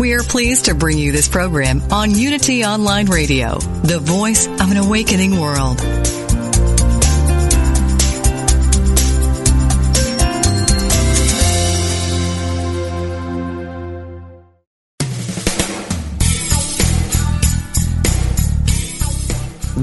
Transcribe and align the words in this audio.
We 0.00 0.14
are 0.14 0.22
pleased 0.22 0.64
to 0.64 0.74
bring 0.74 0.98
you 0.98 1.12
this 1.12 1.28
program 1.28 1.82
on 1.92 2.10
Unity 2.10 2.64
Online 2.64 3.06
Radio, 3.06 3.58
the 3.58 3.98
voice 4.00 4.46
of 4.46 4.70
an 4.70 4.76
awakening 4.76 5.38
world. 5.38 5.80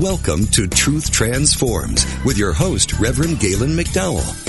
Welcome 0.01 0.45
to 0.47 0.67
Truth 0.67 1.11
Transforms 1.11 2.05
with 2.25 2.38
your 2.38 2.53
host, 2.53 2.99
Reverend 2.99 3.39
Galen 3.39 3.71
McDowell, 3.71 4.48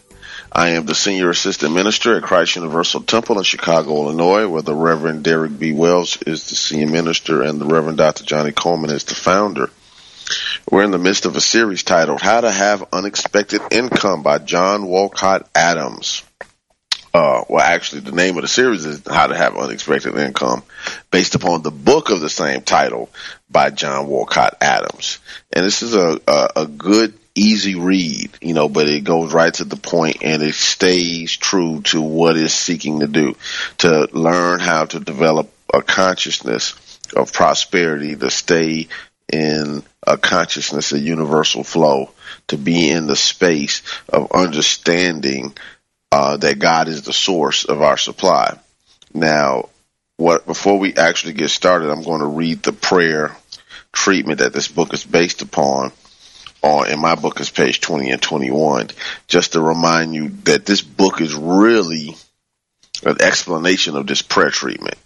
I 0.53 0.71
am 0.71 0.85
the 0.85 0.93
Senior 0.93 1.29
Assistant 1.29 1.73
Minister 1.73 2.17
at 2.17 2.23
Christ 2.23 2.57
Universal 2.57 3.03
Temple 3.03 3.37
in 3.37 3.43
Chicago, 3.45 3.91
Illinois, 3.91 4.49
where 4.49 4.61
the 4.61 4.75
Reverend 4.75 5.23
Derek 5.23 5.57
B. 5.57 5.71
Wells 5.71 6.21
is 6.23 6.49
the 6.49 6.57
Senior 6.57 6.87
Minister 6.87 7.41
and 7.41 7.59
the 7.59 7.65
Reverend 7.65 7.97
Dr. 7.97 8.25
Johnnie 8.25 8.51
Colemon 8.51 8.91
is 8.91 9.05
the 9.05 9.15
founder. 9.15 9.69
We're 10.69 10.83
in 10.83 10.91
the 10.91 10.97
midst 10.97 11.25
of 11.25 11.37
a 11.37 11.41
series 11.41 11.83
titled 11.83 12.19
How 12.19 12.41
to 12.41 12.51
Have 12.51 12.83
Unexpected 12.91 13.61
Income 13.71 14.23
by 14.23 14.39
John 14.39 14.87
Walcott 14.87 15.47
Adams. 15.55 16.23
Uh, 17.13 17.43
well, 17.47 17.63
actually, 17.63 18.01
the 18.01 18.11
name 18.11 18.35
of 18.35 18.41
the 18.41 18.49
series 18.49 18.85
is 18.85 19.01
How 19.07 19.27
to 19.27 19.35
Have 19.35 19.57
Unexpected 19.57 20.17
Income, 20.17 20.63
based 21.11 21.35
upon 21.35 21.61
the 21.61 21.71
book 21.71 22.09
of 22.09 22.19
the 22.19 22.29
same 22.29 22.61
title 22.61 23.09
by 23.49 23.69
John 23.69 24.07
Walcott 24.07 24.57
Adams. 24.59 25.19
And 25.53 25.65
this 25.65 25.81
is 25.81 25.93
a, 25.93 26.19
a, 26.27 26.49
a 26.57 26.65
good 26.67 27.13
easy 27.35 27.75
read, 27.75 28.31
you 28.41 28.53
know, 28.53 28.69
but 28.69 28.87
it 28.87 29.03
goes 29.03 29.33
right 29.33 29.53
to 29.53 29.63
the 29.63 29.75
point 29.75 30.17
and 30.21 30.41
it 30.41 30.55
stays 30.55 31.35
true 31.35 31.81
to 31.81 32.01
what 32.01 32.37
it's 32.37 32.53
seeking 32.53 32.99
to 32.99 33.07
do, 33.07 33.35
to 33.79 34.07
learn 34.11 34.59
how 34.59 34.85
to 34.85 34.99
develop 34.99 35.51
a 35.73 35.81
consciousness 35.81 36.99
of 37.15 37.31
prosperity, 37.33 38.15
to 38.15 38.29
stay 38.29 38.87
in 39.31 39.83
a 40.05 40.17
consciousness, 40.17 40.91
a 40.91 40.99
universal 40.99 41.63
flow, 41.63 42.11
to 42.47 42.57
be 42.57 42.89
in 42.89 43.07
the 43.07 43.15
space 43.15 43.81
of 44.09 44.31
understanding 44.31 45.55
uh, 46.11 46.37
that 46.37 46.59
God 46.59 46.87
is 46.87 47.03
the 47.03 47.13
source 47.13 47.63
of 47.63 47.81
our 47.81 47.97
supply. 47.97 48.57
Now, 49.13 49.69
what 50.17 50.45
before 50.45 50.77
we 50.77 50.93
actually 50.95 51.33
get 51.33 51.49
started, 51.49 51.89
I'm 51.89 52.03
going 52.03 52.19
to 52.19 52.27
read 52.27 52.63
the 52.63 52.73
prayer 52.73 53.35
treatment 53.91 54.39
that 54.39 54.53
this 54.53 54.67
book 54.67 54.93
is 54.93 55.03
based 55.03 55.41
upon 55.41 55.91
on 56.61 56.89
in 56.89 56.99
my 56.99 57.15
book 57.15 57.39
is 57.39 57.49
page 57.49 57.81
20 57.81 58.11
and 58.11 58.21
21 58.21 58.89
just 59.27 59.53
to 59.53 59.61
remind 59.61 60.13
you 60.13 60.29
that 60.43 60.65
this 60.65 60.81
book 60.81 61.21
is 61.21 61.33
really 61.33 62.15
an 63.03 63.21
explanation 63.21 63.95
of 63.95 64.05
this 64.05 64.21
prayer 64.21 64.51
treatment. 64.51 64.97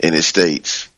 And 0.00 0.14
it 0.14 0.22
states 0.22 0.88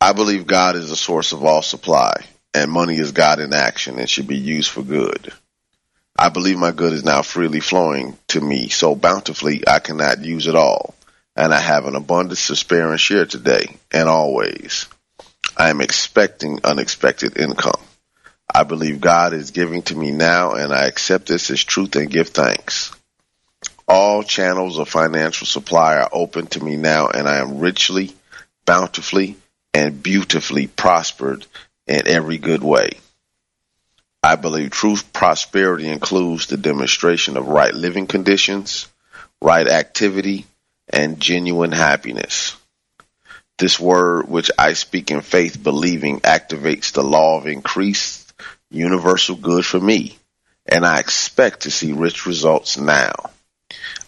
i 0.00 0.12
believe 0.12 0.46
god 0.46 0.76
is 0.76 0.90
the 0.90 0.96
source 0.96 1.32
of 1.32 1.44
all 1.44 1.62
supply 1.62 2.24
and 2.54 2.70
money 2.70 2.96
is 2.96 3.12
god 3.12 3.40
in 3.40 3.52
action 3.52 3.98
and 3.98 4.08
should 4.08 4.28
be 4.28 4.36
used 4.36 4.70
for 4.70 4.82
good. 4.82 5.32
I 6.20 6.30
believe 6.30 6.58
my 6.58 6.72
good 6.72 6.92
is 6.92 7.04
now 7.04 7.22
freely 7.22 7.60
flowing 7.60 8.18
to 8.28 8.40
me 8.40 8.68
so 8.68 8.94
bountifully 8.94 9.66
i 9.66 9.78
cannot 9.78 10.24
use 10.24 10.46
it 10.46 10.54
all 10.54 10.94
and 11.34 11.54
i 11.54 11.60
have 11.60 11.86
an 11.86 11.96
abundance 11.96 12.48
to 12.48 12.56
spare 12.56 12.90
and 12.90 13.00
share 13.00 13.26
today 13.26 13.76
and 13.90 14.08
always. 14.08 14.86
I 15.56 15.70
am 15.70 15.80
expecting 15.80 16.60
unexpected 16.62 17.38
income 17.38 17.80
I 18.52 18.64
believe 18.64 19.00
God 19.00 19.34
is 19.34 19.50
giving 19.50 19.82
to 19.82 19.96
me 19.96 20.10
now, 20.10 20.52
and 20.52 20.72
I 20.72 20.86
accept 20.86 21.26
this 21.26 21.50
as 21.50 21.62
truth 21.62 21.96
and 21.96 22.10
give 22.10 22.28
thanks. 22.28 22.92
All 23.86 24.22
channels 24.22 24.78
of 24.78 24.88
financial 24.88 25.46
supply 25.46 25.96
are 25.96 26.08
open 26.12 26.46
to 26.48 26.64
me 26.64 26.76
now, 26.76 27.08
and 27.08 27.28
I 27.28 27.38
am 27.38 27.58
richly, 27.58 28.12
bountifully, 28.64 29.36
and 29.74 30.02
beautifully 30.02 30.66
prospered 30.66 31.46
in 31.86 32.06
every 32.06 32.38
good 32.38 32.62
way. 32.62 32.98
I 34.22 34.36
believe 34.36 34.70
true 34.70 34.96
prosperity 35.12 35.88
includes 35.88 36.46
the 36.46 36.56
demonstration 36.56 37.36
of 37.36 37.46
right 37.48 37.72
living 37.72 38.06
conditions, 38.06 38.88
right 39.40 39.66
activity, 39.66 40.46
and 40.88 41.20
genuine 41.20 41.72
happiness. 41.72 42.56
This 43.58 43.78
word, 43.78 44.28
which 44.28 44.50
I 44.58 44.72
speak 44.72 45.10
in 45.10 45.20
faith 45.20 45.62
believing, 45.62 46.20
activates 46.20 46.92
the 46.92 47.04
law 47.04 47.38
of 47.38 47.46
increase 47.46 48.27
universal 48.70 49.36
good 49.36 49.64
for 49.64 49.80
me, 49.80 50.18
and 50.66 50.84
I 50.84 51.00
expect 51.00 51.60
to 51.60 51.70
see 51.70 51.92
rich 51.92 52.26
results 52.26 52.76
now. 52.78 53.12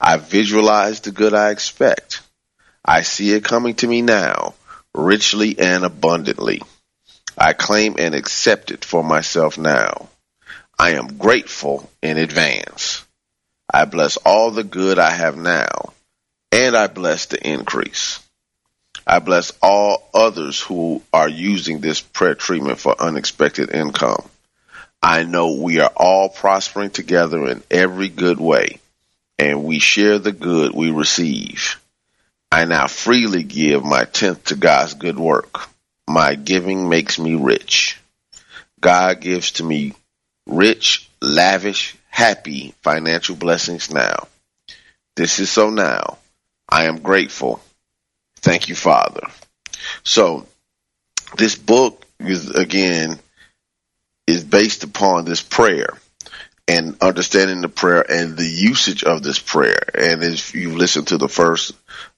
I 0.01 0.17
visualize 0.17 1.01
the 1.01 1.11
good 1.11 1.35
I 1.35 1.51
expect. 1.51 2.23
I 2.85 3.03
see 3.03 3.33
it 3.33 3.45
coming 3.45 3.75
to 3.77 3.87
me 3.87 4.03
now, 4.03 4.55
richly 4.95 5.59
and 5.59 5.85
abundantly. 5.85 6.63
I 7.37 7.53
claim 7.53 7.97
and 7.99 8.15
accept 8.15 8.71
it 8.71 8.85
for 8.85 9.03
myself 9.03 9.57
now. 9.57 10.09
I 10.79 10.91
am 10.93 11.19
grateful 11.19 11.91
in 12.03 12.19
advance. 12.19 13.05
I 13.73 13.85
bless 13.85 14.17
all 14.19 14.51
the 14.51 14.65
good 14.65 14.99
I 14.99 15.11
have 15.11 15.37
now, 15.37 15.93
and 16.53 16.77
I 16.77 16.87
bless 16.87 17.27
the 17.27 17.47
increase. 17.47 18.21
I 19.07 19.19
bless 19.19 19.53
all 19.63 20.09
others 20.13 20.61
who 20.61 21.03
are 21.13 21.29
using 21.29 21.81
this 21.81 22.01
prayer 22.01 22.35
treatment 22.35 22.79
for 22.79 23.01
unexpected 23.01 23.71
income. 23.75 24.29
I 25.03 25.23
know 25.23 25.53
we 25.53 25.81
are 25.81 25.93
all 25.97 26.29
prospering 26.29 26.91
together 26.91 27.49
in 27.49 27.63
every 27.71 28.09
good 28.09 28.39
way, 28.39 28.81
and 29.39 29.65
we 29.65 29.79
share 29.79 30.19
the 30.19 30.33
good 30.33 30.75
we 30.75 30.91
receive. 30.91 31.81
I 32.53 32.65
now 32.67 32.87
freely 32.87 33.43
give 33.43 33.85
my 33.85 34.05
tenth 34.05 34.45
to 34.47 34.57
God's 34.57 34.95
good 34.95 35.19
work. 35.19 35.69
My 36.09 36.35
giving 36.35 36.89
makes 36.89 37.19
me 37.19 37.35
rich. 37.35 37.99
God 38.81 39.21
gives 39.21 39.53
to 39.53 39.65
me 39.65 39.95
rich, 40.47 41.09
lavish, 41.23 41.97
happy 42.09 42.75
financial 42.83 43.37
blessings 43.37 43.91
now. 43.91 44.27
This 45.17 45.39
is 45.39 45.51
so 45.51 45.71
now. 45.71 46.19
I 46.69 46.85
am 46.85 47.01
grateful. 47.01 47.61
Thank 48.37 48.69
you, 48.69 48.75
Father. 48.75 49.23
So 50.03 50.47
this 51.37 51.55
book 51.57 52.05
is 52.19 52.51
again 52.51 53.19
is 54.31 54.45
based 54.45 54.85
upon 54.85 55.25
this 55.25 55.43
prayer 55.43 55.89
and 56.69 56.97
understanding 57.01 57.63
the 57.63 57.69
prayer 57.69 58.09
and 58.09 58.37
the 58.37 58.47
usage 58.47 59.03
of 59.03 59.25
this 59.25 59.41
prayer. 59.41 59.83
And 59.93 60.23
if 60.23 60.55
you 60.55 60.77
listen 60.77 61.05
to 61.07 61.19
the 61.19 61.29
first, 61.29 61.73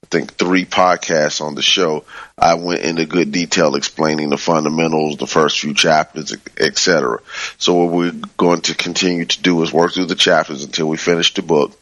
I 0.04 0.06
think 0.10 0.34
three 0.34 0.66
podcasts 0.66 1.40
on 1.40 1.54
the 1.54 1.62
show, 1.62 2.04
I 2.36 2.54
went 2.56 2.82
into 2.82 3.06
good 3.06 3.32
detail 3.32 3.76
explaining 3.76 4.28
the 4.28 4.36
fundamentals, 4.36 5.16
the 5.16 5.26
first 5.26 5.58
few 5.58 5.72
chapters, 5.72 6.36
etc. 6.58 7.20
So 7.56 7.74
what 7.74 7.94
we're 7.94 8.12
going 8.36 8.60
to 8.62 8.74
continue 8.74 9.24
to 9.24 9.42
do 9.42 9.62
is 9.62 9.72
work 9.72 9.94
through 9.94 10.06
the 10.06 10.14
chapters 10.14 10.64
until 10.64 10.88
we 10.88 10.98
finish 10.98 11.32
the 11.32 11.42
book. 11.42 11.72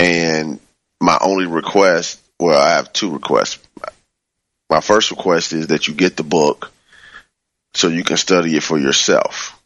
And 0.00 0.58
my 1.00 1.18
only 1.20 1.46
request, 1.46 2.20
well, 2.40 2.60
I 2.60 2.70
have 2.70 2.92
two 2.92 3.12
requests. 3.12 3.60
My 4.68 4.80
first 4.80 5.12
request 5.12 5.52
is 5.52 5.68
that 5.68 5.86
you 5.86 5.94
get 5.94 6.16
the 6.16 6.24
book 6.24 6.72
so 7.82 7.88
you 7.88 8.04
can 8.04 8.16
study 8.16 8.56
it 8.56 8.62
for 8.62 8.78
yourself. 8.78 9.60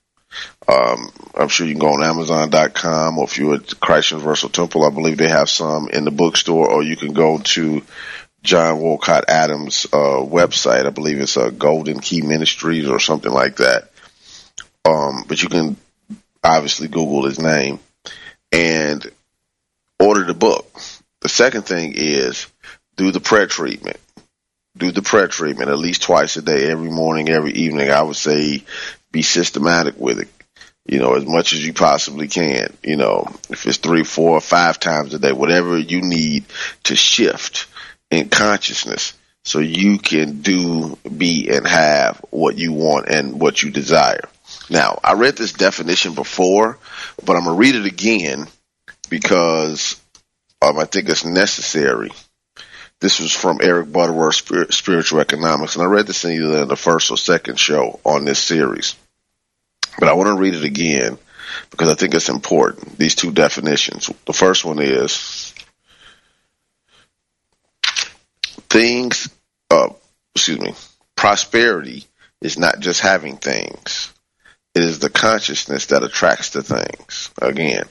Um, 0.67 1.13
I'm 1.35 1.49
sure 1.49 1.67
you 1.67 1.75
can 1.75 1.81
go 1.81 1.93
on 1.93 2.03
Amazon.com 2.03 3.19
or 3.19 3.25
if 3.25 3.37
you're 3.37 3.57
at 3.57 3.79
Christ 3.79 4.13
Universal 4.13 4.49
Temple, 4.49 4.87
I 4.87 4.91
believe 4.91 5.19
they 5.19 5.29
have 5.29 5.51
some 5.51 5.91
in 5.91 6.07
the 6.07 6.11
bookstore, 6.11 6.67
or 6.67 6.83
you 6.83 6.97
can 6.97 7.13
go 7.13 7.37
to 7.37 7.83
John 8.43 8.81
Wolcott 8.81 9.27
Adams' 9.29 9.85
uh, 9.93 10.25
website. 10.25 10.87
I 10.87 10.91
believe 10.91 11.21
it's 11.21 11.37
a 11.37 11.43
uh, 11.43 11.51
Golden 11.51 12.01
Key 12.01 12.23
Ministries 12.23 12.89
or 12.89 13.01
something 13.01 13.31
like 13.31 13.57
that. 13.57 13.91
Um, 14.87 15.25
but 15.29 15.43
you 15.43 15.51
can 15.51 15.77
obviously 16.43 16.89
Google 16.89 17.27
his 17.27 17.39
name 17.39 17.81
and 18.51 19.07
order 20.01 20.25
the 20.25 20.33
book. 20.33 20.81
The 21.21 21.29
second 21.29 21.67
thing 21.67 21.93
is 21.95 22.47
do 22.97 23.11
the 23.11 23.21
prayer 23.21 23.47
treatment 23.47 23.99
do 24.77 24.91
the 24.91 25.03
prayer 25.03 25.29
treatment 25.29 25.71
at 25.71 25.79
least 25.79 26.03
twice 26.03 26.37
a 26.37 26.43
day, 26.43 26.71
every 26.71 26.91
morning, 26.91 27.29
every 27.29 27.53
evening. 27.53 27.91
I 27.91 28.03
would 28.03 28.17
say 28.17 28.63
be 29.11 29.23
systematic 29.23 29.99
with 29.99 30.21
it. 30.21 30.29
You 30.85 31.01
know, 31.01 31.15
as 31.15 31.27
much 31.27 31.53
as 31.53 31.67
you 31.67 31.73
possibly 31.73 32.29
can. 32.29 32.73
You 32.83 32.97
know, 32.97 33.27
if 33.51 33.67
it's 33.67 33.79
three, 33.79 34.05
four, 34.05 34.41
five 34.41 34.79
times 34.79 35.15
a 35.15 35.19
day, 35.19 35.33
whatever 35.33 35.77
you 35.77 36.01
need 36.01 36.45
to 36.85 36.95
shift 36.95 37.67
in 38.11 38.29
consciousness 38.29 39.15
so 39.45 39.59
you 39.59 39.99
can 39.99 40.43
do, 40.43 40.97
be, 41.17 41.49
and 41.49 41.67
have 41.67 42.25
what 42.31 42.59
you 42.59 42.73
want 42.73 43.09
and 43.09 43.41
what 43.41 43.63
you 43.63 43.71
desire. 43.71 44.29
Now, 44.71 44.99
I 45.03 45.15
read 45.15 45.37
this 45.37 45.53
definition 45.53 46.15
before, 46.15 46.79
but 47.25 47.37
I'm 47.37 47.45
going 47.45 47.57
to 47.57 47.61
read 47.61 47.75
it 47.75 47.87
again 47.87 48.47
because 49.09 50.01
um, 50.63 50.79
I 50.79 50.85
think 50.85 51.09
it's 51.09 51.25
necessary 51.25 52.11
this 53.01 53.21
was 53.21 53.33
from 53.33 53.59
Eric 53.63 53.93
Butterworth, 53.93 54.73
Spiritual 54.73 55.21
Economics, 55.21 55.77
and 55.77 55.83
I 55.83 55.87
read 55.87 56.07
this 56.07 56.25
in 56.25 56.33
either 56.33 56.65
the 56.65 56.77
first 56.77 57.11
or 57.11 57.17
second 57.17 57.59
show 57.59 58.01
on 58.05 58.25
this 58.25 58.39
series. 58.39 58.97
But 59.99 60.09
I 60.09 60.15
want 60.15 60.29
to 60.29 60.41
read 60.41 60.55
it 60.55 60.65
again 60.65 61.19
because 61.71 61.89
I 61.89 61.95
think 61.95 62.15
it's 62.15 62.29
important. 62.29 62.99
These 62.99 63.15
two 63.15 63.33
definitions. 63.33 64.11
The 64.25 64.33
first 64.33 64.65
one 64.65 64.81
is 64.81 65.55
things, 68.69 69.29
uh, 69.71 69.91
excuse 70.35 70.61
me, 70.61 70.75
prosperity 71.17 72.05
is 72.41 72.59
not 72.59 72.81
just 72.81 73.01
having 73.01 73.37
things. 73.37 74.13
It 74.75 74.85
is 74.85 74.99
the 74.99 75.11
consciousness 75.11 75.87
that 75.87 76.03
attracts 76.03 76.51
the 76.51 76.63
things. 76.63 77.31
Again, 77.41 77.85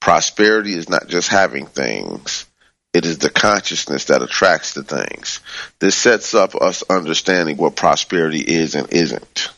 prosperity 0.00 0.74
is 0.74 0.88
not 0.88 1.08
just 1.08 1.28
having 1.28 1.66
things. 1.66 2.46
It 2.92 3.06
is 3.06 3.18
the 3.18 3.30
consciousness 3.30 4.06
that 4.06 4.22
attracts 4.22 4.74
the 4.74 4.82
things. 4.82 5.40
This 5.78 5.94
sets 5.94 6.34
up 6.34 6.56
us 6.56 6.82
understanding 6.90 7.56
what 7.56 7.76
prosperity 7.76 8.40
is 8.40 8.74
and 8.74 8.92
isn't. 8.92 9.50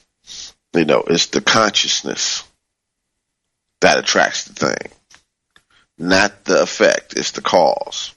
You 0.75 0.85
know, 0.85 1.03
it's 1.07 1.27
the 1.27 1.41
consciousness 1.41 2.45
that 3.81 3.99
attracts 3.99 4.45
the 4.45 4.55
thing, 4.55 4.93
not 5.99 6.45
the 6.45 6.63
effect. 6.63 7.15
It's 7.17 7.33
the 7.33 7.41
cause. 7.41 8.15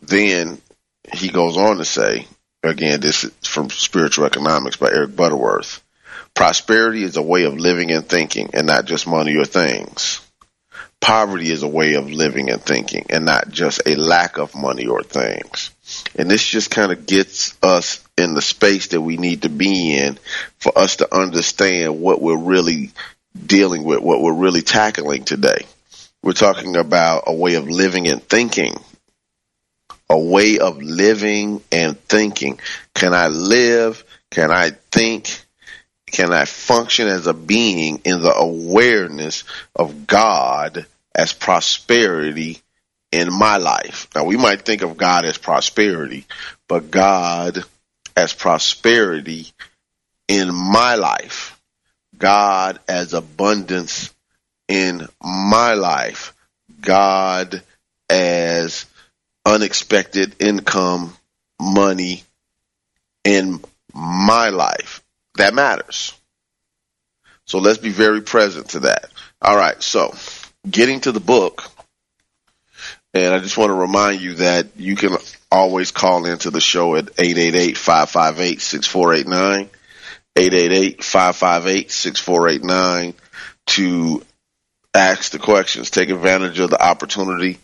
Then 0.00 0.60
he 1.12 1.28
goes 1.28 1.56
on 1.56 1.78
to 1.78 1.84
say, 1.84 2.26
again, 2.62 3.00
this 3.00 3.24
is 3.24 3.32
from 3.46 3.70
Spiritual 3.70 4.26
Economics 4.26 4.76
by 4.76 4.90
Eric 4.90 5.14
Butterworth. 5.14 5.82
Prosperity 6.34 7.02
is 7.04 7.16
a 7.16 7.22
way 7.22 7.44
of 7.44 7.58
living 7.58 7.90
and 7.92 8.06
thinking 8.06 8.50
and 8.54 8.66
not 8.66 8.84
just 8.84 9.06
money 9.06 9.36
or 9.36 9.44
things 9.44 10.20
poverty 11.00 11.50
is 11.50 11.62
a 11.62 11.68
way 11.68 11.94
of 11.94 12.10
living 12.10 12.50
and 12.50 12.60
thinking 12.60 13.06
and 13.10 13.24
not 13.24 13.50
just 13.50 13.80
a 13.86 13.94
lack 13.94 14.38
of 14.38 14.54
money 14.54 14.86
or 14.86 15.02
things. 15.02 15.70
And 16.16 16.30
this 16.30 16.46
just 16.46 16.70
kind 16.70 16.92
of 16.92 17.06
gets 17.06 17.56
us 17.62 18.04
in 18.16 18.34
the 18.34 18.42
space 18.42 18.88
that 18.88 19.00
we 19.00 19.16
need 19.16 19.42
to 19.42 19.48
be 19.48 19.96
in 19.96 20.18
for 20.58 20.76
us 20.76 20.96
to 20.96 21.14
understand 21.14 22.00
what 22.00 22.20
we're 22.20 22.36
really 22.36 22.90
dealing 23.46 23.84
with, 23.84 24.00
what 24.00 24.20
we're 24.20 24.34
really 24.34 24.62
tackling 24.62 25.24
today. 25.24 25.64
We're 26.22 26.32
talking 26.32 26.76
about 26.76 27.24
a 27.26 27.34
way 27.34 27.54
of 27.54 27.68
living 27.68 28.08
and 28.08 28.22
thinking. 28.22 28.76
A 30.10 30.18
way 30.18 30.58
of 30.58 30.82
living 30.82 31.62
and 31.70 31.98
thinking. 32.00 32.58
Can 32.94 33.14
I 33.14 33.28
live? 33.28 34.04
Can 34.30 34.50
I 34.50 34.70
think? 34.90 35.44
Can 36.10 36.32
I 36.32 36.44
function 36.44 37.08
as 37.08 37.26
a 37.26 37.34
being 37.34 38.00
in 38.04 38.22
the 38.22 38.34
awareness 38.34 39.44
of 39.74 40.06
God 40.06 40.86
as 41.14 41.32
prosperity 41.32 42.60
in 43.12 43.32
my 43.32 43.58
life? 43.58 44.08
Now 44.14 44.24
we 44.24 44.36
might 44.36 44.62
think 44.62 44.82
of 44.82 44.96
God 44.96 45.24
as 45.24 45.38
prosperity, 45.38 46.26
but 46.66 46.90
God 46.90 47.58
as 48.16 48.32
prosperity 48.32 49.52
in 50.28 50.54
my 50.54 50.96
life. 50.96 51.58
God 52.16 52.80
as 52.88 53.14
abundance 53.14 54.12
in 54.66 55.06
my 55.22 55.74
life. 55.74 56.34
God 56.80 57.62
as 58.10 58.86
unexpected 59.44 60.34
income, 60.40 61.16
money 61.60 62.24
in 63.24 63.60
my 63.94 64.48
life 64.48 65.02
that 65.38 65.54
matters. 65.54 66.12
So 67.46 67.58
let's 67.58 67.78
be 67.78 67.90
very 67.90 68.20
present 68.20 68.68
to 68.70 68.80
that. 68.80 69.06
All 69.40 69.56
right. 69.56 69.80
So 69.82 70.14
getting 70.68 71.00
to 71.00 71.12
the 71.12 71.20
book, 71.20 71.70
and 73.14 73.32
I 73.34 73.38
just 73.38 73.56
want 73.56 73.70
to 73.70 73.74
remind 73.74 74.20
you 74.20 74.34
that 74.34 74.76
you 74.76 74.94
can 74.94 75.16
always 75.50 75.90
call 75.90 76.26
into 76.26 76.50
the 76.50 76.60
show 76.60 76.94
at 76.96 77.06
888-558-6489, 77.16 79.70
888-558-6489 80.36 83.14
to 83.66 84.22
ask 84.94 85.32
the 85.32 85.38
questions, 85.38 85.90
take 85.90 86.10
advantage 86.10 86.60
of 86.60 86.68
the 86.70 86.82
opportunity. 86.82 87.58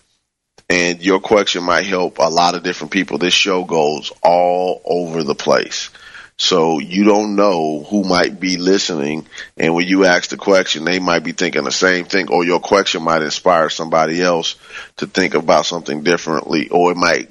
And 0.70 1.02
your 1.02 1.20
question 1.20 1.62
might 1.62 1.84
help 1.84 2.18
a 2.18 2.30
lot 2.30 2.54
of 2.54 2.62
different 2.62 2.92
people. 2.92 3.18
This 3.18 3.34
show 3.34 3.64
goes 3.64 4.10
all 4.22 4.80
over 4.86 5.22
the 5.22 5.34
place. 5.34 5.90
So 6.36 6.80
you 6.80 7.04
don't 7.04 7.36
know 7.36 7.84
who 7.84 8.02
might 8.02 8.40
be 8.40 8.56
listening. 8.56 9.26
And 9.56 9.72
when 9.74 9.86
you 9.86 10.04
ask 10.04 10.30
the 10.30 10.36
question, 10.36 10.84
they 10.84 10.98
might 10.98 11.22
be 11.22 11.32
thinking 11.32 11.64
the 11.64 11.70
same 11.70 12.06
thing 12.06 12.28
or 12.30 12.44
your 12.44 12.60
question 12.60 13.04
might 13.04 13.22
inspire 13.22 13.70
somebody 13.70 14.20
else 14.20 14.56
to 14.96 15.06
think 15.06 15.34
about 15.34 15.66
something 15.66 16.02
differently 16.02 16.68
or 16.68 16.90
it 16.90 16.96
might, 16.96 17.30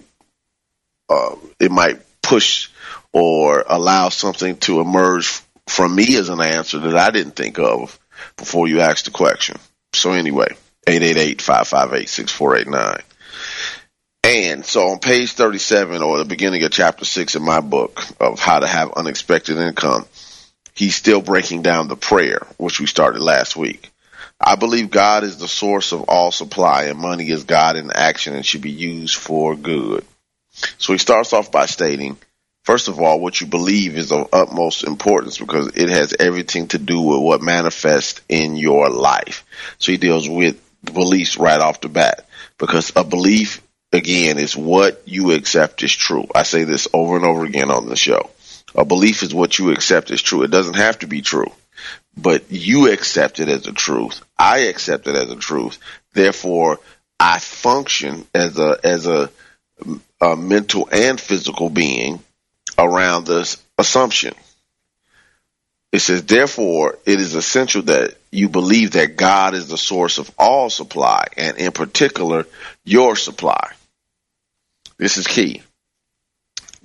uh, 1.10 1.36
it 1.60 1.72
might 1.72 2.00
push 2.22 2.70
or 3.12 3.66
allow 3.68 4.08
something 4.10 4.58
to 4.58 4.80
emerge 4.80 5.42
from 5.68 5.96
me 5.96 6.18
as 6.18 6.30
an 6.30 6.42
answer 6.42 6.80
that 6.80 6.96
I 6.96 7.12
didn't 7.12 7.36
think 7.36 7.60
of 7.60 8.00
before 8.38 8.68
you 8.68 8.80
asked 8.80 9.06
the 9.06 9.12
question. 9.12 9.58
So 9.94 10.12
anyway, 10.12 10.56
888-558-6489. 10.88 13.02
And 14.24 14.66
so 14.66 14.88
on 14.88 15.00
page 15.00 15.34
37 15.34 16.02
or 16.02 16.18
the 16.18 16.26
beginning 16.26 16.64
of 16.64 16.72
chapter 16.72 17.04
6 17.04 17.36
in 17.36 17.44
my 17.44 17.60
book 17.60 18.02
of 18.22 18.40
how 18.40 18.60
to 18.60 18.68
have 18.68 18.94
unexpected 18.94 19.58
income, 19.58 20.06
he's 20.74 20.96
still 20.96 21.22
breaking 21.22 21.62
down 21.62 21.90
the 21.90 21.98
prayer, 21.98 22.48
which 22.58 22.80
we 22.80 22.86
started 22.86 23.22
last 23.22 23.58
week. 23.58 23.92
I 24.40 24.56
believe 24.56 24.90
God 24.90 25.24
is 25.24 25.38
the 25.38 25.48
source 25.48 25.92
of 25.92 26.04
all 26.04 26.32
supply 26.32 26.84
and 26.86 26.98
money 26.98 27.30
is 27.30 27.44
God 27.44 27.76
in 27.76 27.92
action 27.92 28.34
and 28.34 28.46
should 28.46 28.62
be 28.62 28.72
used 28.72 29.16
for 29.16 29.58
good. 29.58 30.06
So 30.78 30.94
he 30.94 31.00
starts 31.00 31.34
off 31.34 31.52
by 31.52 31.66
stating, 31.66 32.18
first 32.64 32.88
of 32.88 33.02
all, 33.02 33.20
what 33.20 33.42
you 33.42 33.48
believe 33.48 33.98
is 33.98 34.14
of 34.14 34.30
utmost 34.32 34.86
importance 34.86 35.38
because 35.38 35.68
it 35.76 35.90
has 35.90 36.16
everything 36.18 36.70
to 36.70 36.78
do 36.78 37.02
with 37.02 37.20
what 37.20 37.42
manifests 37.42 38.22
in 38.30 38.56
your 38.56 38.90
life. 38.90 39.46
So 39.80 39.92
he 39.92 39.98
deals 39.98 40.30
with 40.30 40.62
beliefs 40.82 41.38
right 41.38 41.60
off 41.60 41.82
the 41.82 41.90
bat 41.90 42.26
because 42.58 42.94
a 42.96 43.04
belief 43.04 43.62
again, 43.94 44.40
is 44.40 44.56
what 44.56 45.04
you 45.06 45.32
accept 45.32 45.84
is 45.84 45.94
true. 45.94 46.28
I 46.34 46.44
say 46.44 46.64
this 46.64 46.88
over 46.94 47.16
and 47.16 47.26
over 47.26 47.46
again 47.46 47.72
on 47.72 47.88
the 47.88 47.96
show. 47.96 48.30
A 48.76 48.86
belief 48.86 49.24
is 49.24 49.34
what 49.34 49.60
you 49.60 49.72
accept 49.72 50.12
is 50.12 50.22
true. 50.22 50.44
It 50.44 50.52
doesn't 50.52 50.78
have 50.78 51.00
to 51.00 51.08
be 51.08 51.22
true, 51.22 51.52
but 52.18 52.52
you 52.52 52.92
accept 52.92 53.40
it 53.40 53.50
as 53.50 53.68
a 53.68 53.72
truth. 53.72 54.22
I 54.38 54.60
accept 54.62 55.08
it 55.08 55.16
as 55.16 55.30
a 55.30 55.36
truth. 55.36 55.78
Therefore, 56.14 56.80
I 57.20 57.40
function 57.40 58.26
as 58.34 58.58
a 58.58 58.78
as 58.84 59.06
a, 59.06 59.30
a 60.20 60.36
mental 60.36 60.90
and 60.92 61.22
physical 61.22 61.70
being 61.70 62.22
around 62.78 63.28
this 63.28 63.64
assumption. 63.78 64.34
It 65.92 66.00
says, 66.00 66.24
therefore, 66.24 66.98
it 67.06 67.20
is 67.20 67.36
essential 67.36 67.84
that 67.84 68.16
you 68.32 68.50
believe 68.50 68.92
that 68.92 69.16
God 69.16 69.54
is 69.54 69.68
the 69.68 69.78
source 69.78 70.18
of 70.18 70.32
all 70.40 70.72
supply, 70.72 71.28
and 71.38 71.56
in 71.58 71.72
particular, 71.72 72.48
your 72.84 73.16
supply. 73.16 73.74
This 75.04 75.18
is 75.18 75.28
key. 75.28 75.62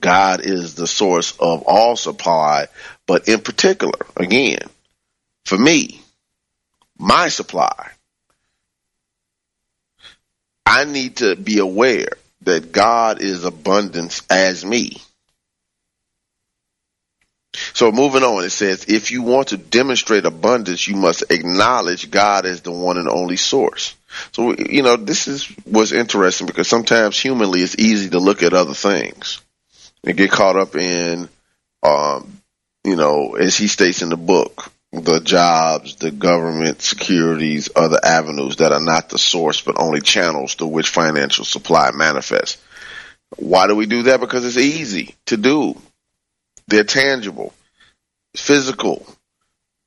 God 0.01 0.41
is 0.41 0.75
the 0.75 0.89
source 0.89 1.39
of 1.39 1.63
all 1.63 1.95
supply, 1.95 2.67
but 3.07 3.29
in 3.29 3.39
particular, 3.39 4.07
again, 4.17 4.59
for 5.45 5.57
me, 5.57 6.03
my 6.99 7.29
supply, 7.29 7.93
I 10.67 10.83
need 10.83 11.19
to 11.19 11.37
be 11.37 11.59
aware 11.59 12.09
that 12.43 12.73
God 12.73 13.23
is 13.23 13.45
abundance 13.45 14.23
as 14.29 14.65
me. 14.65 14.97
So 17.73 17.93
moving 17.93 18.23
on, 18.23 18.45
it 18.45 18.51
says, 18.51 18.87
if 18.89 19.11
you 19.11 19.23
want 19.23 19.49
to 19.49 19.57
demonstrate 19.57 20.25
abundance, 20.25 20.87
you 20.87 20.97
must 20.97 21.31
acknowledge 21.31 22.11
God 22.11 22.47
as 22.47 22.63
the 22.63 22.73
one 22.73 22.99
and 22.99 23.09
only 23.09 23.37
source. 23.37 23.95
So, 24.33 24.55
you 24.57 24.83
know, 24.83 24.97
this 24.97 25.29
is, 25.29 25.53
was 25.67 25.93
interesting 25.93 26.47
because 26.47 26.69
sometimes 26.69 27.19
humanly 27.19 27.61
it's 27.61 27.79
easy 27.79 28.11
to 28.11 28.19
look 28.19 28.43
at 28.43 28.55
other 28.55 28.75
things 28.75 29.41
and 30.05 30.17
get 30.17 30.31
caught 30.31 30.57
up 30.57 30.77
in, 30.77 31.29
um, 31.83 32.41
you 32.85 32.97
know, 32.97 33.35
as 33.35 33.57
he 33.57 33.69
states 33.69 34.03
in 34.03 34.09
the 34.09 34.17
book, 34.17 34.73
the 34.93 35.21
jobs, 35.21 35.97
the 35.97 36.11
government, 36.11 36.81
securities, 36.81 37.69
other 37.77 37.99
avenues 38.03 38.57
that 38.57 38.73
are 38.73 38.81
not 38.81 39.11
the 39.11 39.19
source, 39.19 39.61
but 39.61 39.79
only 39.79 40.01
channels 40.01 40.55
through 40.55 40.69
which 40.69 40.89
financial 40.89 41.45
supply 41.45 41.91
manifests. 41.93 42.63
Why 43.37 43.67
do 43.67 43.77
we 43.77 43.87
do 43.87 44.05
that? 44.05 44.21
Because 44.21 44.47
it's 44.47 44.57
easy 44.57 45.15
to 45.27 45.37
do. 45.37 45.77
They're 46.69 46.85
tangible, 46.85 47.55
physical. 48.37 49.07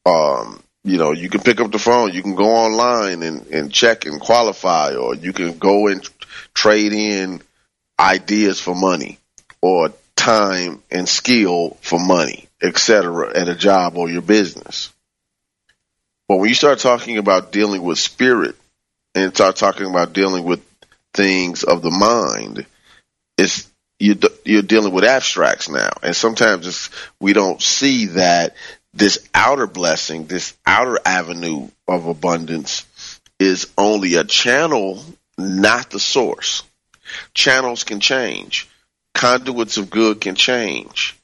Um, 0.05 0.61
you 0.83 0.97
know, 0.97 1.11
you 1.11 1.29
can 1.29 1.41
pick 1.41 1.61
up 1.61 1.71
the 1.71 1.79
phone, 1.79 2.11
you 2.11 2.23
can 2.23 2.35
go 2.35 2.50
online 2.50 3.21
and, 3.21 3.45
and 3.47 3.71
check 3.71 4.05
and 4.05 4.19
qualify, 4.19 4.95
or 4.95 5.15
you 5.15 5.31
can 5.31 5.57
go 5.59 5.88
and 5.88 6.07
trade 6.55 6.91
in 6.91 7.41
ideas 8.00 8.59
for 8.59 8.73
money 8.73 9.19
or 9.61 9.93
time 10.15 10.81
and 10.89 11.07
skill 11.07 11.77
for 11.81 12.00
money, 12.00 12.47
etc., 12.61 13.38
at 13.38 13.47
a 13.47 13.55
job 13.55 13.95
or 13.95 14.09
your 14.09 14.23
business. 14.23 14.91
But 16.27 16.38
when 16.38 16.50
you 16.50 16.55
start 16.55 16.79
talking 16.79 17.17
about 17.17 17.51
dealing 17.51 17.83
with 17.83 18.00
spirit 18.00 18.55
and 19.13 19.35
start 19.35 19.55
talking 19.55 19.88
about 19.88 20.13
dealing 20.13 20.45
with 20.45 20.65
things 21.13 21.63
of 21.63 21.83
the 21.83 21.91
mind, 21.91 22.65
it's 23.38 23.70
you, 24.01 24.17
you're 24.43 24.63
dealing 24.63 24.93
with 24.93 25.03
abstracts 25.03 25.70
now, 25.70 25.91
and 26.01 26.15
sometimes 26.15 26.89
we 27.20 27.34
don't 27.34 27.62
see 27.62 28.08
that 28.08 28.55
this 28.93 29.29
outer 29.34 29.67
blessing, 29.67 30.25
this 30.25 30.58
outer 30.65 30.98
avenue 31.05 31.70
of 31.88 32.08
abundance, 32.08 32.86
is 33.39 33.67
only 33.77 34.15
a 34.15 34.24
channel, 34.24 35.03
not 35.38 35.91
the 35.91 36.00
source. 36.00 36.63
Channels 37.34 37.84
can 37.84 38.00
change. 38.00 38.67
Conduits 39.13 39.77
of 39.77 39.89
good 39.89 40.20
can 40.20 40.36
change. 40.36 41.15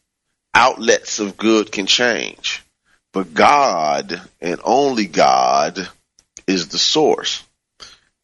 Outlets 0.53 1.19
of 1.19 1.37
good 1.37 1.71
can 1.71 1.87
change. 1.87 2.63
But 3.11 3.33
God 3.33 4.21
and 4.39 4.59
only 4.63 5.05
God 5.07 5.87
is 6.45 6.67
the 6.67 6.77
source. 6.77 7.43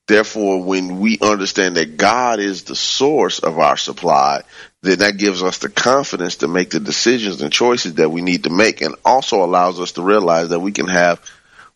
Therefore, 0.08 0.62
when 0.62 1.00
we 1.00 1.18
understand 1.22 1.78
that 1.78 1.96
God 1.96 2.40
is 2.40 2.64
the 2.64 2.76
source 2.76 3.40
of 3.40 3.58
our 3.58 3.78
supply, 3.78 4.42
then 4.82 5.00
that 5.00 5.18
gives 5.18 5.42
us 5.42 5.60
the 5.60 5.70
confidence 5.70 6.38
to 6.38 6.50
make 6.50 6.72
the 6.72 6.82
decisions 6.82 7.42
and 7.42 7.54
choices 7.54 7.96
that 7.96 8.12
we 8.12 8.22
need 8.22 8.44
to 8.44 8.50
make 8.50 8.82
and 8.82 8.96
also 9.06 9.44
allows 9.44 9.80
us 9.80 9.94
to 9.94 10.02
realize 10.02 10.50
that 10.50 10.60
we 10.60 10.74
can 10.74 10.88
have 10.88 11.22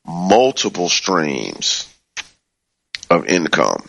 multiple 0.06 0.90
streams 0.90 1.88
of 3.10 3.28
income. 3.28 3.88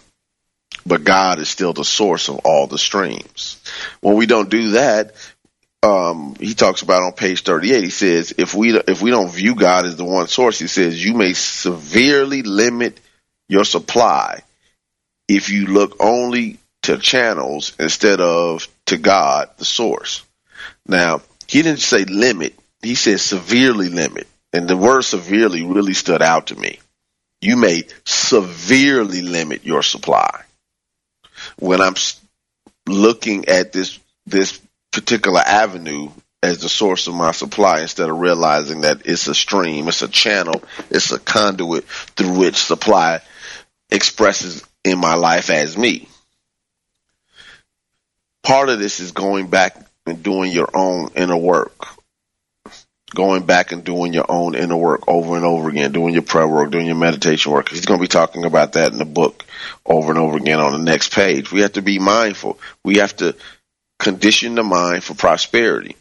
But 0.87 1.03
God 1.03 1.41
is 1.41 1.49
still 1.49 1.73
the 1.73 1.85
source 1.85 2.29
of 2.29 2.39
all 2.45 2.69
the 2.69 2.79
streams. 2.79 3.61
When 4.01 4.17
we 4.17 4.27
don't 4.27 4.49
do 4.49 4.71
that, 4.71 5.15
um, 5.83 6.37
he 6.39 6.55
talks 6.55 6.83
about 6.83 7.03
on 7.03 7.13
page 7.13 7.43
38, 7.43 7.85
he 7.85 7.91
says, 7.91 8.35
if 8.39 8.55
we, 8.55 8.77
if 8.77 9.03
we 9.03 9.11
don't 9.11 9.31
view 9.31 9.57
God 9.57 9.85
as 9.85 9.97
the 9.97 10.05
one 10.05 10.29
source, 10.29 10.59
he 10.59 10.69
says, 10.69 11.05
you 11.05 11.15
may 11.15 11.33
severely 11.33 12.43
limit 12.43 13.01
your 13.49 13.65
supply 13.65 14.43
if 15.29 15.51
you 15.51 15.67
look 15.67 15.97
only 16.01 16.59
to 16.83 16.99
channels 16.99 17.75
instead 17.79 18.21
of 18.21 18.67
to 18.87 18.97
God, 18.97 19.51
the 19.59 19.65
source. 19.65 20.25
Now, 20.87 21.21
he 21.47 21.63
didn't 21.63 21.81
say 21.81 22.05
limit, 22.05 22.59
he 22.83 22.95
said 22.95 23.21
severely 23.21 23.89
limit. 23.89 24.27
And 24.53 24.67
the 24.67 24.77
word 24.77 25.03
severely 25.03 25.63
really 25.63 25.93
stood 25.93 26.23
out 26.23 26.47
to 26.47 26.57
me. 26.57 26.79
You 27.43 27.57
may 27.57 27.85
severely 28.07 29.21
limit 29.21 29.65
your 29.65 29.83
supply. 29.83 30.43
When 31.59 31.83
I'm 31.83 31.95
looking 32.87 33.49
at 33.49 33.73
this, 33.73 33.99
this 34.27 34.59
particular 34.91 35.41
avenue 35.41 36.11
as 36.43 36.59
the 36.59 36.69
source 36.69 37.07
of 37.09 37.15
my 37.15 37.33
supply 37.33 37.81
instead 37.81 38.09
of 38.09 38.19
realizing 38.19 38.83
that 38.83 39.03
it's 39.05 39.27
a 39.27 39.35
stream, 39.35 39.89
it's 39.89 40.03
a 40.03 40.09
channel, 40.09 40.63
it's 40.89 41.13
a 41.13 41.19
conduit 41.19 41.85
through 41.85 42.39
which 42.39 42.57
supply 42.57 43.21
expresses 43.91 44.65
in 44.85 44.99
my 44.99 45.15
life 45.15 45.51
as 45.51 45.77
me. 45.77 46.09
Part 48.43 48.69
of 48.69 48.79
this 48.79 49.01
is 49.01 49.13
going 49.13 49.49
back 49.49 49.77
and 50.07 50.23
doing 50.23 50.53
your 50.53 50.69
own 50.75 51.11
inner 51.15 51.37
work. 51.37 51.87
Going 53.15 53.47
back 53.47 53.73
and 53.73 53.85
doing 53.85 54.13
your 54.13 54.27
own 54.29 54.55
inner 54.55 54.77
work 54.77 55.09
over 55.09 55.37
and 55.37 55.45
over 55.45 55.71
again, 55.71 55.93
doing 55.93 56.13
your 56.13 56.23
prayer 56.23 56.47
work, 56.47 56.71
doing 56.71 56.87
your 56.87 56.95
meditation 56.95 57.53
work. 57.53 57.71
He's 57.71 57.87
going 57.87 57.99
to 57.99 58.05
be 58.05 58.09
talking 58.09 58.45
about 58.45 58.75
that 58.75 58.93
in 58.93 58.99
the 58.99 59.07
book 59.07 59.47
over 59.87 60.11
and 60.11 60.19
over 60.19 60.37
again 60.37 60.61
on 60.61 60.73
the 60.73 60.79
next 60.79 61.15
page. 61.15 61.51
We 61.51 61.63
have 61.63 61.73
to 61.73 61.83
be 61.83 61.99
mindful. 61.99 62.59
We 62.85 62.99
have 62.99 63.17
to 63.17 63.35
condition 63.99 64.57
the 64.57 64.63
mind 64.63 65.05
for 65.05 65.15
prosperity 65.15 65.97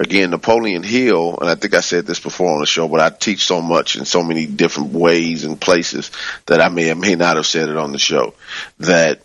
again, 0.00 0.30
Napoleon 0.30 0.82
Hill, 0.82 1.38
and 1.40 1.50
I 1.50 1.54
think 1.54 1.74
I 1.74 1.80
said 1.80 2.06
this 2.06 2.18
before 2.18 2.52
on 2.54 2.60
the 2.60 2.66
show, 2.66 2.88
but 2.88 3.00
I 3.00 3.10
teach 3.10 3.44
so 3.44 3.60
much 3.60 3.96
in 3.96 4.06
so 4.06 4.22
many 4.22 4.46
different 4.46 4.92
ways 4.92 5.44
and 5.44 5.60
places 5.60 6.10
that 6.46 6.60
I 6.60 6.70
may 6.70 6.90
or 6.90 6.96
may 6.96 7.14
not 7.14 7.36
have 7.36 7.46
said 7.46 7.68
it 7.68 7.76
on 7.76 7.92
the 7.92 7.98
show 7.98 8.34
that 8.78 9.20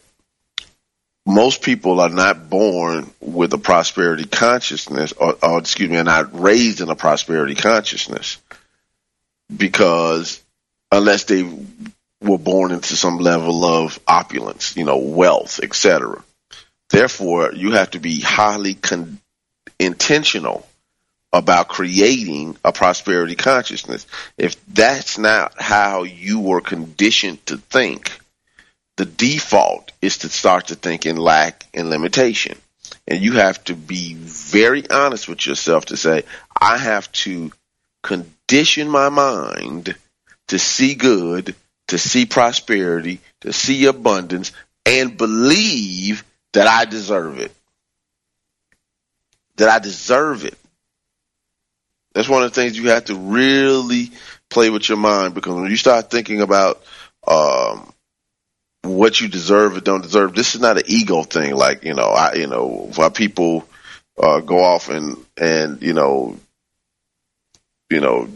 most 1.26 1.64
people 1.64 2.02
are 2.02 2.10
not 2.10 2.50
born 2.50 3.10
with 3.22 3.54
a 3.54 3.58
prosperity 3.58 4.26
consciousness 4.26 5.14
or, 5.14 5.38
or 5.42 5.60
excuse 5.60 5.90
me, 5.90 5.98
are 5.98 6.04
not 6.04 6.40
raised 6.40 6.82
in 6.82 6.90
a 6.90 6.96
prosperity 6.96 7.56
consciousness 7.56 8.38
because 9.56 10.44
unless 10.92 11.24
they 11.24 11.50
were 12.22 12.38
born 12.38 12.72
into 12.72 12.98
some 12.98 13.18
level 13.18 13.64
of 13.64 13.98
opulence, 14.08 14.76
you 14.76 14.84
know, 14.84 14.98
wealth, 14.98 15.62
etc. 15.64 16.22
Therefore, 16.90 17.54
you 17.54 17.72
have 17.72 17.92
to 17.92 18.00
be 18.00 18.20
highly 18.20 18.74
con- 18.74 19.20
intentional 19.80 20.66
about 21.34 21.68
creating 21.68 22.58
a 22.64 22.72
prosperity 22.72 23.36
consciousness. 23.36 24.08
If 24.38 24.64
that's 24.68 25.18
not 25.18 25.54
how 25.60 26.04
you 26.04 26.40
were 26.40 26.62
conditioned 26.62 27.46
to 27.48 27.58
think, 27.58 28.18
the 28.96 29.06
default 29.06 29.92
is 30.02 30.20
to 30.20 30.30
start 30.30 30.68
to 30.68 30.76
think 30.76 31.06
in 31.06 31.18
lack 31.18 31.66
and 31.74 31.90
limitation. 31.90 32.58
And 33.08 33.22
you 33.22 33.34
have 33.34 33.64
to 33.66 33.76
be 33.76 34.14
very 34.14 34.90
honest 34.90 35.28
with 35.28 35.46
yourself 35.46 35.86
to 35.86 35.98
say, 35.98 36.24
I 36.60 36.78
have 36.78 37.12
to 37.14 37.52
condition 38.02 38.88
my 38.88 39.10
mind 39.10 39.96
to 40.48 40.60
see 40.60 40.96
good, 40.96 41.56
to 41.88 41.98
see 41.98 42.26
prosperity, 42.26 43.20
to 43.42 43.52
see 43.52 43.86
abundance, 43.88 44.52
and 44.86 45.18
believe 45.18 46.24
that 46.54 46.68
I 46.68 46.86
deserve 46.86 47.40
it 47.40 47.55
that 49.58 49.70
I 49.70 49.80
deserve 49.80 50.46
it. 50.46 50.58
That's 52.14 52.30
one 52.30 52.44
of 52.44 52.54
the 52.54 52.62
things 52.62 52.78
you 52.78 52.90
have 52.90 53.06
to 53.06 53.16
really 53.16 54.12
play 54.50 54.70
with 54.70 54.88
your 54.88 54.98
mind 54.98 55.34
because 55.34 55.54
when 55.54 55.70
you 55.70 55.76
start 55.76 56.10
thinking 56.10 56.42
about 56.42 56.82
um, 57.28 57.92
what 58.84 59.20
you 59.20 59.28
deserve 59.28 59.76
or 59.76 59.82
don't 59.82 60.02
deserve, 60.02 60.34
this 60.34 60.56
is 60.56 60.62
not 60.62 60.78
an 60.78 60.84
ego 60.88 61.24
thing. 61.24 61.56
Like 61.56 61.84
you 61.84 61.94
know, 61.94 62.08
I 62.10 62.36
you 62.36 62.48
know, 62.48 62.90
why 62.96 63.10
people 63.10 63.68
uh, 64.18 64.40
go 64.40 64.64
off 64.64 64.90
and 64.90 65.18
and 65.36 65.82
you 65.82 65.94
know, 65.94 66.38
you 67.90 68.00
know, 68.00 68.30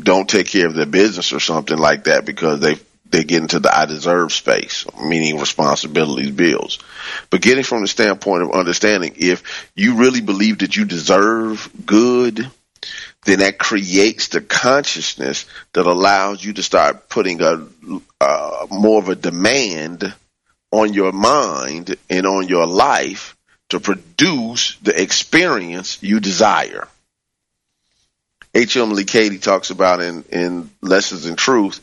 don't 0.00 0.28
take 0.28 0.48
care 0.48 0.66
of 0.66 0.74
their 0.74 0.86
business 0.86 1.32
or 1.32 1.40
something 1.40 1.78
like 1.78 2.04
that 2.04 2.24
because 2.24 2.60
they 2.60 2.76
they 3.12 3.24
get 3.24 3.42
into 3.42 3.60
the 3.60 3.76
I 3.76 3.84
deserve 3.84 4.32
space, 4.32 4.86
meaning 5.00 5.38
responsibilities, 5.38 6.30
bills. 6.30 6.78
But 7.30 7.42
getting 7.42 7.62
from 7.62 7.82
the 7.82 7.88
standpoint 7.88 8.42
of 8.42 8.52
understanding, 8.52 9.14
if 9.16 9.70
you 9.76 9.96
really 9.96 10.22
believe 10.22 10.58
that 10.58 10.76
you 10.76 10.86
deserve 10.86 11.70
good, 11.84 12.50
then 13.24 13.38
that 13.38 13.58
creates 13.58 14.28
the 14.28 14.40
consciousness 14.40 15.44
that 15.74 15.86
allows 15.86 16.44
you 16.44 16.54
to 16.54 16.62
start 16.62 17.08
putting 17.08 17.40
a 17.42 17.66
uh, 18.20 18.66
more 18.70 18.98
of 18.98 19.08
a 19.08 19.14
demand 19.14 20.12
on 20.72 20.94
your 20.94 21.12
mind 21.12 21.94
and 22.08 22.26
on 22.26 22.48
your 22.48 22.66
life 22.66 23.36
to 23.68 23.78
produce 23.78 24.76
the 24.82 25.00
experience 25.00 26.02
you 26.02 26.18
desire. 26.18 26.88
H. 28.54 28.76
Emilie 28.76 29.04
Cady 29.04 29.38
talks 29.38 29.70
about 29.70 30.02
in, 30.02 30.24
in 30.30 30.70
Lessons 30.82 31.26
in 31.26 31.36
Truth 31.36 31.80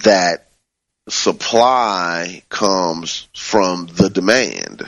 that 0.00 0.46
supply 1.08 2.42
comes 2.48 3.28
from 3.34 3.86
the 3.86 4.08
demand. 4.08 4.82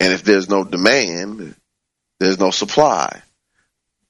And 0.00 0.12
if 0.12 0.24
there's 0.24 0.48
no 0.48 0.64
demand, 0.64 1.54
there's 2.20 2.38
no 2.38 2.50
supply. 2.50 3.22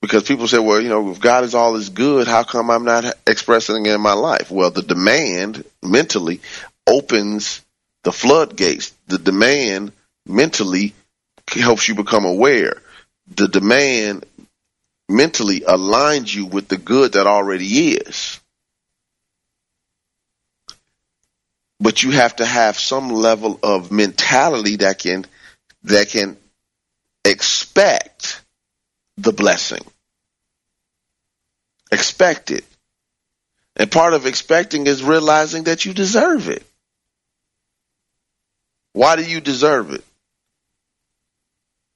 Because 0.00 0.24
people 0.24 0.48
say, 0.48 0.58
well, 0.58 0.80
you 0.80 0.88
know, 0.88 1.10
if 1.10 1.20
God 1.20 1.44
is 1.44 1.54
all 1.54 1.76
is 1.76 1.90
good, 1.90 2.26
how 2.26 2.42
come 2.42 2.70
I'm 2.70 2.84
not 2.84 3.14
expressing 3.26 3.86
it 3.86 3.94
in 3.94 4.00
my 4.00 4.14
life? 4.14 4.50
Well, 4.50 4.70
the 4.70 4.82
demand 4.82 5.64
mentally 5.82 6.40
opens 6.86 7.64
the 8.02 8.10
floodgates. 8.10 8.92
The 9.06 9.18
demand 9.18 9.92
mentally 10.26 10.94
helps 11.48 11.88
you 11.88 11.94
become 11.94 12.24
aware. 12.24 12.82
The 13.28 13.46
demand 13.46 14.26
mentally 15.08 15.60
aligns 15.60 16.34
you 16.34 16.46
with 16.46 16.66
the 16.66 16.78
good 16.78 17.12
that 17.12 17.28
already 17.28 17.94
is. 17.94 18.40
But 21.82 22.04
you 22.04 22.12
have 22.12 22.36
to 22.36 22.46
have 22.46 22.78
some 22.78 23.10
level 23.10 23.58
of 23.60 23.90
mentality 23.90 24.76
that 24.76 25.00
can 25.00 25.26
that 25.82 26.10
can 26.10 26.36
expect 27.24 28.40
the 29.16 29.32
blessing. 29.32 29.84
Expect 31.90 32.52
it. 32.52 32.64
And 33.74 33.90
part 33.90 34.14
of 34.14 34.26
expecting 34.26 34.86
is 34.86 35.02
realizing 35.02 35.64
that 35.64 35.84
you 35.84 35.92
deserve 35.92 36.48
it. 36.48 36.64
Why 38.92 39.16
do 39.16 39.24
you 39.24 39.40
deserve 39.40 39.92
it? 39.92 40.04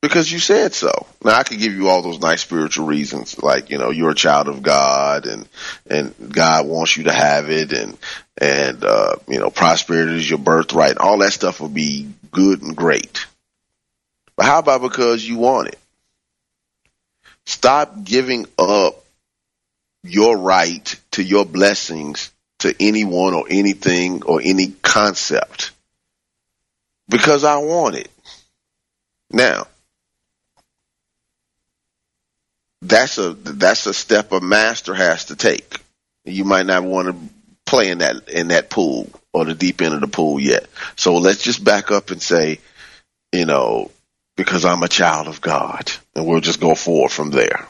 Because 0.03 0.31
you 0.31 0.38
said 0.38 0.73
so. 0.75 1.07
Now 1.25 1.37
I 1.37 1.43
could 1.43 1.59
give 1.59 1.75
you 1.75 1.88
all 1.88 2.03
those 2.03 2.21
nice 2.21 2.43
spiritual 2.43 2.87
reasons, 2.87 3.43
like 3.43 3.71
you 3.71 3.79
know 3.79 3.91
you're 3.91 4.11
a 4.11 4.15
child 4.15 4.49
of 4.49 4.62
God, 4.62 5.26
and 5.26 5.49
and 5.88 6.15
God 6.33 6.67
wants 6.67 6.97
you 6.97 7.05
to 7.05 7.12
have 7.12 7.50
it, 7.50 7.73
and 7.73 7.97
and 8.38 8.85
uh, 8.85 9.17
you 9.26 9.38
know 9.38 9.50
prosperity 9.50 10.17
is 10.17 10.29
your 10.29 10.38
birthright. 10.38 10.91
and 10.91 10.99
All 10.99 11.19
that 11.19 11.33
stuff 11.33 11.61
will 11.61 11.69
be 11.69 12.09
good 12.31 12.62
and 12.62 12.76
great. 12.76 13.26
But 14.37 14.47
how 14.47 14.59
about 14.59 14.83
because 14.83 15.26
you 15.26 15.38
want 15.38 15.69
it? 15.69 15.79
Stop 17.47 18.05
giving 18.05 18.47
up 18.59 19.03
your 20.03 20.37
right 20.37 21.00
to 21.12 21.23
your 21.23 21.45
blessings 21.45 22.33
to 22.61 22.75
anyone 22.81 23.35
or 23.35 23.45
anything 23.49 24.23
or 24.25 24.41
any 24.43 24.69
concept 24.69 25.73
because 27.09 27.45
I 27.45 27.59
want 27.59 27.97
it. 27.97 28.11
Now, 29.31 29.67
that's 32.83 33.18
a 33.18 33.33
that's 33.33 33.87
a 33.87 33.95
step 33.95 34.33
a 34.33 34.40
master 34.40 34.95
has 34.95 35.26
to 35.26 35.37
take. 35.37 35.80
You 36.25 36.45
might 36.45 36.66
not 36.66 36.85
want 36.85 37.09
to 37.09 37.35
play 37.64 37.90
in 37.90 37.99
that 37.99 38.28
in 38.28 38.49
that 38.49 38.71
pool 38.71 39.09
or 39.33 39.45
the 39.45 39.54
deep 39.54 39.83
end 39.83 39.95
of 39.95 40.00
the 40.00 40.09
pool 40.09 40.40
yet. 40.40 40.66
So 40.97 41.16
let's 41.16 41.42
just 41.42 41.64
back 41.64 41.90
up 41.90 42.11
and 42.11 42.23
say, 42.23 42.61
you 43.33 43.45
know, 43.45 43.90
because 44.37 44.64
I'm 44.64 44.83
a 44.83 44.88
child 44.88 45.28
of 45.28 45.40
God, 45.40 45.90
and 46.14 46.26
we'll 46.26 46.40
just 46.40 46.61
go 46.61 46.75
forward 46.75 47.11
from 47.11 47.30
there. 47.30 47.66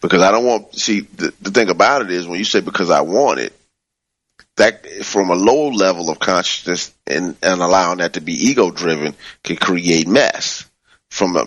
Because 0.00 0.22
I 0.22 0.30
don't 0.30 0.46
want 0.46 0.74
see 0.74 1.00
the, 1.00 1.32
the 1.40 1.50
thing 1.50 1.70
about 1.70 2.02
it 2.02 2.10
is 2.10 2.26
when 2.26 2.38
you 2.38 2.44
say 2.44 2.60
because 2.60 2.90
I 2.90 3.02
want 3.02 3.40
it, 3.40 3.52
that 4.56 4.86
from 5.04 5.30
a 5.30 5.34
low 5.34 5.68
level 5.68 6.10
of 6.10 6.18
consciousness 6.18 6.92
and, 7.06 7.36
and 7.42 7.60
allowing 7.60 7.98
that 7.98 8.14
to 8.14 8.20
be 8.20 8.32
ego 8.32 8.70
driven 8.70 9.14
can 9.44 9.56
create 9.56 10.08
mess. 10.08 10.66
From 11.10 11.34
a 11.36 11.44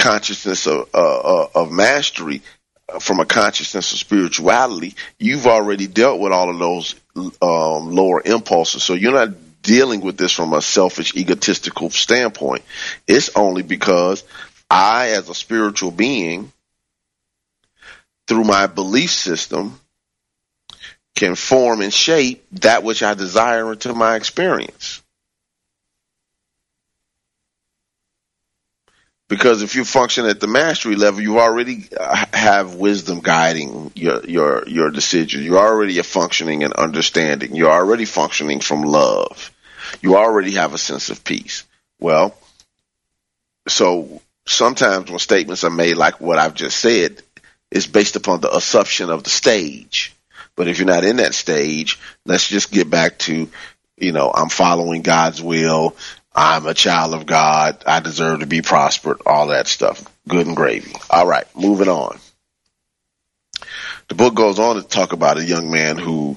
consciousness 0.00 0.66
of, 0.66 0.88
uh, 0.94 1.18
uh 1.20 1.48
of 1.54 1.70
mastery, 1.70 2.42
uh, 2.88 2.98
from 2.98 3.20
a 3.20 3.26
consciousness 3.26 3.92
of 3.92 3.98
spirituality, 3.98 4.94
you've 5.18 5.46
already 5.46 5.86
dealt 5.86 6.20
with 6.20 6.32
all 6.32 6.50
of 6.50 6.58
those 6.58 6.94
um, 7.16 7.94
lower 7.94 8.22
impulses. 8.24 8.82
So 8.82 8.94
you're 8.94 9.12
not 9.12 9.62
dealing 9.62 10.00
with 10.00 10.16
this 10.16 10.32
from 10.32 10.52
a 10.52 10.62
selfish, 10.62 11.14
egotistical 11.14 11.90
standpoint. 11.90 12.62
It's 13.06 13.30
only 13.36 13.62
because 13.62 14.24
I, 14.70 15.10
as 15.10 15.28
a 15.28 15.34
spiritual 15.34 15.90
being, 15.90 16.52
through 18.26 18.44
my 18.44 18.66
belief 18.66 19.10
system, 19.10 19.78
can 21.16 21.34
form 21.34 21.82
and 21.82 21.92
shape 21.92 22.46
that 22.52 22.82
which 22.82 23.02
I 23.02 23.14
desire 23.14 23.72
into 23.72 23.92
my 23.92 24.16
experience. 24.16 25.02
Because 29.30 29.62
if 29.62 29.76
you 29.76 29.84
function 29.84 30.26
at 30.26 30.40
the 30.40 30.48
mastery 30.48 30.96
level, 30.96 31.20
you 31.20 31.38
already 31.38 31.88
uh, 31.98 32.26
have 32.32 32.74
wisdom 32.74 33.20
guiding 33.20 33.92
your 33.94 34.24
your 34.24 34.64
your 34.66 34.90
decisions. 34.90 35.44
You're 35.44 35.56
already 35.56 36.02
functioning 36.02 36.64
and 36.64 36.72
understanding. 36.72 37.54
You're 37.54 37.70
already 37.70 38.06
functioning 38.06 38.58
from 38.58 38.82
love. 38.82 39.52
You 40.02 40.16
already 40.16 40.50
have 40.52 40.74
a 40.74 40.78
sense 40.78 41.10
of 41.10 41.22
peace. 41.22 41.62
Well, 42.00 42.34
so 43.68 44.20
sometimes 44.46 45.08
when 45.08 45.20
statements 45.20 45.62
are 45.62 45.70
made 45.70 45.96
like 45.96 46.20
what 46.20 46.40
I've 46.40 46.54
just 46.54 46.80
said, 46.80 47.22
it's 47.70 47.86
based 47.86 48.16
upon 48.16 48.40
the 48.40 48.54
assumption 48.54 49.10
of 49.10 49.22
the 49.22 49.30
stage. 49.30 50.12
But 50.56 50.66
if 50.66 50.78
you're 50.78 50.88
not 50.88 51.04
in 51.04 51.18
that 51.18 51.34
stage, 51.34 52.00
let's 52.26 52.48
just 52.48 52.72
get 52.72 52.90
back 52.90 53.18
to, 53.20 53.48
you 53.96 54.10
know, 54.10 54.32
I'm 54.34 54.48
following 54.48 55.02
God's 55.02 55.40
will. 55.40 55.94
I'm 56.34 56.66
a 56.66 56.74
child 56.74 57.14
of 57.14 57.26
God. 57.26 57.82
I 57.86 58.00
deserve 58.00 58.40
to 58.40 58.46
be 58.46 58.62
prospered. 58.62 59.18
All 59.26 59.48
that 59.48 59.66
stuff. 59.66 60.04
Good 60.28 60.46
and 60.46 60.56
gravy. 60.56 60.92
All 61.10 61.26
right, 61.26 61.46
moving 61.56 61.88
on. 61.88 62.18
The 64.08 64.14
book 64.14 64.34
goes 64.34 64.58
on 64.58 64.76
to 64.76 64.82
talk 64.82 65.12
about 65.12 65.38
a 65.38 65.44
young 65.44 65.70
man 65.70 65.98
who 65.98 66.36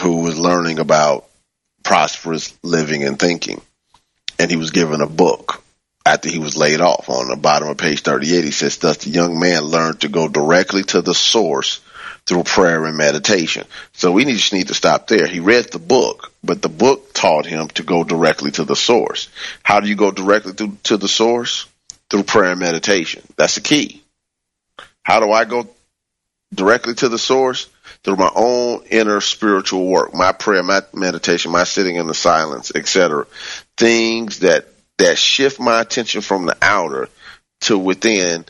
who 0.00 0.22
was 0.22 0.38
learning 0.38 0.78
about 0.78 1.26
prosperous 1.82 2.56
living 2.62 3.04
and 3.04 3.18
thinking. 3.18 3.60
And 4.38 4.50
he 4.50 4.56
was 4.56 4.70
given 4.70 5.00
a 5.00 5.06
book 5.06 5.62
after 6.06 6.28
he 6.28 6.38
was 6.38 6.56
laid 6.56 6.80
off. 6.80 7.08
On 7.08 7.28
the 7.28 7.36
bottom 7.36 7.68
of 7.68 7.76
page 7.76 8.02
38, 8.02 8.44
he 8.44 8.50
says, 8.50 8.78
Thus 8.78 8.98
the 8.98 9.10
young 9.10 9.38
man 9.38 9.62
learned 9.62 10.02
to 10.02 10.08
go 10.08 10.28
directly 10.28 10.82
to 10.84 11.02
the 11.02 11.14
source 11.14 11.80
through 12.30 12.44
prayer 12.44 12.84
and 12.84 12.96
meditation. 12.96 13.66
So 13.92 14.12
we 14.12 14.24
just 14.24 14.52
need 14.52 14.68
to 14.68 14.74
stop 14.74 15.08
there. 15.08 15.26
He 15.26 15.40
read 15.40 15.64
the 15.72 15.80
book, 15.80 16.32
but 16.44 16.62
the 16.62 16.68
book 16.68 17.12
taught 17.12 17.44
him 17.44 17.66
to 17.70 17.82
go 17.82 18.04
directly 18.04 18.52
to 18.52 18.62
the 18.62 18.76
source. 18.76 19.28
How 19.64 19.80
do 19.80 19.88
you 19.88 19.96
go 19.96 20.12
directly 20.12 20.52
to, 20.52 20.78
to 20.84 20.96
the 20.96 21.08
source? 21.08 21.66
Through 22.08 22.22
prayer 22.22 22.52
and 22.52 22.60
meditation. 22.60 23.24
That's 23.36 23.56
the 23.56 23.62
key. 23.62 24.04
How 25.02 25.18
do 25.18 25.32
I 25.32 25.44
go 25.44 25.68
directly 26.54 26.94
to 26.94 27.08
the 27.08 27.18
source? 27.18 27.66
Through 28.04 28.16
my 28.16 28.30
own 28.32 28.84
inner 28.88 29.20
spiritual 29.20 29.88
work, 29.88 30.14
my 30.14 30.30
prayer, 30.30 30.62
my 30.62 30.82
meditation, 30.94 31.50
my 31.50 31.64
sitting 31.64 31.96
in 31.96 32.06
the 32.06 32.14
silence, 32.14 32.70
etc. 32.72 33.26
Things 33.76 34.38
that, 34.40 34.68
that 34.98 35.18
shift 35.18 35.58
my 35.58 35.80
attention 35.80 36.20
from 36.20 36.46
the 36.46 36.56
outer 36.62 37.08
to 37.62 37.76
within 37.76 38.44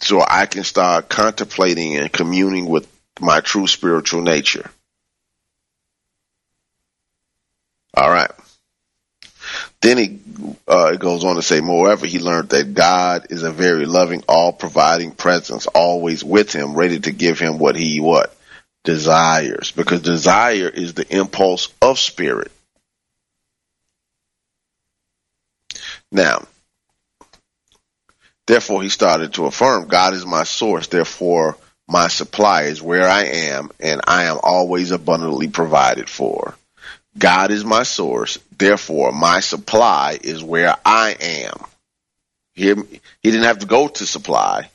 so 0.00 0.24
I 0.24 0.46
can 0.46 0.62
start 0.62 1.08
contemplating 1.08 1.96
and 1.96 2.12
communing 2.12 2.66
with 2.66 2.88
my 3.20 3.40
true 3.40 3.66
spiritual 3.66 4.22
nature. 4.22 4.70
All 7.96 8.10
right. 8.10 8.30
Then 9.80 9.98
he 9.98 10.18
uh, 10.68 10.92
it 10.94 11.00
goes 11.00 11.24
on 11.24 11.36
to 11.36 11.42
say, 11.42 11.60
moreover, 11.60 12.06
he 12.06 12.18
learned 12.18 12.50
that 12.50 12.74
God 12.74 13.28
is 13.30 13.42
a 13.42 13.52
very 13.52 13.86
loving, 13.86 14.22
all-providing 14.28 15.12
presence, 15.12 15.66
always 15.66 16.24
with 16.24 16.52
him, 16.52 16.74
ready 16.74 16.98
to 17.00 17.12
give 17.12 17.38
him 17.38 17.58
what 17.58 17.76
he 17.76 18.00
what 18.00 18.36
desires, 18.84 19.72
because 19.72 20.00
desire 20.02 20.68
is 20.68 20.94
the 20.94 21.06
impulse 21.16 21.72
of 21.80 21.98
spirit. 21.98 22.50
Now, 26.10 26.46
therefore, 28.46 28.82
he 28.82 28.88
started 28.88 29.34
to 29.34 29.46
affirm, 29.46 29.88
God 29.88 30.14
is 30.14 30.24
my 30.24 30.44
source. 30.44 30.86
Therefore, 30.86 31.56
my 31.88 32.08
supply 32.08 32.62
is 32.62 32.82
where 32.82 33.08
I 33.08 33.24
am, 33.24 33.70
and 33.78 34.00
I 34.06 34.24
am 34.24 34.38
always 34.42 34.90
abundantly 34.90 35.48
provided 35.48 36.08
for. 36.08 36.56
God 37.16 37.50
is 37.50 37.64
my 37.64 37.84
source, 37.84 38.38
therefore 38.56 39.12
my 39.12 39.40
supply 39.40 40.18
is 40.20 40.42
where 40.42 40.76
I 40.84 41.16
am. 41.20 41.54
He, 42.54 42.74
he 42.74 43.30
didn't 43.30 43.44
have 43.44 43.60
to 43.60 43.66
go 43.66 43.88
to 43.88 44.06
supply. 44.06 44.68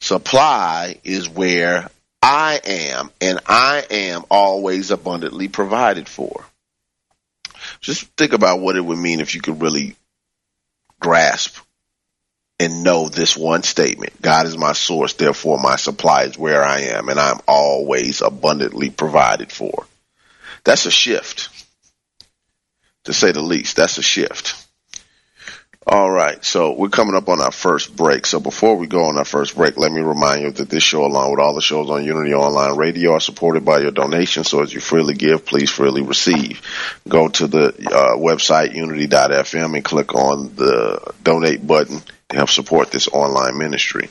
Supply 0.00 0.98
is 1.02 1.28
where 1.28 1.88
I 2.22 2.60
am, 2.64 3.10
and 3.20 3.40
I 3.46 3.84
am 3.90 4.24
always 4.30 4.90
abundantly 4.90 5.48
provided 5.48 6.08
for. 6.08 6.44
Just 7.80 8.04
think 8.16 8.32
about 8.34 8.60
what 8.60 8.76
it 8.76 8.80
would 8.80 8.98
mean 8.98 9.20
if 9.20 9.34
you 9.34 9.40
could 9.40 9.62
really 9.62 9.96
grasp 11.00 11.56
and 12.60 12.84
know 12.84 13.08
this 13.08 13.36
one 13.36 13.62
statement 13.62 14.20
God 14.22 14.46
is 14.46 14.56
my 14.56 14.72
source, 14.72 15.14
therefore 15.14 15.58
my 15.58 15.76
supply 15.76 16.24
is 16.24 16.38
where 16.38 16.62
I 16.62 16.80
am, 16.80 17.08
and 17.08 17.18
I'm 17.18 17.40
always 17.46 18.20
abundantly 18.20 18.90
provided 18.90 19.50
for. 19.50 19.86
That's 20.64 20.86
a 20.86 20.90
shift, 20.90 21.48
to 23.04 23.12
say 23.12 23.32
the 23.32 23.42
least. 23.42 23.76
That's 23.76 23.98
a 23.98 24.02
shift. 24.02 24.60
All 25.86 26.10
right, 26.10 26.42
so 26.42 26.72
we're 26.72 26.88
coming 26.88 27.14
up 27.14 27.28
on 27.28 27.42
our 27.42 27.50
first 27.50 27.94
break. 27.94 28.24
So 28.24 28.40
before 28.40 28.76
we 28.76 28.86
go 28.86 29.04
on 29.04 29.18
our 29.18 29.24
first 29.26 29.54
break, 29.54 29.76
let 29.76 29.92
me 29.92 30.00
remind 30.00 30.40
you 30.40 30.50
that 30.50 30.70
this 30.70 30.82
show, 30.82 31.04
along 31.04 31.32
with 31.32 31.40
all 31.40 31.54
the 31.54 31.60
shows 31.60 31.90
on 31.90 32.06
Unity 32.06 32.32
Online 32.32 32.74
Radio, 32.74 33.12
are 33.12 33.20
supported 33.20 33.66
by 33.66 33.80
your 33.80 33.90
donation. 33.90 34.44
So 34.44 34.62
as 34.62 34.72
you 34.72 34.80
freely 34.80 35.12
give, 35.12 35.44
please 35.44 35.70
freely 35.70 36.00
receive. 36.00 36.62
Go 37.06 37.28
to 37.28 37.46
the 37.46 37.66
uh, 37.66 38.16
website 38.16 38.74
unity.fm 38.74 39.74
and 39.74 39.84
click 39.84 40.14
on 40.14 40.54
the 40.56 41.12
donate 41.22 41.66
button 41.66 42.00
to 42.28 42.36
help 42.36 42.50
support 42.50 42.90
this 42.90 43.08
online 43.08 43.58
ministry. 43.58 44.08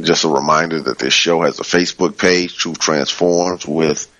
Just 0.00 0.24
a 0.24 0.28
reminder 0.28 0.80
that 0.80 0.98
this 0.98 1.12
show 1.12 1.42
has 1.42 1.60
a 1.60 1.64
Facebook 1.64 2.18
page, 2.18 2.56
Truth 2.56 2.78
Transforms, 2.78 3.66
with 3.66 4.10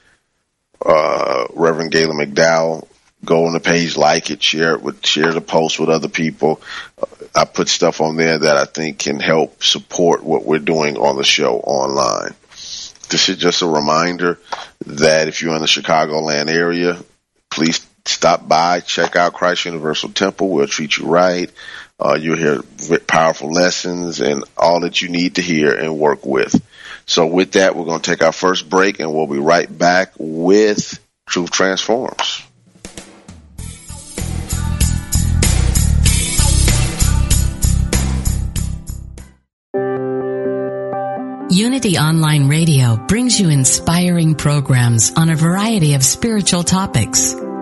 uh, 0.85 1.47
Reverend 1.55 1.91
Galen 1.91 2.19
McDowell 2.19 2.87
go 3.25 3.47
on 3.47 3.53
the 3.53 3.61
page, 3.61 3.97
like 3.97 4.31
it, 4.31 4.43
share 4.43 4.75
it 4.75 4.83
with, 4.83 5.05
share 5.05 5.33
the 5.33 5.41
post 5.41 5.81
with 5.81 5.89
other 5.89 6.09
people. 6.09 6.61
Uh, 7.01 7.07
I 7.35 7.45
put 7.45 7.69
stuff 7.69 8.01
on 8.01 8.17
there 8.17 8.39
that 8.39 8.57
I 8.57 8.65
think 8.65 8.99
can 8.99 9.19
help 9.19 9.63
support 9.63 10.23
what 10.23 10.45
we're 10.45 10.59
doing 10.59 10.97
on 10.97 11.17
the 11.17 11.25
show 11.25 11.57
online. 11.57 12.35
This 13.09 13.29
is 13.29 13.37
just 13.37 13.63
a 13.63 13.67
reminder 13.67 14.39
that 14.87 15.29
if 15.29 15.43
you're 15.43 15.55
in 15.55 15.61
the 15.61 15.67
Chicagoland 15.67 16.49
area, 16.49 16.99
please 17.51 17.87
stop 18.05 18.47
by, 18.47 18.81
check 18.81 19.17
out 19.17 19.33
Christ 19.35 19.65
Universal 19.65 20.11
Temple. 20.11 20.51
We'll 20.51 20.67
treat 20.67 20.97
you 20.97 21.07
right. 21.07 21.51
Uh, 22.05 22.19
you'll 22.21 22.37
hear 22.37 22.61
powerful 23.07 23.51
lessons 23.51 24.21
and 24.21 24.45
all 24.59 24.81
that 24.81 25.01
you 25.01 25.09
need 25.09 25.37
to 25.37 25.43
hear 25.43 25.75
and 25.75 25.99
work 25.99 26.27
with. 26.27 26.55
So 27.07 27.27
with 27.27 27.53
that, 27.53 27.75
we're 27.75 27.87
going 27.87 28.01
to 28.01 28.11
take 28.11 28.23
our 28.23 28.33
first 28.33 28.69
break 28.69 29.01
and 29.01 29.11
we'll 29.15 29.27
be 29.27 29.39
right 29.39 29.67
back 29.67 30.13
with 30.19 31.01
Truth 31.27 31.51
Transforms. 31.51 32.43
Unity 41.51 41.99
Online 41.99 42.49
Radio 42.49 42.97
brings 42.97 43.41
you 43.41 43.49
inspiring 43.49 44.35
programs 44.35 45.13
on 45.13 45.31
a 45.31 45.37
variety 45.37 45.95
of 45.95 46.05
spiritual 46.05 46.65
topics. 46.65 47.35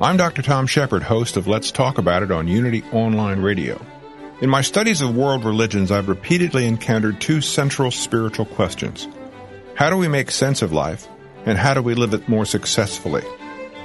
I'm 0.00 0.16
Dr. 0.16 0.42
Tom 0.42 0.68
Shepherd, 0.68 1.02
host 1.02 1.36
of 1.36 1.48
Let's 1.48 1.72
Talk 1.72 1.98
About 1.98 2.22
It 2.22 2.30
on 2.30 2.46
Unity 2.46 2.84
Online 2.92 3.40
Radio. 3.40 3.84
In 4.40 4.48
my 4.48 4.60
studies 4.60 5.00
of 5.00 5.16
world 5.16 5.44
religions, 5.44 5.90
I've 5.90 6.08
repeatedly 6.08 6.66
encountered 6.66 7.20
two 7.20 7.40
central 7.40 7.90
spiritual 7.90 8.46
questions. 8.46 9.08
How 9.74 9.90
do 9.90 9.96
we 9.96 10.06
make 10.06 10.30
sense 10.30 10.62
of 10.62 10.72
life, 10.72 11.08
and 11.46 11.58
how 11.58 11.74
do 11.74 11.82
we 11.82 11.94
live 11.94 12.14
it 12.14 12.28
more 12.28 12.44
successfully? 12.44 13.24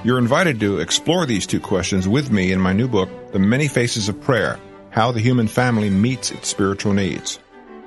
You're 0.03 0.19
invited 0.19 0.59
to 0.59 0.77
explore 0.77 1.25
these 1.25 1.47
two 1.47 1.59
questions 1.59 2.07
with 2.07 2.29
me 2.29 2.51
in 2.51 2.61
my 2.61 2.73
new 2.73 2.87
book, 2.87 3.09
The 3.31 3.39
Many 3.39 3.67
Faces 3.67 4.07
of 4.07 4.21
Prayer 4.21 4.59
How 4.91 5.11
the 5.11 5.19
Human 5.19 5.47
Family 5.47 5.89
Meets 5.89 6.29
Its 6.29 6.47
Spiritual 6.47 6.93
Needs. 6.93 7.39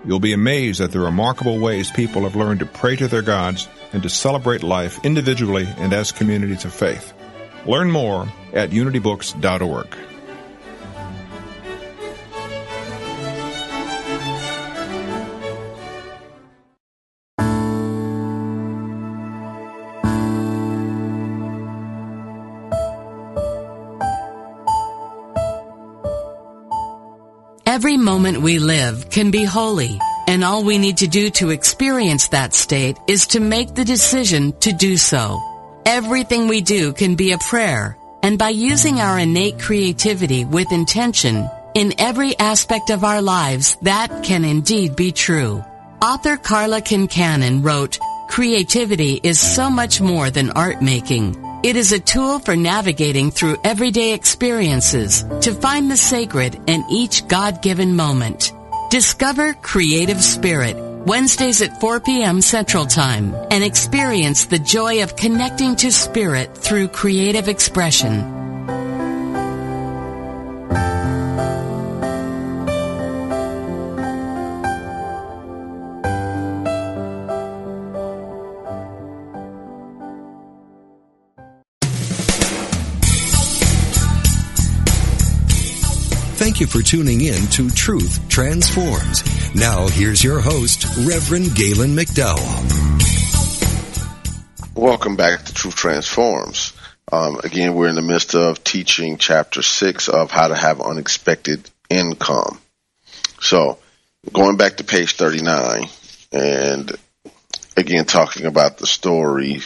You'll 0.05 0.19
be 0.19 0.33
amazed 0.33 0.81
at 0.81 0.91
the 0.91 0.99
remarkable 0.99 1.61
ways 1.61 1.93
people 1.93 2.23
have 2.23 2.35
learned 2.35 2.59
to 2.59 2.67
pray 2.67 2.97
to 2.97 3.07
their 3.07 3.23
gods 3.23 3.69
and 3.93 4.03
to 4.03 4.11
celebrate 4.11 4.65
life 4.65 4.99
individually 5.05 5.69
and 5.79 5.93
as 5.93 6.11
communities 6.11 6.65
of 6.65 6.75
faith. 6.75 7.13
Learn 7.67 7.91
more 7.91 8.29
at 8.53 8.71
unitybooks.org. 8.71 9.97
Every 27.67 27.99
moment 27.99 28.41
we 28.41 28.59
live 28.59 29.11
can 29.11 29.31
be 29.31 29.45
holy, 29.45 30.01
and 30.27 30.43
all 30.43 30.65
we 30.65 30.79
need 30.79 30.99
to 30.99 31.09
do 31.09 31.29
to 31.31 31.51
experience 31.51 32.29
that 32.29 32.55
state 32.55 32.97
is 33.07 33.27
to 33.29 33.41
make 33.41 33.75
the 33.75 33.85
decision 33.85 34.53
to 34.61 34.73
do 34.73 34.97
so. 34.97 35.56
Everything 35.87 36.49
we 36.49 36.63
do 36.63 36.93
can 36.93 37.15
be 37.15 37.31
a 37.31 37.39
prayer, 37.39 37.97
and 38.21 38.37
by 38.37 38.49
using 38.49 38.99
our 38.99 39.21
innate 39.21 39.61
creativity 39.61 40.45
with 40.45 40.73
intention 40.73 41.49
in 41.75 41.95
every 41.99 42.37
aspect 42.41 42.91
of 42.91 43.05
our 43.05 43.23
lives, 43.23 43.77
that 43.83 44.25
can 44.25 44.45
indeed 44.45 44.97
be 44.97 45.13
true. 45.13 45.65
Author 46.03 46.39
Karla 46.39 46.81
Kincannon 46.81 47.65
wrote, 47.65 48.01
Creativity 48.29 49.21
is 49.23 49.39
so 49.39 49.71
much 49.71 50.01
more 50.01 50.29
than 50.29 50.51
art 50.51 50.83
making. 50.83 51.37
It 51.63 51.77
is 51.77 51.93
a 51.93 52.01
tool 52.01 52.41
for 52.41 52.57
navigating 52.57 53.31
through 53.31 53.59
everyday 53.63 54.13
experiences 54.13 55.25
to 55.43 55.55
find 55.55 55.89
the 55.89 55.97
sacred 55.97 56.61
in 56.67 56.83
each 56.91 57.29
God-given 57.29 57.95
moment. 57.95 58.53
Discover 58.91 59.55
Creative 59.55 60.21
Spirit 60.21 60.96
Wednesdays 61.07 61.63
at 61.63 61.79
4 61.79 62.01
p.m. 62.01 62.41
Central 62.41 62.85
Time 62.85 63.33
and 63.53 63.63
experience 63.63 64.47
the 64.47 64.59
joy 64.59 65.05
of 65.05 65.15
connecting 65.15 65.77
to 65.77 65.93
spirit 65.93 66.59
through 66.59 66.89
creative 66.89 67.49
expression. 67.49 68.46
Thank 86.57 86.73
you 86.73 86.81
for 86.81 86.89
tuning 86.89 87.21
in 87.21 87.47
to 87.49 87.69
Truth 87.69 88.31
Transforms. 88.31 89.55
Now, 89.55 89.89
here's 89.89 90.25
your 90.25 90.41
host, 90.41 90.87
Reverend 91.07 91.55
Galen 91.55 91.95
McDowell. 91.95 92.65
Welcome 94.75 95.17
back 95.17 95.45
to 95.45 95.53
Truth 95.53 95.77
Transforms. 95.77 96.73
Um, 97.13 97.39
again, 97.45 97.75
we're 97.75 97.89
in 97.89 97.95
the 97.95 98.01
midst 98.01 98.35
of 98.35 98.65
teaching 98.65 99.19
chapter 99.19 99.61
six 99.61 100.09
of 100.09 100.31
how 100.31 100.49
to 100.49 100.55
have 100.55 100.81
unexpected 100.81 101.69
income. 101.91 102.59
So, 103.39 103.79
going 104.33 104.57
back 104.57 104.79
to 104.79 104.85
page 104.85 105.13
39 105.13 105.91
and 106.33 106.91
again 107.77 108.07
talking 108.07 108.47
about 108.47 108.79
the 108.79 108.87
story 108.87 109.61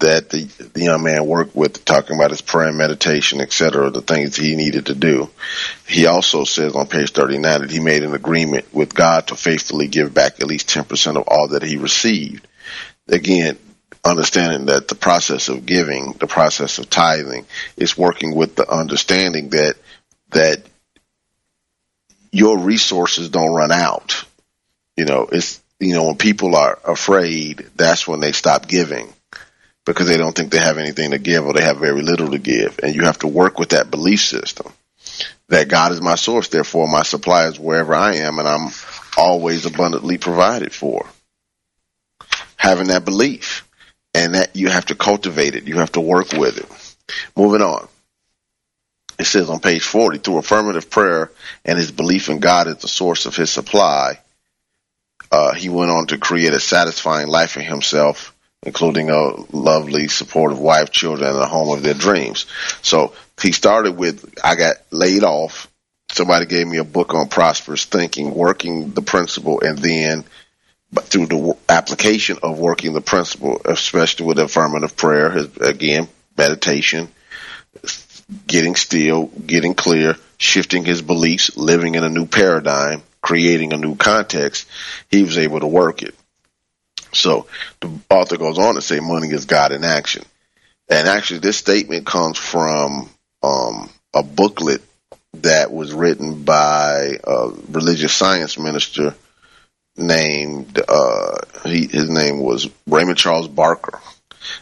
that 0.00 0.30
the, 0.30 0.44
the 0.44 0.82
young 0.82 1.02
man 1.02 1.26
worked 1.26 1.54
with, 1.54 1.84
talking 1.84 2.16
about 2.16 2.30
his 2.30 2.40
prayer 2.40 2.68
and 2.68 2.78
meditation, 2.78 3.40
etc., 3.40 3.90
the 3.90 4.00
things 4.00 4.36
he 4.36 4.56
needed 4.56 4.86
to 4.86 4.94
do. 4.94 5.30
He 5.86 6.06
also 6.06 6.44
says 6.44 6.74
on 6.74 6.86
page 6.86 7.12
39 7.12 7.60
that 7.60 7.70
he 7.70 7.80
made 7.80 8.02
an 8.02 8.14
agreement 8.14 8.72
with 8.74 8.94
God 8.94 9.28
to 9.28 9.36
faithfully 9.36 9.88
give 9.88 10.12
back 10.12 10.40
at 10.40 10.46
least 10.46 10.68
10% 10.68 11.16
of 11.16 11.24
all 11.28 11.48
that 11.48 11.62
he 11.62 11.76
received. 11.76 12.46
Again, 13.08 13.58
understanding 14.04 14.66
that 14.66 14.88
the 14.88 14.94
process 14.94 15.48
of 15.48 15.66
giving, 15.66 16.12
the 16.12 16.26
process 16.26 16.78
of 16.78 16.90
tithing, 16.90 17.46
is 17.76 17.96
working 17.96 18.34
with 18.34 18.56
the 18.56 18.68
understanding 18.70 19.50
that 19.50 19.74
that 20.30 20.62
your 22.32 22.58
resources 22.58 23.28
don't 23.28 23.52
run 23.54 23.72
out. 23.72 24.24
You 24.96 25.04
know, 25.04 25.28
it's 25.30 25.60
you 25.78 25.94
know 25.94 26.06
when 26.06 26.16
people 26.16 26.54
are 26.56 26.78
afraid, 26.84 27.68
that's 27.76 28.06
when 28.06 28.20
they 28.20 28.32
stop 28.32 28.68
giving 28.68 29.12
because 29.90 30.08
they 30.08 30.16
don't 30.16 30.34
think 30.34 30.52
they 30.52 30.58
have 30.58 30.78
anything 30.78 31.10
to 31.10 31.18
give 31.18 31.44
or 31.44 31.52
they 31.52 31.64
have 31.64 31.78
very 31.78 32.02
little 32.02 32.30
to 32.30 32.38
give. 32.38 32.78
And 32.82 32.94
you 32.94 33.04
have 33.04 33.18
to 33.20 33.26
work 33.26 33.58
with 33.58 33.70
that 33.70 33.90
belief 33.90 34.20
system 34.20 34.72
that 35.48 35.68
God 35.68 35.92
is 35.92 36.00
my 36.00 36.14
source, 36.14 36.48
therefore 36.48 36.88
my 36.88 37.02
supply 37.02 37.46
is 37.46 37.58
wherever 37.58 37.94
I 37.94 38.16
am 38.16 38.38
and 38.38 38.46
I'm 38.46 38.70
always 39.16 39.66
abundantly 39.66 40.16
provided 40.16 40.72
for. 40.72 41.06
Having 42.56 42.88
that 42.88 43.04
belief 43.04 43.68
and 44.14 44.34
that 44.34 44.54
you 44.54 44.68
have 44.68 44.86
to 44.86 44.94
cultivate 44.94 45.54
it. 45.54 45.66
You 45.66 45.78
have 45.78 45.92
to 45.92 46.00
work 46.00 46.32
with 46.32 46.58
it. 46.58 47.14
Moving 47.36 47.62
on. 47.62 47.88
it 49.18 49.24
says 49.24 49.50
on 49.50 49.60
page 49.60 49.82
40, 49.82 50.18
through 50.18 50.38
affirmative 50.38 50.88
prayer 50.88 51.30
and 51.64 51.78
his 51.78 51.90
belief 51.90 52.28
in 52.28 52.38
God 52.38 52.68
as 52.68 52.76
the 52.78 52.88
source 52.88 53.26
of 53.26 53.34
his 53.34 53.50
supply, 53.50 54.20
uh, 55.32 55.52
he 55.54 55.68
went 55.68 55.90
on 55.90 56.06
to 56.06 56.18
create 56.18 56.54
a 56.54 56.60
satisfying 56.60 57.28
life 57.28 57.52
for 57.52 57.60
himself, 57.60 58.34
including 58.62 59.10
a 59.10 59.34
lovely, 59.56 60.08
supportive 60.08 60.58
wife, 60.58 60.90
children, 60.90 61.30
and 61.30 61.38
a 61.38 61.46
home 61.46 61.76
of 61.76 61.82
their 61.82 61.94
dreams. 61.94 62.46
So 62.82 63.14
he 63.40 63.52
started 63.52 63.96
with, 63.96 64.34
I 64.44 64.54
got 64.54 64.76
laid 64.90 65.24
off. 65.24 65.68
Somebody 66.12 66.46
gave 66.46 66.66
me 66.66 66.78
a 66.78 66.84
book 66.84 67.14
on 67.14 67.28
prosperous 67.28 67.84
thinking, 67.84 68.34
working 68.34 68.90
the 68.90 69.02
principle, 69.02 69.60
and 69.60 69.78
then 69.78 70.24
but 70.92 71.04
through 71.04 71.26
the 71.26 71.56
application 71.68 72.38
of 72.42 72.58
working 72.58 72.92
the 72.92 73.00
principle, 73.00 73.60
especially 73.64 74.26
with 74.26 74.38
affirmative 74.38 74.96
prayer, 74.96 75.46
again, 75.60 76.08
meditation, 76.36 77.08
getting 78.46 78.74
still, 78.74 79.26
getting 79.26 79.74
clear, 79.74 80.16
shifting 80.36 80.84
his 80.84 81.00
beliefs, 81.00 81.56
living 81.56 81.94
in 81.94 82.02
a 82.02 82.08
new 82.08 82.26
paradigm, 82.26 83.02
creating 83.22 83.72
a 83.72 83.76
new 83.76 83.94
context, 83.94 84.66
he 85.10 85.22
was 85.22 85.38
able 85.38 85.60
to 85.60 85.66
work 85.66 86.02
it. 86.02 86.14
So 87.12 87.46
the 87.80 87.90
author 88.10 88.36
goes 88.36 88.58
on 88.58 88.74
to 88.74 88.82
say 88.82 89.00
money 89.00 89.28
is 89.28 89.46
God 89.46 89.72
in 89.72 89.84
action. 89.84 90.24
And 90.88 91.08
actually 91.08 91.40
this 91.40 91.56
statement 91.56 92.06
comes 92.06 92.38
from 92.38 93.08
um, 93.42 93.90
a 94.14 94.22
booklet 94.22 94.82
that 95.34 95.72
was 95.72 95.92
written 95.92 96.42
by 96.42 97.18
a 97.22 97.48
religious 97.68 98.12
science 98.12 98.58
minister 98.58 99.14
named 99.96 100.80
uh, 100.88 101.38
he, 101.64 101.86
his 101.86 102.08
name 102.08 102.40
was 102.40 102.68
Raymond 102.86 103.18
Charles 103.18 103.48
Barker. 103.48 104.00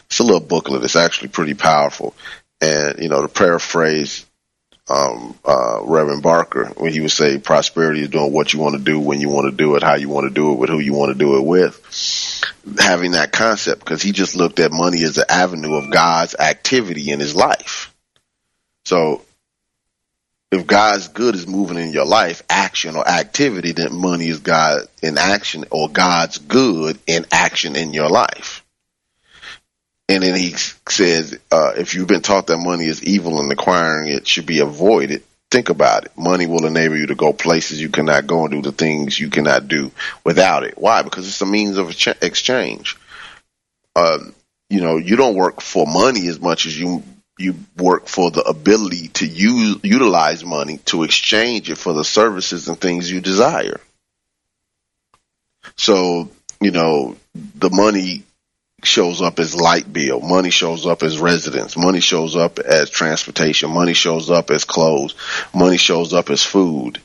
It's 0.05 0.19
a 0.19 0.23
little 0.23 0.39
booklet. 0.39 0.83
It's 0.83 0.95
actually 0.95 1.29
pretty 1.29 1.53
powerful. 1.53 2.13
And, 2.61 2.99
you 2.99 3.09
know, 3.09 3.21
to 3.21 3.27
paraphrase 3.27 4.25
um, 4.89 5.37
uh, 5.45 5.79
Reverend 5.83 6.23
Barker, 6.23 6.65
when 6.77 6.91
he 6.91 6.99
would 6.99 7.11
say 7.11 7.37
prosperity 7.37 8.01
is 8.01 8.09
doing 8.09 8.33
what 8.33 8.53
you 8.53 8.59
want 8.59 8.75
to 8.75 8.81
do, 8.81 8.99
when 8.99 9.21
you 9.21 9.29
want 9.29 9.49
to 9.49 9.55
do 9.55 9.75
it, 9.75 9.83
how 9.83 9.95
you 9.95 10.09
want 10.09 10.27
to 10.27 10.33
do 10.33 10.51
it, 10.51 10.55
with 10.55 10.69
who 10.69 10.79
you 10.79 10.93
want 10.93 11.13
to 11.13 11.17
do 11.17 11.37
it 11.37 11.45
with, 11.45 11.85
having 12.79 13.11
that 13.11 13.31
concept, 13.31 13.79
because 13.79 14.01
he 14.01 14.11
just 14.11 14.35
looked 14.35 14.59
at 14.59 14.71
money 14.71 15.03
as 15.03 15.17
an 15.17 15.25
avenue 15.29 15.75
of 15.75 15.91
God's 15.91 16.35
activity 16.35 17.11
in 17.11 17.19
his 17.19 17.35
life. 17.35 17.93
So 18.85 19.23
if 20.51 20.65
God's 20.65 21.09
good 21.09 21.35
is 21.35 21.47
moving 21.47 21.77
in 21.77 21.91
your 21.91 22.05
life, 22.05 22.41
action 22.49 22.95
or 22.95 23.07
activity, 23.07 23.71
then 23.71 23.95
money 23.95 24.27
is 24.27 24.39
God 24.39 24.87
in 25.03 25.17
action 25.17 25.65
or 25.69 25.89
God's 25.89 26.39
good 26.39 26.97
in 27.05 27.25
action 27.31 27.75
in 27.75 27.93
your 27.93 28.09
life. 28.09 28.65
And 30.07 30.23
then 30.23 30.35
he 30.35 30.55
says, 30.89 31.37
uh, 31.51 31.73
if 31.77 31.93
you've 31.93 32.07
been 32.07 32.21
taught 32.21 32.47
that 32.47 32.57
money 32.57 32.85
is 32.85 33.03
evil 33.03 33.39
and 33.39 33.51
acquiring 33.51 34.09
it 34.11 34.27
should 34.27 34.47
be 34.47 34.59
avoided, 34.59 35.23
think 35.51 35.69
about 35.69 36.05
it. 36.05 36.11
Money 36.17 36.47
will 36.47 36.65
enable 36.65 36.97
you 36.97 37.07
to 37.07 37.15
go 37.15 37.33
places 37.33 37.81
you 37.81 37.89
cannot 37.89 38.27
go 38.27 38.45
and 38.45 38.51
do 38.51 38.61
the 38.61 38.71
things 38.71 39.19
you 39.19 39.29
cannot 39.29 39.67
do 39.67 39.91
without 40.23 40.63
it. 40.63 40.77
Why? 40.77 41.01
Because 41.01 41.27
it's 41.27 41.41
a 41.41 41.45
means 41.45 41.77
of 41.77 41.89
exchange. 42.21 42.97
Uh, 43.95 44.19
you 44.69 44.81
know, 44.81 44.97
you 44.97 45.15
don't 45.15 45.35
work 45.35 45.61
for 45.61 45.87
money 45.87 46.27
as 46.27 46.39
much 46.39 46.65
as 46.65 46.79
you 46.79 47.03
you 47.37 47.55
work 47.77 48.07
for 48.07 48.31
the 48.31 48.41
ability 48.41 49.07
to 49.07 49.25
use 49.25 49.77
utilize 49.81 50.43
money 50.43 50.77
to 50.85 51.03
exchange 51.03 51.69
it 51.69 51.77
for 51.77 51.93
the 51.93 52.03
services 52.03 52.67
and 52.67 52.79
things 52.79 53.09
you 53.09 53.21
desire. 53.21 53.79
So, 55.77 56.29
you 56.59 56.71
know, 56.71 57.15
the 57.33 57.69
money 57.69 58.23
shows 58.85 59.21
up 59.21 59.39
as 59.39 59.55
light 59.55 59.91
bill. 59.91 60.19
Money 60.19 60.49
shows 60.49 60.85
up 60.85 61.03
as 61.03 61.19
residence. 61.19 61.77
Money 61.77 61.99
shows 61.99 62.35
up 62.35 62.59
as 62.59 62.89
transportation. 62.89 63.71
Money 63.71 63.93
shows 63.93 64.29
up 64.29 64.51
as 64.51 64.63
clothes. 64.63 65.15
Money 65.53 65.77
shows 65.77 66.13
up 66.13 66.29
as 66.29 66.43
food. 66.43 67.01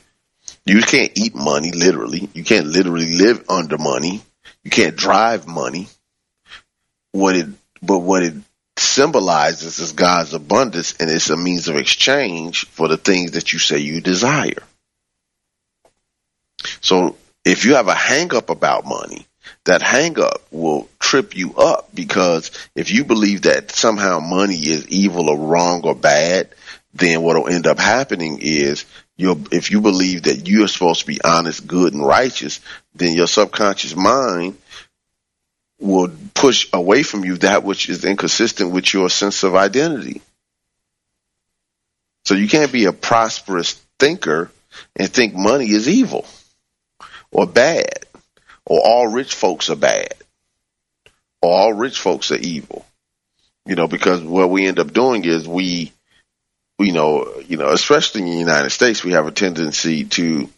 You 0.65 0.81
can't 0.81 1.11
eat 1.15 1.35
money 1.35 1.71
literally. 1.71 2.29
You 2.33 2.43
can't 2.43 2.67
literally 2.67 3.15
live 3.15 3.45
under 3.49 3.77
money. 3.77 4.21
You 4.63 4.71
can't 4.71 4.95
drive 4.95 5.47
money. 5.47 5.87
What 7.11 7.35
it, 7.35 7.47
but 7.81 7.99
what 7.99 8.23
it 8.23 8.33
symbolizes 8.77 9.79
is 9.79 9.93
God's 9.93 10.33
abundance 10.33 10.95
and 10.99 11.09
it's 11.09 11.29
a 11.29 11.37
means 11.37 11.67
of 11.67 11.77
exchange 11.77 12.65
for 12.65 12.87
the 12.87 12.97
things 12.97 13.31
that 13.31 13.53
you 13.53 13.59
say 13.59 13.77
you 13.77 14.01
desire. 14.01 14.63
So 16.81 17.15
if 17.45 17.65
you 17.65 17.75
have 17.75 17.87
a 17.87 17.93
hang 17.93 18.33
up 18.33 18.49
about 18.49 18.85
money, 18.85 19.27
that 19.65 19.81
hang 19.81 20.19
up 20.19 20.41
will 20.51 20.87
trip 20.99 21.35
you 21.35 21.55
up 21.55 21.89
because 21.93 22.51
if 22.75 22.91
you 22.91 23.03
believe 23.03 23.43
that 23.43 23.71
somehow 23.71 24.19
money 24.19 24.55
is 24.55 24.87
evil 24.87 25.29
or 25.29 25.37
wrong 25.37 25.81
or 25.83 25.95
bad, 25.95 26.49
then 26.93 27.21
what 27.21 27.35
will 27.35 27.49
end 27.49 27.67
up 27.67 27.79
happening 27.79 28.39
is 28.41 28.85
you 29.17 29.43
if 29.51 29.71
you 29.71 29.81
believe 29.81 30.23
that 30.23 30.47
you're 30.47 30.67
supposed 30.67 31.01
to 31.01 31.07
be 31.07 31.19
honest, 31.23 31.65
good, 31.67 31.93
and 31.93 32.05
righteous, 32.05 32.61
then 32.93 33.15
your 33.15 33.27
subconscious 33.27 33.95
mind 33.95 34.57
will 35.79 36.11
push 36.33 36.67
away 36.71 37.03
from 37.03 37.25
you 37.25 37.37
that 37.37 37.63
which 37.63 37.89
is 37.89 38.05
inconsistent 38.05 38.71
with 38.71 38.93
your 38.93 39.09
sense 39.09 39.43
of 39.43 39.55
identity. 39.55 40.21
So 42.25 42.33
you 42.33 42.47
can't 42.47 42.71
be 42.71 42.85
a 42.85 42.93
prosperous 42.93 43.73
thinker 43.99 44.51
and 44.95 45.09
think 45.09 45.33
money 45.33 45.69
is 45.69 45.89
evil 45.89 46.25
or 47.31 47.45
bad 47.45 48.04
or 48.65 48.81
all 48.83 49.07
rich 49.07 49.33
folks 49.33 49.69
are 49.69 49.75
bad 49.75 50.15
or 51.41 51.51
all 51.51 51.73
rich 51.73 51.99
folks 51.99 52.31
are 52.31 52.37
evil. 52.37 52.85
You 53.65 53.75
know, 53.75 53.87
because 53.87 54.21
what 54.21 54.49
we 54.49 54.67
end 54.67 54.79
up 54.79 54.93
doing 54.93 55.25
is 55.25 55.47
we, 55.47 55.91
you 56.79 56.91
know, 56.91 57.41
you 57.47 57.57
know, 57.57 57.69
especially 57.69 58.21
in 58.21 58.29
the 58.29 58.37
United 58.37 58.69
States, 58.69 59.03
we 59.03 59.13
have 59.13 59.27
a 59.27 59.31
tendency 59.31 60.05
to 60.05 60.49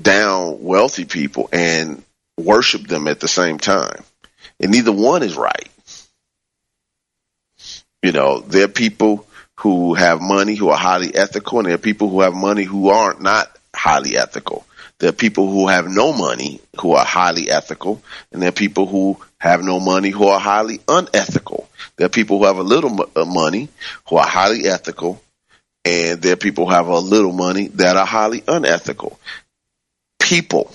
down 0.00 0.62
wealthy 0.62 1.04
people 1.04 1.48
and 1.52 2.02
worship 2.38 2.86
them 2.86 3.08
at 3.08 3.20
the 3.20 3.28
same 3.28 3.58
time. 3.58 4.02
And 4.60 4.72
neither 4.72 4.92
one 4.92 5.22
is 5.22 5.36
right. 5.36 5.68
You 8.02 8.12
know, 8.12 8.40
there 8.40 8.64
are 8.64 8.68
people 8.68 9.26
who 9.60 9.94
have 9.94 10.20
money 10.20 10.54
who 10.54 10.68
are 10.68 10.76
highly 10.76 11.14
ethical 11.14 11.58
and 11.58 11.68
there 11.68 11.74
are 11.74 11.78
people 11.78 12.08
who 12.08 12.20
have 12.20 12.34
money 12.34 12.64
who 12.64 12.90
aren't 12.90 13.22
not 13.22 13.50
highly 13.74 14.16
ethical. 14.16 14.66
There 15.00 15.08
are 15.08 15.12
people 15.12 15.50
who 15.50 15.66
have 15.68 15.88
no 15.88 16.12
money 16.12 16.60
who 16.80 16.92
are 16.92 17.04
highly 17.04 17.50
ethical, 17.50 18.02
and 18.32 18.40
there 18.40 18.48
are 18.48 18.52
people 18.52 18.86
who 18.86 19.18
have 19.38 19.62
no 19.62 19.80
money 19.80 20.10
who 20.10 20.28
are 20.28 20.38
highly 20.40 20.80
unethical. 20.88 21.68
There 21.96 22.06
are 22.06 22.10
people 22.10 22.38
who 22.38 22.44
have 22.44 22.58
a 22.58 22.62
little 22.62 23.08
uh, 23.16 23.24
money 23.24 23.68
who 24.08 24.16
are 24.16 24.26
highly 24.26 24.66
ethical, 24.66 25.20
and 25.84 26.22
there 26.22 26.34
are 26.34 26.36
people 26.36 26.66
who 26.66 26.72
have 26.72 26.86
a 26.86 26.98
little 26.98 27.32
money 27.32 27.68
that 27.68 27.96
are 27.96 28.06
highly 28.06 28.42
unethical. 28.46 29.18
People. 30.20 30.72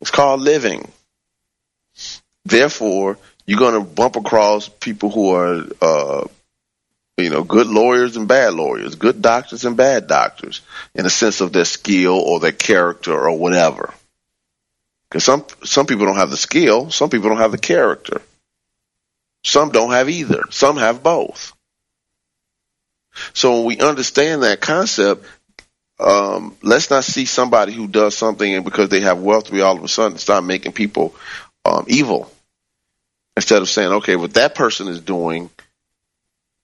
It's 0.00 0.10
called 0.10 0.40
living. 0.40 0.90
Therefore, 2.44 3.18
you're 3.46 3.58
going 3.58 3.74
to 3.74 3.80
bump 3.80 4.16
across 4.16 4.68
people 4.68 5.10
who 5.10 5.34
are 5.34 5.66
uh, 5.80 6.26
you 7.18 7.30
know, 7.30 7.42
good 7.42 7.66
lawyers 7.66 8.16
and 8.16 8.28
bad 8.28 8.54
lawyers, 8.54 8.94
good 8.94 9.20
doctors 9.20 9.64
and 9.64 9.76
bad 9.76 10.06
doctors 10.06 10.60
in 10.94 11.04
a 11.04 11.10
sense 11.10 11.40
of 11.40 11.52
their 11.52 11.64
skill 11.64 12.14
or 12.14 12.38
their 12.38 12.52
character 12.52 13.12
or 13.12 13.36
whatever. 13.36 13.92
Because 15.10 15.24
some, 15.24 15.44
some 15.64 15.86
people 15.86 16.06
don't 16.06 16.16
have 16.16 16.30
the 16.30 16.36
skill. 16.36 16.90
Some 16.90 17.10
people 17.10 17.28
don't 17.28 17.38
have 17.38 17.50
the 17.50 17.58
character. 17.58 18.22
Some 19.44 19.70
don't 19.70 19.90
have 19.90 20.08
either. 20.08 20.44
Some 20.50 20.76
have 20.76 21.02
both. 21.02 21.54
So 23.32 23.56
when 23.56 23.64
we 23.64 23.78
understand 23.78 24.44
that 24.44 24.60
concept, 24.60 25.24
um, 25.98 26.56
let's 26.62 26.90
not 26.90 27.02
see 27.02 27.24
somebody 27.24 27.72
who 27.72 27.88
does 27.88 28.16
something 28.16 28.54
and 28.54 28.64
because 28.64 28.90
they 28.90 29.00
have 29.00 29.20
wealth, 29.20 29.50
we 29.50 29.60
all 29.60 29.76
of 29.76 29.82
a 29.82 29.88
sudden 29.88 30.18
start 30.18 30.44
making 30.44 30.72
people 30.72 31.16
um, 31.64 31.84
evil. 31.88 32.30
Instead 33.36 33.62
of 33.62 33.68
saying, 33.68 33.92
okay, 33.94 34.14
what 34.14 34.34
that 34.34 34.54
person 34.54 34.86
is 34.86 35.00
doing– 35.00 35.50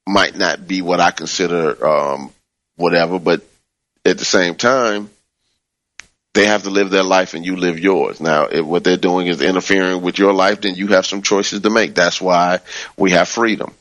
might 0.06 0.36
not 0.36 0.66
be 0.66 0.82
what 0.82 1.00
I 1.00 1.10
consider 1.10 1.86
um, 1.86 2.32
whatever, 2.76 3.18
but 3.18 3.42
at 4.04 4.18
the 4.18 4.24
same 4.24 4.54
time, 4.54 5.10
they 6.34 6.46
have 6.46 6.64
to 6.64 6.70
live 6.70 6.90
their 6.90 7.04
life 7.04 7.34
and 7.34 7.44
you 7.46 7.56
live 7.56 7.78
yours. 7.78 8.20
Now, 8.20 8.46
if 8.46 8.66
what 8.66 8.84
they're 8.84 8.96
doing 8.96 9.28
is 9.28 9.40
interfering 9.40 10.02
with 10.02 10.18
your 10.18 10.32
life, 10.32 10.62
then 10.62 10.74
you 10.74 10.88
have 10.88 11.06
some 11.06 11.22
choices 11.22 11.60
to 11.60 11.70
make. 11.70 11.94
That's 11.94 12.20
why 12.20 12.58
we 12.96 13.12
have 13.12 13.28
freedom. 13.28 13.72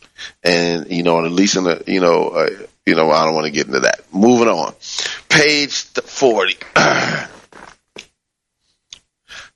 And, 0.44 0.90
you 0.92 1.04
know, 1.04 1.26
at 1.26 1.32
least 1.32 1.58
in 1.58 1.64
the, 1.64 1.84
you 1.88 2.00
know, 2.00 2.30
uh, 2.30 2.50
you 2.86 2.96
know, 2.96 3.10
I 3.10 3.26
don't 3.26 3.34
want 3.34 3.46
to 3.46 3.52
get 3.52 3.68
into 3.68 3.82
that. 3.82 4.02
Moving 4.14 4.48
on. 4.48 4.74
Page 5.30 5.84
40. 5.84 6.58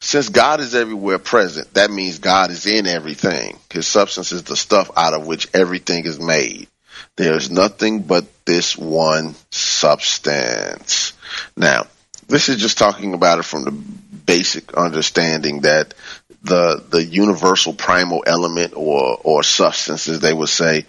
Since 0.08 0.30
God 0.30 0.62
is 0.62 0.74
everywhere 0.74 1.20
present, 1.20 1.74
that 1.74 1.92
means 1.92 2.20
God 2.20 2.50
is 2.50 2.66
in 2.66 2.88
everything. 2.88 3.60
His 3.70 3.88
substance 3.88 4.32
is 4.32 4.44
the 4.44 4.56
stuff 4.56 4.90
out 4.96 5.14
of 5.14 5.28
which 5.28 5.50
everything 5.54 6.06
is 6.06 6.18
made. 6.18 6.70
There 7.18 7.34
is 7.34 7.52
nothing 7.52 8.04
but 8.04 8.24
this 8.46 8.78
one 8.78 9.36
substance. 9.52 11.12
Now, 11.58 11.88
this 12.26 12.48
is 12.48 12.56
just 12.56 12.78
talking 12.78 13.16
about 13.16 13.40
it 13.40 13.44
from 13.44 13.66
the 13.66 13.72
basic 13.72 14.76
understanding 14.76 15.62
that 15.62 15.94
the 16.42 16.82
the 16.88 17.04
universal 17.04 17.74
primal 17.74 18.24
element 18.26 18.76
or 18.78 19.20
or 19.22 19.44
substance, 19.44 20.08
as 20.08 20.22
they 20.22 20.32
would 20.32 20.48
say, 20.48 20.86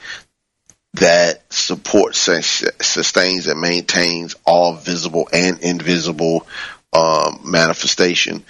that 0.94 1.42
supports, 1.52 2.20
sustains, 2.20 3.48
and 3.48 3.60
maintains 3.60 4.36
all 4.46 4.74
visible 4.74 5.28
and 5.32 5.58
invisible 5.58 6.46
um, 6.92 7.40
manifestation 7.42 8.44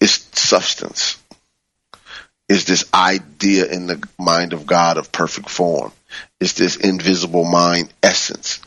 is 0.00 0.26
substance. 0.32 1.18
Is 2.48 2.64
this 2.64 2.84
idea 2.92 3.66
in 3.66 3.86
the 3.86 4.02
mind 4.18 4.52
of 4.52 4.66
God 4.66 4.96
of 4.96 5.12
perfect 5.12 5.48
form? 5.48 5.92
Is 6.40 6.54
this 6.54 6.76
invisible 6.76 7.44
mind 7.44 7.92
essence? 8.02 8.60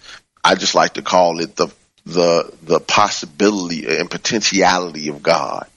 I 0.43 0.55
just 0.55 0.75
like 0.75 0.93
to 0.93 1.01
call 1.01 1.39
it 1.39 1.55
the 1.55 1.67
the 2.05 2.53
the 2.61 2.79
possibility 2.79 3.97
and 3.97 4.09
potentiality 4.09 5.09
of 5.09 5.23
God. 5.23 5.67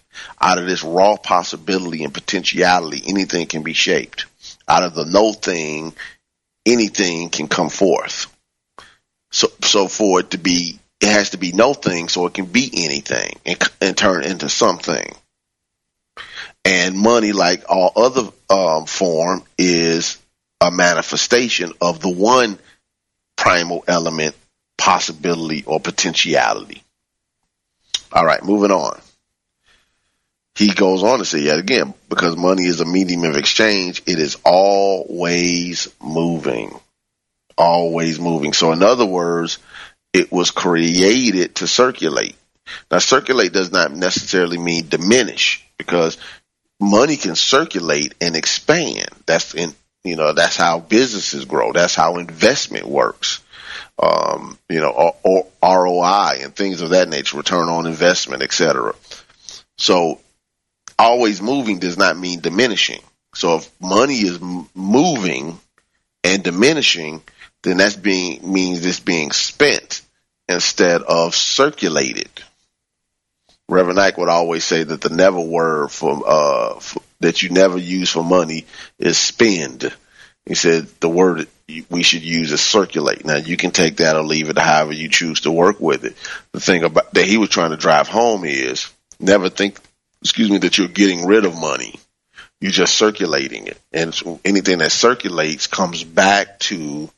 Out 0.40 0.58
of 0.58 0.66
this 0.66 0.82
raw 0.82 1.16
possibility 1.16 2.04
and 2.04 2.14
potentiality, 2.14 3.02
anything 3.06 3.46
can 3.46 3.62
be 3.62 3.72
shaped. 3.72 4.26
Out 4.68 4.82
of 4.82 4.94
the 4.94 5.04
no 5.04 5.32
thing, 5.32 5.94
anything 6.64 7.28
can 7.28 7.48
come 7.48 7.68
forth. 7.68 8.26
So, 9.30 9.48
so 9.62 9.88
for 9.88 10.20
it 10.20 10.30
to 10.30 10.38
be, 10.38 10.78
it 11.00 11.08
has 11.08 11.30
to 11.30 11.36
be 11.36 11.52
no 11.52 11.74
thing, 11.74 12.08
so 12.08 12.26
it 12.26 12.34
can 12.34 12.46
be 12.46 12.70
anything 12.74 13.38
and, 13.44 13.62
and 13.80 13.96
turn 13.96 14.24
into 14.24 14.48
something. 14.48 15.14
And 16.66 16.98
money, 16.98 17.32
like 17.32 17.64
all 17.68 17.92
other 17.96 18.28
um, 18.50 18.86
form, 18.86 19.44
is 19.56 20.18
a 20.60 20.70
manifestation 20.70 21.72
of 21.80 22.00
the 22.00 22.10
one 22.10 22.58
primal 23.36 23.84
element, 23.86 24.34
possibility 24.76 25.64
or 25.64 25.80
potentiality. 25.80 26.82
All 28.12 28.24
right, 28.24 28.42
moving 28.42 28.72
on 28.72 29.00
he 30.56 30.70
goes 30.72 31.02
on 31.02 31.18
to 31.18 31.24
say 31.24 31.40
yet 31.40 31.58
again, 31.58 31.92
because 32.08 32.36
money 32.36 32.64
is 32.64 32.80
a 32.80 32.86
medium 32.86 33.24
of 33.24 33.36
exchange, 33.36 34.02
it 34.06 34.18
is 34.18 34.38
always 34.42 35.88
moving. 36.02 36.72
Always 37.58 38.18
moving. 38.18 38.54
So 38.54 38.72
in 38.72 38.82
other 38.82 39.04
words, 39.04 39.58
it 40.14 40.32
was 40.32 40.50
created 40.50 41.56
to 41.56 41.66
circulate. 41.66 42.36
Now 42.90 42.98
circulate 42.98 43.52
does 43.52 43.70
not 43.70 43.92
necessarily 43.92 44.56
mean 44.56 44.88
diminish 44.88 45.62
because 45.76 46.16
money 46.80 47.16
can 47.16 47.36
circulate 47.36 48.14
and 48.20 48.36
expand. 48.36 49.08
That's 49.26 49.54
in, 49.54 49.74
you 50.04 50.16
know, 50.16 50.32
that's 50.32 50.56
how 50.56 50.80
businesses 50.80 51.44
grow. 51.44 51.72
That's 51.72 51.94
how 51.94 52.18
investment 52.18 52.86
works. 52.86 53.42
Um, 53.98 54.58
you 54.68 54.80
know, 54.80 54.90
or, 54.90 55.16
or 55.22 55.46
ROI 55.62 56.42
and 56.42 56.54
things 56.54 56.82
of 56.82 56.90
that 56.90 57.08
nature, 57.08 57.38
return 57.38 57.68
on 57.68 57.86
investment, 57.86 58.42
etc. 58.42 58.94
So 59.78 60.20
always 60.98 61.40
moving 61.40 61.78
does 61.78 61.96
not 61.96 62.18
mean 62.18 62.40
diminishing. 62.40 63.00
So 63.34 63.56
if 63.56 63.70
money 63.80 64.16
is 64.16 64.40
moving 64.74 65.58
and 66.24 66.42
diminishing, 66.42 67.22
then 67.62 67.78
that's 67.78 67.96
being 67.96 68.52
means 68.52 68.84
it's 68.84 69.00
being 69.00 69.32
spent 69.32 70.02
instead 70.48 71.02
of 71.02 71.34
circulated. 71.34 72.30
Reverend 73.68 73.98
Ike 73.98 74.18
would 74.18 74.28
always 74.28 74.64
say 74.64 74.84
that 74.84 75.00
the 75.00 75.08
never 75.08 75.40
word 75.40 75.90
for, 75.90 76.22
uh, 76.24 76.78
for, 76.78 77.02
that 77.20 77.42
you 77.42 77.50
never 77.50 77.78
use 77.78 78.10
for 78.10 78.22
money 78.22 78.66
is 78.98 79.18
spend. 79.18 79.92
He 80.44 80.54
said 80.54 80.86
the 81.00 81.08
word 81.08 81.48
we 81.90 82.04
should 82.04 82.22
use 82.22 82.52
is 82.52 82.60
circulate. 82.60 83.24
Now 83.24 83.36
you 83.36 83.56
can 83.56 83.72
take 83.72 83.96
that 83.96 84.14
or 84.14 84.22
leave 84.22 84.50
it 84.50 84.58
however 84.58 84.92
you 84.92 85.08
choose 85.08 85.40
to 85.40 85.50
work 85.50 85.80
with 85.80 86.04
it. 86.04 86.16
The 86.52 86.60
thing 86.60 86.84
about 86.84 87.12
that 87.14 87.26
he 87.26 87.38
was 87.38 87.48
trying 87.48 87.70
to 87.70 87.76
drive 87.76 88.06
home 88.06 88.44
is 88.44 88.88
never 89.18 89.48
think 89.48 89.80
excuse 90.22 90.50
me, 90.50 90.58
that 90.58 90.78
you're 90.78 90.88
getting 90.88 91.26
rid 91.26 91.44
of 91.44 91.58
money. 91.58 91.94
You're 92.60 92.72
just 92.72 92.96
circulating 92.96 93.66
it. 93.66 93.78
And 93.92 94.14
anything 94.44 94.78
that 94.78 94.92
circulates 94.92 95.66
comes 95.66 96.02
back 96.02 96.58
to 96.60 97.10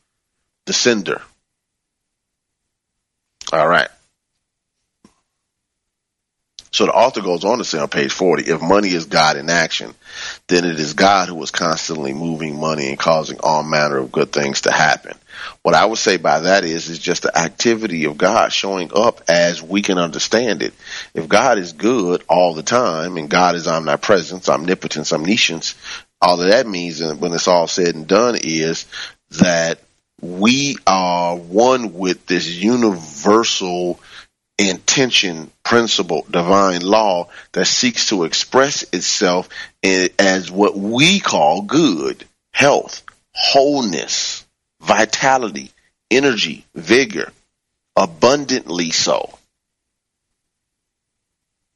the 0.66 0.72
sender. 0.72 1.22
All 3.52 3.66
right. 3.66 3.88
So 6.70 6.87
the 6.87 6.92
author 6.92 7.22
goes 7.22 7.44
on 7.44 7.59
to 7.59 7.64
say 7.64 7.78
on 7.78 7.88
page 7.88 8.12
40, 8.12 8.50
if 8.50 8.61
money 8.61 8.88
is 8.88 9.07
God 9.07 9.37
in 9.37 9.48
action, 9.48 9.94
then 10.48 10.64
it 10.64 10.78
is 10.78 10.94
God 10.94 11.28
who 11.28 11.42
is 11.42 11.50
constantly 11.50 12.12
moving 12.12 12.59
money 12.61 12.88
and 12.88 12.98
causing 12.98 13.38
all 13.40 13.62
manner 13.62 13.98
of 13.98 14.12
good 14.12 14.33
things 14.33 14.62
to 14.62 14.70
happen. 14.70 15.16
What 15.62 15.74
I 15.74 15.87
would 15.87 15.98
say 15.98 16.16
by 16.16 16.40
that 16.40 16.64
is, 16.64 16.88
is 16.88 16.98
just 16.98 17.22
the 17.22 17.37
activity 17.37 18.04
of 18.04 18.18
God 18.18 18.52
showing 18.52 18.90
up 18.94 19.22
as 19.28 19.62
we 19.62 19.83
can 19.83 19.98
understand 19.98 20.62
it. 20.62 20.74
If 21.14 21.28
God 21.28 21.59
is 21.59 21.72
good 21.72 22.22
all 22.28 22.54
the 22.54 22.62
time 22.62 23.16
and 23.16 23.31
God 23.31 23.54
is 23.54 23.66
omnipresence, 23.66 24.48
omnipotence, 24.48 25.12
omniscience, 25.12 25.74
all 26.20 26.40
of 26.40 26.48
that 26.48 26.66
means 26.66 27.00
when 27.00 27.33
it's 27.33 27.48
all 27.48 27.66
said 27.66 27.94
and 27.94 28.07
done 28.07 28.37
is 28.42 28.87
that 29.31 29.81
we 30.20 30.76
are 30.87 31.37
one 31.37 31.94
with 31.94 32.26
this 32.26 32.48
universal 32.48 34.00
intention, 34.58 35.50
principle, 35.62 36.26
divine 36.30 36.82
law 36.82 37.28
that 37.52 37.66
seeks 37.66 38.08
to 38.08 38.24
express 38.24 38.82
itself 38.92 39.48
as 39.82 40.50
what 40.50 40.76
we 40.76 41.20
call 41.20 41.62
good, 41.62 42.24
health, 42.52 43.02
wholeness, 43.32 44.44
vitality, 44.80 45.70
energy, 46.10 46.64
vigor, 46.74 47.32
abundantly 47.96 48.90
so. 48.90 49.38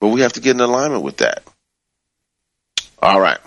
But 0.00 0.08
we 0.08 0.22
have 0.22 0.32
to 0.32 0.40
get 0.40 0.56
in 0.56 0.60
alignment 0.60 1.04
with 1.04 1.18
that. 1.18 1.44
All 3.00 3.20
right. 3.20 3.38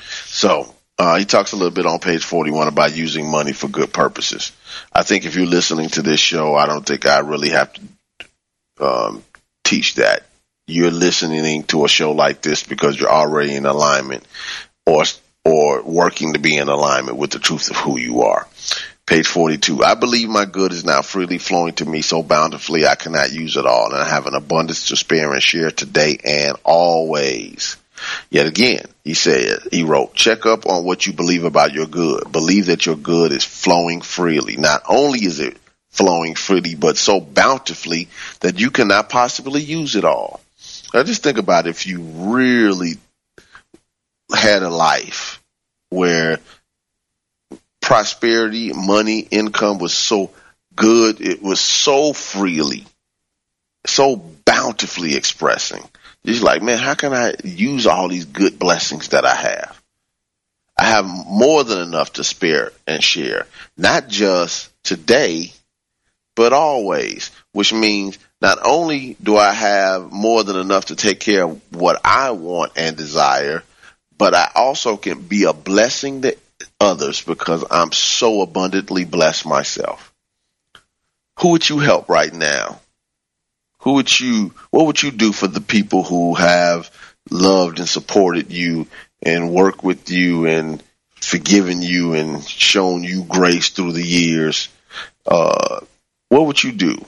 So 0.00 0.74
uh, 0.98 1.16
he 1.16 1.24
talks 1.24 1.52
a 1.52 1.56
little 1.56 1.70
bit 1.70 1.86
on 1.86 2.00
page 2.00 2.24
41 2.24 2.68
about 2.68 2.96
using 2.96 3.30
money 3.30 3.52
for 3.52 3.68
good 3.68 3.92
purposes. 3.92 4.52
I 4.92 5.04
think 5.04 5.24
if 5.24 5.36
you're 5.36 5.46
listening 5.46 5.88
to 5.90 6.02
this 6.02 6.18
show, 6.18 6.56
I 6.56 6.66
don't 6.66 6.84
think 6.84 7.06
I 7.06 7.20
really 7.20 7.50
have 7.50 7.72
to 7.72 8.84
um, 8.84 9.24
teach 9.62 9.94
that. 9.96 10.24
You're 10.66 10.90
listening 10.90 11.62
to 11.64 11.84
a 11.84 11.88
show 11.88 12.12
like 12.12 12.42
this 12.42 12.62
because 12.64 12.98
you're 12.98 13.10
already 13.10 13.54
in 13.54 13.64
alignment 13.64 14.24
or 14.86 15.04
or 15.44 15.82
working 15.82 16.34
to 16.34 16.38
be 16.38 16.56
in 16.56 16.68
alignment 16.68 17.16
with 17.16 17.30
the 17.30 17.38
truth 17.38 17.70
of 17.70 17.76
who 17.76 17.96
you 17.98 18.22
are. 18.22 18.46
Page 19.06 19.26
42. 19.26 19.82
I 19.82 19.94
believe 19.94 20.28
my 20.28 20.44
good 20.44 20.72
is 20.72 20.84
now 20.84 21.00
freely 21.00 21.38
flowing 21.38 21.72
to 21.74 21.86
me 21.86 22.02
so 22.02 22.22
bountifully 22.22 22.86
I 22.86 22.96
cannot 22.96 23.32
use 23.32 23.56
it 23.56 23.64
all, 23.64 23.86
and 23.86 24.02
I 24.02 24.06
have 24.06 24.26
an 24.26 24.34
abundance 24.34 24.88
to 24.88 24.96
spare 24.96 25.32
and 25.32 25.42
share 25.42 25.70
today 25.70 26.18
and 26.22 26.56
always. 26.64 27.76
Yet 28.30 28.46
again, 28.46 28.84
he 29.04 29.14
said, 29.14 29.58
he 29.70 29.84
wrote, 29.84 30.14
check 30.14 30.46
up 30.46 30.66
on 30.66 30.84
what 30.84 31.06
you 31.06 31.12
believe 31.12 31.44
about 31.44 31.72
your 31.72 31.86
good. 31.86 32.30
Believe 32.30 32.66
that 32.66 32.86
your 32.86 32.96
good 32.96 33.32
is 33.32 33.44
flowing 33.44 34.00
freely. 34.00 34.56
Not 34.56 34.82
only 34.88 35.24
is 35.24 35.40
it 35.40 35.56
flowing 35.90 36.34
freely, 36.34 36.74
but 36.74 36.96
so 36.96 37.20
bountifully 37.20 38.08
that 38.40 38.60
you 38.60 38.70
cannot 38.70 39.08
possibly 39.08 39.62
use 39.62 39.96
it 39.96 40.04
all. 40.04 40.40
Now 40.92 41.02
just 41.02 41.22
think 41.22 41.38
about 41.38 41.66
if 41.66 41.86
you 41.86 42.00
really 42.00 42.94
had 44.34 44.62
a 44.62 44.70
life 44.70 45.42
where 45.90 46.38
prosperity, 47.80 48.72
money, 48.72 49.20
income 49.20 49.78
was 49.78 49.94
so 49.94 50.30
good, 50.76 51.20
it 51.20 51.42
was 51.42 51.60
so 51.60 52.12
freely, 52.12 52.84
so 53.86 54.16
bountifully 54.16 55.16
expressing. 55.16 55.82
It's 56.24 56.42
like, 56.42 56.62
man, 56.62 56.78
how 56.78 56.94
can 56.94 57.12
I 57.12 57.34
use 57.44 57.86
all 57.86 58.08
these 58.08 58.26
good 58.26 58.58
blessings 58.58 59.08
that 59.08 59.24
I 59.24 59.34
have? 59.34 59.80
I 60.76 60.84
have 60.84 61.06
more 61.06 61.64
than 61.64 61.80
enough 61.80 62.14
to 62.14 62.24
spare 62.24 62.72
and 62.86 63.02
share, 63.02 63.46
not 63.76 64.08
just 64.08 64.70
today, 64.84 65.52
but 66.36 66.52
always, 66.52 67.32
which 67.52 67.72
means 67.72 68.18
not 68.40 68.58
only 68.64 69.16
do 69.20 69.36
I 69.36 69.52
have 69.52 70.12
more 70.12 70.44
than 70.44 70.56
enough 70.56 70.86
to 70.86 70.96
take 70.96 71.18
care 71.18 71.44
of 71.44 71.60
what 71.74 72.00
I 72.04 72.30
want 72.30 72.72
and 72.76 72.96
desire, 72.96 73.64
but 74.16 74.34
I 74.34 74.50
also 74.54 74.96
can 74.96 75.22
be 75.22 75.44
a 75.44 75.52
blessing 75.52 76.22
to 76.22 76.36
others 76.78 77.22
because 77.22 77.64
I'm 77.70 77.90
so 77.90 78.42
abundantly 78.42 79.04
blessed 79.04 79.46
myself. 79.46 80.12
Who 81.40 81.50
would 81.50 81.68
you 81.68 81.78
help 81.78 82.08
right 82.08 82.32
now? 82.32 82.80
Who 83.88 83.94
would 83.94 84.20
you, 84.20 84.52
what 84.68 84.84
would 84.84 85.02
you 85.02 85.10
do 85.10 85.32
for 85.32 85.46
the 85.46 85.62
people 85.62 86.02
who 86.02 86.34
have 86.34 86.90
loved 87.30 87.78
and 87.78 87.88
supported 87.88 88.52
you 88.52 88.86
and 89.22 89.50
worked 89.50 89.82
with 89.82 90.10
you 90.10 90.44
and 90.44 90.82
forgiven 91.14 91.80
you 91.80 92.12
and 92.12 92.46
shown 92.46 93.02
you 93.02 93.24
grace 93.24 93.70
through 93.70 93.92
the 93.92 94.06
years? 94.06 94.68
Uh, 95.24 95.80
what 96.28 96.44
would 96.44 96.62
you 96.62 96.72
do 96.72 97.02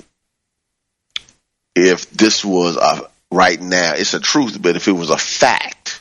if 1.74 2.08
this 2.12 2.46
was 2.46 2.78
a, 2.78 3.10
right 3.30 3.60
now, 3.60 3.92
it's 3.94 4.14
a 4.14 4.20
truth, 4.20 4.56
but 4.62 4.74
if 4.74 4.88
it 4.88 4.92
was 4.92 5.10
a 5.10 5.18
fact 5.18 6.00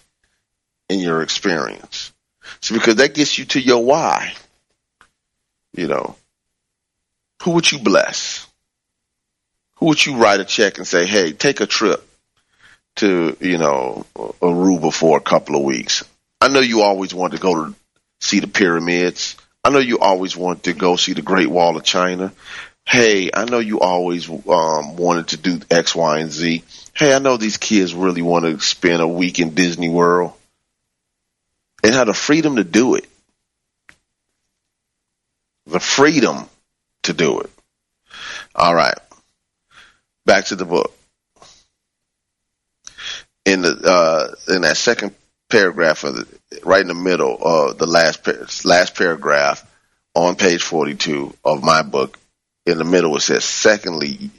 in 0.87 1.01
your 1.01 1.23
experience. 1.23 2.13
So 2.61 2.73
because 2.73 2.95
that 2.95 3.15
gets 3.15 3.37
you 3.37 3.43
to 3.47 3.59
your 3.59 3.83
why. 3.83 4.31
You 5.73 5.87
know, 5.87 6.15
who 7.43 7.51
would 7.51 7.69
you 7.69 7.79
bless? 7.79 8.48
Who 9.79 9.87
would 9.87 10.05
you 10.05 10.17
write 10.17 10.41
a 10.41 10.45
check 10.45 10.77
and 10.77 10.87
say, 10.87 11.05
hey, 11.05 11.31
take 11.31 11.61
a 11.61 11.65
trip 11.65 12.05
to, 12.97 13.35
you 13.39 13.57
know, 13.57 14.05
Aruba 14.15 14.93
for 14.93 15.17
a 15.17 15.21
couple 15.21 15.55
of 15.55 15.63
weeks? 15.63 16.03
I 16.41 16.49
know 16.49 16.59
you 16.59 16.81
always 16.81 17.13
wanted 17.13 17.37
to 17.37 17.41
go 17.41 17.55
to 17.55 17.75
see 18.19 18.41
the 18.41 18.47
pyramids. 18.47 19.37
I 19.63 19.69
know 19.69 19.79
you 19.79 19.99
always 19.99 20.35
wanted 20.35 20.63
to 20.63 20.73
go 20.73 20.95
see 20.97 21.13
the 21.13 21.21
Great 21.21 21.49
Wall 21.49 21.77
of 21.77 21.83
China. 21.83 22.33
Hey, 22.85 23.29
I 23.33 23.45
know 23.45 23.59
you 23.59 23.79
always 23.79 24.29
um, 24.29 24.97
wanted 24.97 25.29
to 25.29 25.37
do 25.37 25.59
X, 25.69 25.95
Y, 25.95 26.19
and 26.19 26.31
Z. 26.31 26.63
Hey, 26.93 27.13
I 27.13 27.19
know 27.19 27.37
these 27.37 27.57
kids 27.57 27.93
really 27.93 28.21
want 28.21 28.45
to 28.45 28.59
spend 28.59 29.01
a 29.01 29.07
week 29.07 29.39
in 29.39 29.53
Disney 29.53 29.89
World 29.89 30.33
and 31.83 31.93
have 31.93 32.07
the 32.07 32.13
freedom 32.13 32.57
to 32.57 32.63
do 32.63 32.95
it. 32.95 33.07
The 35.67 35.79
freedom 35.79 36.49
to 37.03 37.13
do 37.13 37.41
it. 37.41 37.49
All 38.55 38.73
right. 38.73 38.97
Back 40.29 40.45
to 40.45 40.55
the 40.55 40.65
book. 40.65 40.95
In 43.45 43.63
the 43.63 43.71
uh, 43.83 44.53
in 44.53 44.61
that 44.61 44.77
second 44.77 45.15
paragraph 45.49 46.03
of 46.03 46.17
the, 46.17 46.27
right 46.63 46.81
in 46.81 46.87
the 46.87 46.93
middle 46.93 47.35
of 47.41 47.79
the 47.79 47.87
last 47.87 48.63
last 48.63 48.93
paragraph 48.93 49.65
on 50.13 50.35
page 50.35 50.61
42 50.61 51.33
of 51.43 51.63
my 51.63 51.81
book, 51.81 52.19
in 52.67 52.77
the 52.77 52.83
middle 52.83 53.15
it 53.15 53.21
says, 53.21 53.43
secondly, 53.43 54.29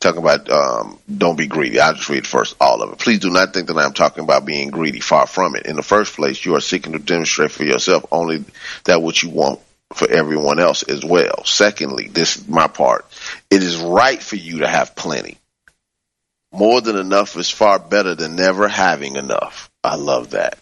talking 0.00 0.22
about 0.22 0.48
um, 0.48 0.98
don't 1.14 1.36
be 1.36 1.46
greedy. 1.46 1.78
I'll 1.78 1.92
just 1.92 2.08
read 2.08 2.26
first 2.26 2.56
all 2.58 2.82
of 2.82 2.90
it. 2.92 2.98
Please 2.98 3.18
do 3.18 3.28
not 3.28 3.52
think 3.52 3.66
that 3.66 3.76
I'm 3.76 3.92
talking 3.92 4.24
about 4.24 4.46
being 4.46 4.70
greedy. 4.70 5.00
Far 5.00 5.26
from 5.26 5.56
it. 5.56 5.66
In 5.66 5.76
the 5.76 5.82
first 5.82 6.16
place, 6.16 6.42
you 6.42 6.56
are 6.56 6.62
seeking 6.62 6.94
to 6.94 6.98
demonstrate 6.98 7.50
for 7.50 7.64
yourself 7.64 8.06
only 8.10 8.46
that 8.84 9.02
what 9.02 9.22
you 9.22 9.28
want 9.28 9.60
for 9.94 10.10
everyone 10.10 10.58
else 10.58 10.82
as 10.82 11.04
well. 11.04 11.44
Secondly, 11.44 12.08
this 12.08 12.36
is 12.36 12.48
my 12.48 12.66
part. 12.66 13.04
It 13.50 13.62
is 13.62 13.76
right 13.76 14.22
for 14.22 14.36
you 14.36 14.58
to 14.58 14.68
have 14.68 14.96
plenty. 14.96 15.38
More 16.52 16.80
than 16.80 16.96
enough 16.96 17.36
is 17.36 17.50
far 17.50 17.78
better 17.78 18.14
than 18.14 18.36
never 18.36 18.68
having 18.68 19.16
enough. 19.16 19.70
I 19.82 19.96
love 19.96 20.30
that. 20.30 20.58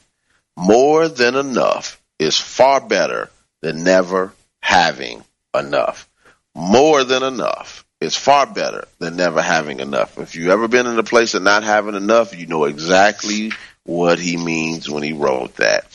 More 0.57 1.09
than 1.09 1.35
enough 1.35 2.01
is 2.18 2.37
far 2.37 2.81
better 2.81 3.31
than 3.61 3.83
never 3.83 4.33
having 4.61 5.24
enough. 5.55 6.09
More 6.55 7.03
than 7.05 7.22
enough 7.22 7.85
is 8.01 8.16
far 8.16 8.47
better 8.47 8.87
than 8.99 9.16
never 9.16 9.43
having 9.43 9.81
enough. 9.81 10.18
If 10.18 10.37
you've 10.37 10.51
ever 10.51 10.68
been 10.68 10.87
in 10.87 10.99
a 10.99 11.05
place 11.05 11.35
of 11.35 11.43
not 11.43 11.64
having 11.64 11.95
enough, 11.95 12.39
you 12.39 12.47
know 12.47 12.64
exactly 12.64 13.53
what 13.85 14.18
he 14.18 14.37
means 14.37 14.89
when 14.89 15.03
he 15.03 15.12
wrote 15.12 15.57
that 15.57 15.87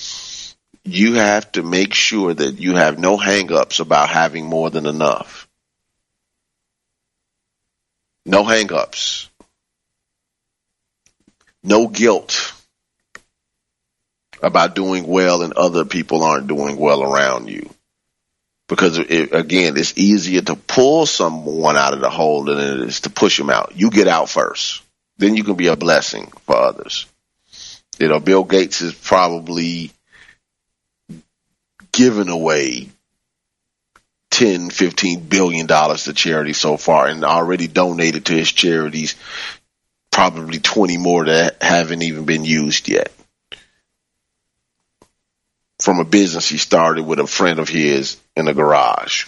you 0.86 1.16
have 1.16 1.52
to 1.54 1.64
make 1.64 1.94
sure 1.94 2.34
that 2.34 2.60
you 2.60 2.76
have 2.76 3.00
no 3.00 3.18
hangups 3.18 3.80
about 3.80 4.08
having 4.08 4.46
more 4.46 4.70
than 4.70 4.86
enough. 4.86 5.48
No 8.26 8.44
hangups. 8.44 9.28
No 11.64 11.88
guilt 11.88 12.54
about 14.42 14.76
doing 14.76 15.08
well 15.08 15.42
and 15.42 15.54
other 15.54 15.86
people 15.86 16.24
aren't 16.24 16.48
doing 16.48 16.78
well 16.78 17.02
around 17.02 17.50
you. 17.50 17.68
Because 18.68 19.00
it, 19.00 19.34
again, 19.34 19.78
it's 19.78 19.98
easier 19.98 20.42
to 20.42 20.56
pull 20.56 21.08
someone 21.08 21.78
out 21.78 21.94
of 21.94 22.02
the 22.02 22.10
hole 22.10 22.44
than 22.44 22.58
it 22.60 22.88
is 22.88 23.02
to 23.02 23.10
push 23.10 23.38
them 23.38 23.50
out. 23.50 23.74
You 23.76 23.90
get 23.90 24.08
out 24.08 24.30
first. 24.30 24.84
Then 25.18 25.36
you 25.36 25.44
can 25.44 25.56
be 25.56 25.68
a 25.68 25.76
blessing 25.76 26.32
for 26.46 26.56
others. 26.56 27.08
You 27.98 28.08
know, 28.08 28.20
Bill 28.20 28.44
Gates 28.44 28.82
is 28.82 28.94
probably 28.94 29.92
given 31.96 32.28
away 32.28 32.89
10, 34.32 34.70
15 34.70 35.22
billion 35.22 35.66
dollars 35.66 36.04
to 36.04 36.14
charity 36.14 36.52
so 36.52 36.76
far 36.76 37.08
and 37.08 37.24
already 37.24 37.68
donated 37.68 38.26
to 38.26 38.34
his 38.34 38.52
charities 38.52 39.16
probably 40.12 40.60
20 40.60 40.98
more 40.98 41.26
that 41.26 41.64
haven't 41.64 42.02
even 42.02 42.26
been 42.26 42.43
used 42.43 42.89
yet. 42.89 43.14
From 45.82 46.00
a 46.00 46.04
business 46.04 46.50
he 46.50 46.58
started 46.58 47.06
with 47.06 47.20
a 47.20 47.28
friend 47.28 47.60
of 47.60 47.70
his 47.70 48.18
in 48.36 48.50
a 48.50 48.54
garage. 48.54 49.26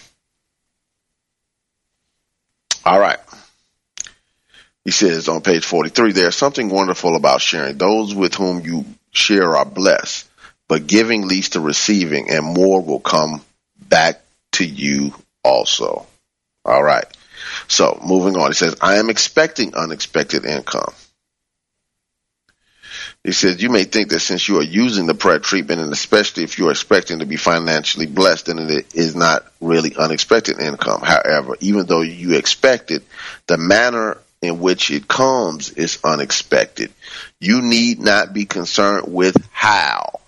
All 2.86 2.99
right. 2.99 3.20
He 4.84 4.91
says 4.91 5.30
on 5.30 5.39
page 5.39 5.63
43, 5.65 6.11
there's 6.11 6.36
something 6.36 6.68
wonderful 6.68 7.15
about 7.15 7.41
sharing. 7.41 7.78
Those 7.78 8.13
with 8.13 8.36
whom 8.36 8.59
you 8.65 8.86
share 9.11 9.55
are 9.55 9.65
blessed 9.65 10.26
but 10.68 10.88
giving 10.88 11.28
leads 11.28 11.49
to 11.49 11.59
receiving 11.59 12.30
and 12.30 12.45
more 12.45 12.82
will 12.82 12.99
come 12.99 13.41
back 13.78 14.22
to 14.53 14.65
you 14.65 15.13
also. 15.43 16.05
All 16.65 16.84
right. 16.84 17.05
So 17.68 17.99
moving 18.05 18.38
on, 18.38 18.49
he 18.49 18.53
says, 18.53 18.76
I 18.82 18.95
am 18.95 19.09
expecting 19.09 19.76
unexpected 19.76 20.45
income. 20.45 20.93
He 23.24 23.32
says, 23.34 23.61
you 23.61 23.70
may 23.70 23.84
think 23.84 24.09
that 24.09 24.20
since 24.22 24.47
you 24.47 24.57
are 24.59 24.63
using 24.63 25.05
the 25.05 25.13
prayer 25.13 25.39
treatment 25.39 25.82
and 25.82 25.91
especially 25.91 26.43
if 26.43 26.57
you're 26.57 26.72
expecting 26.72 27.20
to 27.20 27.26
be 27.26 27.36
financially 27.36 28.05
blessed, 28.05 28.45
then 28.45 28.59
it 28.59 28.95
is 28.95 29.15
not 29.15 29.45
really 29.59 29.95
unexpected 29.95 30.59
income. 30.59 31.01
However, 31.01 31.57
even 31.59 31.86
though 31.88 32.01
you 32.01 32.36
expect 32.36 32.91
it, 32.91 33.03
the 33.47 33.57
manner 33.57 34.18
in 34.41 34.59
which 34.59 34.91
it 34.91 35.07
comes 35.07 35.72
is 35.72 35.99
unexpected. 36.03 36.91
You 37.39 37.61
need 37.61 37.99
not 37.99 38.34
be 38.34 38.45
concerned 38.45 39.13
with 39.13 39.36
how 39.51 40.20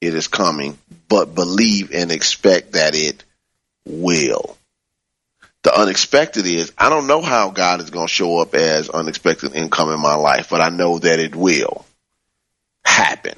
it 0.00 0.14
is 0.14 0.28
coming, 0.28 0.78
but 1.08 1.34
believe 1.34 1.92
and 1.92 2.10
expect 2.10 2.72
that 2.72 2.94
it 2.94 3.22
will. 3.84 4.56
The 5.62 5.78
unexpected 5.78 6.46
is 6.46 6.72
I 6.78 6.88
don't 6.88 7.06
know 7.06 7.20
how 7.20 7.50
God 7.50 7.80
is 7.80 7.90
going 7.90 8.06
to 8.06 8.12
show 8.12 8.38
up 8.38 8.54
as 8.54 8.88
unexpected 8.88 9.54
income 9.54 9.92
in 9.92 10.00
my 10.00 10.14
life, 10.14 10.48
but 10.48 10.60
I 10.60 10.70
know 10.70 10.98
that 10.98 11.18
it 11.18 11.36
will 11.36 11.84
happen. 12.84 13.34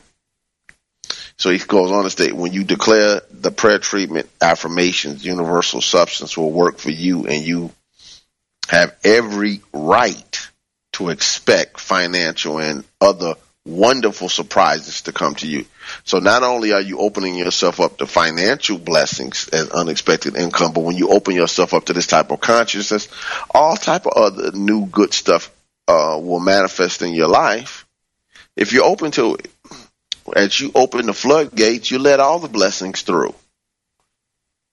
So 1.36 1.50
he 1.50 1.58
goes 1.58 1.90
on 1.90 2.04
to 2.04 2.10
state, 2.10 2.32
when 2.32 2.52
you 2.52 2.62
declare 2.62 3.22
the 3.32 3.50
prayer 3.50 3.80
treatment 3.80 4.30
affirmations, 4.40 5.24
universal 5.24 5.80
substance 5.80 6.36
will 6.36 6.52
work 6.52 6.78
for 6.78 6.90
you 6.90 7.26
and 7.26 7.42
you 7.42 7.72
have 8.68 8.94
every 9.02 9.60
right 9.72 10.48
to 10.92 11.08
expect 11.08 11.80
financial 11.80 12.58
and 12.58 12.84
other 13.00 13.34
wonderful 13.64 14.28
surprises 14.28 15.02
to 15.02 15.12
come 15.12 15.34
to 15.36 15.46
you. 15.46 15.64
So 16.04 16.18
not 16.18 16.42
only 16.42 16.72
are 16.72 16.80
you 16.80 16.98
opening 16.98 17.36
yourself 17.36 17.80
up 17.80 17.98
to 17.98 18.06
financial 18.06 18.78
blessings 18.78 19.48
and 19.52 19.70
unexpected 19.70 20.36
income, 20.36 20.72
but 20.72 20.82
when 20.82 20.96
you 20.96 21.10
open 21.10 21.34
yourself 21.34 21.74
up 21.74 21.84
to 21.86 21.92
this 21.92 22.06
type 22.06 22.30
of 22.30 22.40
consciousness, 22.40 23.08
all 23.54 23.76
type 23.76 24.06
of 24.06 24.12
other 24.14 24.52
new 24.52 24.86
good 24.86 25.14
stuff 25.14 25.50
uh, 25.86 26.18
will 26.20 26.40
manifest 26.40 27.02
in 27.02 27.14
your 27.14 27.28
life. 27.28 27.86
If 28.56 28.72
you're 28.72 28.84
open 28.84 29.12
to 29.12 29.36
it, 29.36 29.48
as 30.34 30.60
you 30.60 30.70
open 30.74 31.06
the 31.06 31.14
floodgates, 31.14 31.90
you 31.90 31.98
let 31.98 32.20
all 32.20 32.38
the 32.38 32.48
blessings 32.48 33.02
through. 33.02 33.34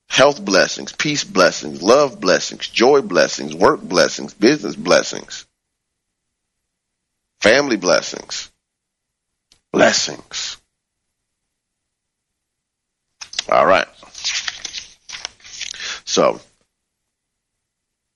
Health 0.07 0.43
blessings, 0.43 0.91
peace 0.91 1.23
blessings, 1.23 1.81
love 1.83 2.19
blessings, 2.19 2.67
joy 2.67 3.01
blessings, 3.01 3.53
work 3.53 3.81
blessings, 3.81 4.33
business 4.33 4.75
blessings, 4.75 5.45
family 7.39 7.77
blessings 7.77 8.48
blessings. 9.71 10.57
All 13.49 13.65
right. 13.65 13.87
So 16.05 16.39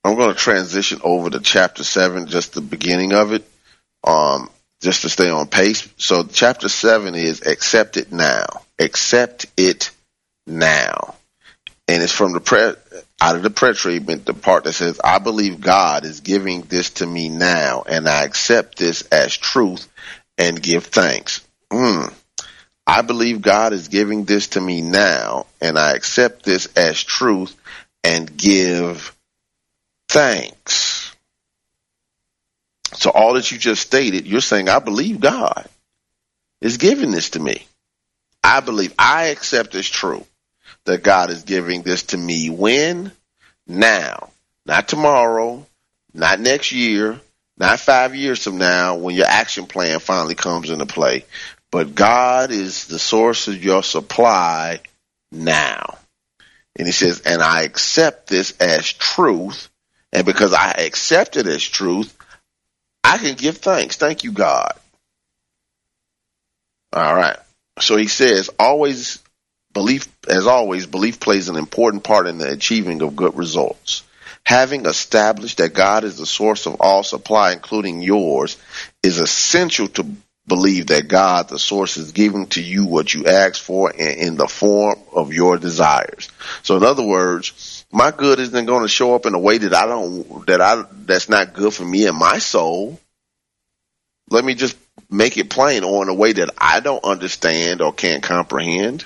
I'm 0.03 0.15
going 0.15 0.33
to 0.33 0.39
transition 0.39 0.99
over 1.03 1.29
to 1.29 1.39
chapter 1.39 1.83
seven, 1.83 2.27
just 2.27 2.53
the 2.53 2.61
beginning 2.61 3.13
of 3.13 3.33
it, 3.33 3.47
um, 4.03 4.49
just 4.81 5.03
to 5.03 5.09
stay 5.09 5.29
on 5.29 5.47
pace. 5.47 5.87
So 5.97 6.23
chapter 6.23 6.69
seven 6.69 7.15
is 7.15 7.41
accept 7.45 7.97
it 7.97 8.11
now. 8.11 8.45
Accept 8.79 9.45
it 9.57 9.91
now. 10.45 11.15
And 11.87 12.01
it's 12.01 12.11
from 12.11 12.33
the 12.33 12.39
prayer, 12.39 12.75
out 13.21 13.35
of 13.35 13.43
the 13.43 13.49
prayer 13.49 13.73
treatment, 13.73 14.25
the 14.25 14.33
part 14.33 14.65
that 14.65 14.73
says, 14.73 14.99
I 15.03 15.19
believe 15.19 15.61
God 15.61 16.05
is 16.05 16.21
giving 16.21 16.61
this 16.61 16.91
to 16.91 17.05
me 17.05 17.29
now 17.29 17.83
and 17.87 18.07
I 18.07 18.23
accept 18.23 18.77
this 18.77 19.03
as 19.03 19.35
truth 19.35 19.87
and 20.37 20.61
give 20.61 20.85
thanks. 20.85 21.42
Mm. 21.73 22.13
I 22.85 23.01
believe 23.01 23.41
God 23.41 23.73
is 23.73 23.87
giving 23.87 24.25
this 24.25 24.49
to 24.49 24.61
me 24.61 24.81
now, 24.81 25.47
and 25.59 25.79
I 25.79 25.93
accept 25.93 26.43
this 26.43 26.67
as 26.75 27.01
truth 27.01 27.55
and 28.03 28.37
give 28.37 29.15
thanks. 30.07 31.15
So 32.93 33.09
all 33.09 33.33
that 33.33 33.51
you 33.51 33.57
just 33.57 33.81
stated, 33.81 34.27
you're 34.27 34.41
saying, 34.41 34.69
I 34.69 34.79
believe 34.79 35.19
God 35.19 35.67
is 36.61 36.77
giving 36.77 37.09
this 37.09 37.31
to 37.31 37.39
me. 37.39 37.65
I 38.43 38.59
believe, 38.59 38.93
I 38.99 39.25
accept 39.27 39.73
as 39.73 39.89
true 39.89 40.25
that 40.85 41.01
God 41.01 41.31
is 41.31 41.43
giving 41.43 41.81
this 41.81 42.03
to 42.03 42.17
me 42.17 42.49
when? 42.49 43.11
Now. 43.65 44.29
Not 44.65 44.87
tomorrow, 44.87 45.65
not 46.13 46.39
next 46.39 46.71
year, 46.71 47.19
not 47.57 47.79
five 47.79 48.15
years 48.15 48.43
from 48.43 48.57
now 48.57 48.95
when 48.95 49.15
your 49.15 49.25
action 49.27 49.65
plan 49.65 49.99
finally 49.99 50.35
comes 50.35 50.69
into 50.69 50.85
play, 50.85 51.25
but 51.73 51.95
God 51.95 52.51
is 52.51 52.85
the 52.85 52.99
source 52.99 53.47
of 53.47 53.63
your 53.63 53.81
supply 53.81 54.81
now. 55.31 55.97
And 56.75 56.87
he 56.87 56.91
says, 56.91 57.21
and 57.21 57.41
I 57.41 57.63
accept 57.63 58.27
this 58.27 58.51
as 58.59 58.93
truth. 58.93 59.69
And 60.11 60.23
because 60.23 60.53
I 60.53 60.69
accept 60.69 61.35
it 61.35 61.47
as 61.47 61.63
truth, 61.63 62.15
I 63.03 63.17
can 63.17 63.33
give 63.33 63.57
thanks. 63.57 63.95
Thank 63.95 64.23
you, 64.23 64.31
God. 64.33 64.73
All 66.93 67.15
right. 67.15 67.37
So 67.79 67.97
he 67.97 68.07
says, 68.07 68.51
always 68.59 69.17
belief, 69.73 70.07
as 70.27 70.45
always, 70.45 70.85
belief 70.85 71.19
plays 71.19 71.49
an 71.49 71.55
important 71.55 72.03
part 72.03 72.27
in 72.27 72.37
the 72.37 72.51
achieving 72.51 73.01
of 73.01 73.15
good 73.15 73.35
results. 73.35 74.03
Having 74.45 74.85
established 74.85 75.57
that 75.57 75.73
God 75.73 76.03
is 76.03 76.19
the 76.19 76.27
source 76.27 76.67
of 76.67 76.81
all 76.81 77.01
supply, 77.01 77.51
including 77.51 78.03
yours, 78.03 78.57
is 79.01 79.17
essential 79.17 79.87
to 79.87 80.05
believe 80.47 80.87
that 80.87 81.07
God, 81.07 81.49
the 81.49 81.59
source, 81.59 81.97
is 81.97 82.11
giving 82.11 82.47
to 82.47 82.61
you 82.61 82.85
what 82.85 83.13
you 83.13 83.25
ask 83.25 83.61
for 83.61 83.91
in, 83.91 84.35
the 84.35 84.47
form 84.47 84.99
of 85.13 85.33
your 85.33 85.57
desires. 85.57 86.29
So 86.63 86.75
in 86.75 86.83
other 86.83 87.05
words, 87.05 87.85
my 87.91 88.11
good 88.11 88.39
isn't 88.39 88.65
going 88.65 88.81
to 88.81 88.89
show 88.89 89.15
up 89.15 89.25
in 89.25 89.35
a 89.35 89.39
way 89.39 89.59
that 89.59 89.73
I 89.73 89.85
don't, 89.85 90.45
that 90.47 90.61
I, 90.61 90.83
that's 91.05 91.29
not 91.29 91.53
good 91.53 91.73
for 91.73 91.85
me 91.85 92.07
and 92.07 92.17
my 92.17 92.39
soul. 92.39 92.99
Let 94.29 94.43
me 94.43 94.55
just 94.55 94.77
make 95.09 95.37
it 95.37 95.49
plain 95.49 95.83
or 95.83 96.03
in 96.03 96.09
a 96.09 96.13
way 96.13 96.33
that 96.33 96.49
I 96.57 96.79
don't 96.79 97.03
understand 97.03 97.81
or 97.81 97.93
can't 97.93 98.23
comprehend. 98.23 99.05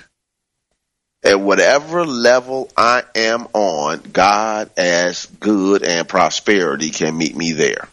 At 1.24 1.40
whatever 1.40 2.06
level 2.06 2.70
I 2.78 3.04
am 3.16 3.48
on, 3.54 4.00
God 4.14 4.70
as 4.78 5.26
good 5.26 5.84
and 5.84 6.08
prosperity 6.08 6.90
can 6.90 7.18
meet 7.18 7.36
me 7.36 7.52
there. 7.52 7.88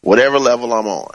Whatever 0.00 0.38
level 0.38 0.72
I'm 0.72 0.86
on. 0.86 1.14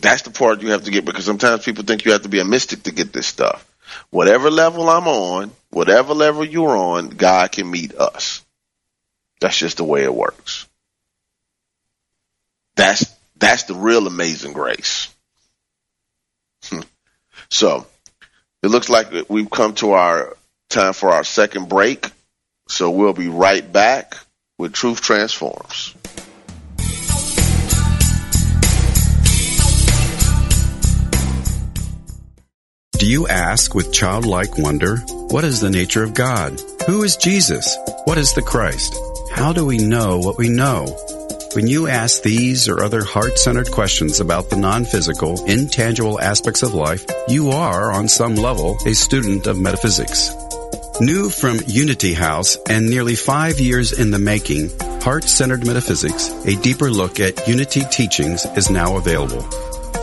That's 0.00 0.22
the 0.22 0.30
part 0.30 0.62
you 0.62 0.70
have 0.70 0.84
to 0.84 0.90
get 0.90 1.04
because 1.04 1.24
sometimes 1.24 1.64
people 1.64 1.84
think 1.84 2.04
you 2.04 2.12
have 2.12 2.22
to 2.22 2.28
be 2.28 2.40
a 2.40 2.44
mystic 2.44 2.84
to 2.84 2.92
get 2.92 3.12
this 3.12 3.26
stuff. 3.26 3.66
Whatever 4.10 4.50
level 4.50 4.88
I'm 4.88 5.08
on, 5.08 5.50
whatever 5.70 6.14
level 6.14 6.44
you're 6.44 6.76
on, 6.76 7.08
God 7.08 7.52
can 7.52 7.70
meet 7.70 7.94
us. 7.94 8.44
That's 9.40 9.58
just 9.58 9.78
the 9.78 9.84
way 9.84 10.04
it 10.04 10.14
works. 10.14 10.66
That's 12.76 13.04
that's 13.36 13.64
the 13.64 13.74
real 13.74 14.06
amazing 14.06 14.52
grace. 14.52 15.14
Hmm. 16.64 16.80
so 17.48 17.86
it 18.62 18.68
looks 18.68 18.90
like 18.90 19.28
we've 19.30 19.50
come 19.50 19.74
to 19.76 19.92
our 19.92 20.36
time 20.68 20.92
for 20.92 21.10
our 21.10 21.24
second 21.24 21.68
break. 21.68 22.10
So 22.68 22.90
we'll 22.90 23.14
be 23.14 23.28
right 23.28 23.70
back 23.70 24.14
with 24.58 24.72
Truth 24.72 25.00
Transforms. 25.00 25.94
Do 33.00 33.06
you 33.08 33.26
ask 33.28 33.74
with 33.74 33.94
childlike 33.94 34.58
wonder, 34.58 34.98
what 35.30 35.42
is 35.42 35.58
the 35.58 35.70
nature 35.70 36.02
of 36.02 36.12
God? 36.12 36.60
Who 36.86 37.02
is 37.02 37.16
Jesus? 37.16 37.74
What 38.04 38.18
is 38.18 38.34
the 38.34 38.42
Christ? 38.42 38.94
How 39.32 39.54
do 39.54 39.64
we 39.64 39.78
know 39.78 40.18
what 40.18 40.36
we 40.36 40.50
know? 40.50 40.84
When 41.54 41.66
you 41.66 41.88
ask 41.88 42.22
these 42.22 42.68
or 42.68 42.84
other 42.84 43.02
heart-centered 43.02 43.70
questions 43.70 44.20
about 44.20 44.50
the 44.50 44.56
non-physical, 44.56 45.46
intangible 45.46 46.20
aspects 46.20 46.62
of 46.62 46.74
life, 46.74 47.06
you 47.26 47.48
are, 47.52 47.90
on 47.90 48.06
some 48.06 48.34
level, 48.34 48.76
a 48.84 48.92
student 48.92 49.46
of 49.46 49.58
metaphysics. 49.58 50.34
New 51.00 51.30
from 51.30 51.58
Unity 51.66 52.12
House 52.12 52.58
and 52.68 52.90
nearly 52.90 53.16
five 53.16 53.58
years 53.58 53.98
in 53.98 54.10
the 54.10 54.18
making, 54.18 54.78
Heart-Centered 55.00 55.66
Metaphysics, 55.66 56.28
a 56.44 56.54
deeper 56.56 56.90
look 56.90 57.18
at 57.18 57.48
Unity 57.48 57.80
teachings 57.90 58.44
is 58.58 58.68
now 58.68 58.98
available. 58.98 59.42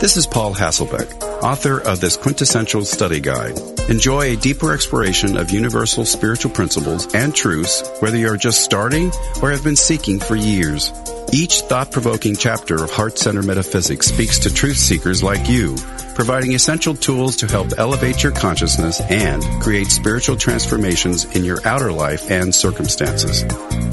This 0.00 0.16
is 0.16 0.28
Paul 0.28 0.54
Hasselbeck 0.54 1.28
author 1.42 1.80
of 1.80 2.00
this 2.00 2.16
quintessential 2.16 2.84
study 2.84 3.18
guide. 3.18 3.58
Enjoy 3.88 4.20
a 4.22 4.36
deeper 4.36 4.72
exploration 4.72 5.36
of 5.36 5.50
universal 5.50 6.04
spiritual 6.04 6.52
principles 6.52 7.12
and 7.14 7.34
truths, 7.34 7.82
whether 8.00 8.16
you're 8.16 8.36
just 8.36 8.62
starting 8.62 9.10
or 9.42 9.50
have 9.50 9.64
been 9.64 9.76
seeking 9.76 10.20
for 10.20 10.36
years. 10.36 10.92
Each 11.32 11.60
thought-provoking 11.60 12.36
chapter 12.36 12.82
of 12.82 12.90
Heart 12.90 13.18
Center 13.18 13.42
Metaphysics 13.42 14.06
speaks 14.06 14.38
to 14.40 14.54
truth 14.54 14.78
seekers 14.78 15.22
like 15.22 15.46
you, 15.48 15.76
providing 16.14 16.54
essential 16.54 16.94
tools 16.94 17.36
to 17.36 17.46
help 17.46 17.78
elevate 17.78 18.22
your 18.22 18.32
consciousness 18.32 19.00
and 19.02 19.42
create 19.62 19.88
spiritual 19.88 20.36
transformations 20.36 21.26
in 21.36 21.44
your 21.44 21.60
outer 21.66 21.92
life 21.92 22.30
and 22.30 22.54
circumstances. 22.54 23.44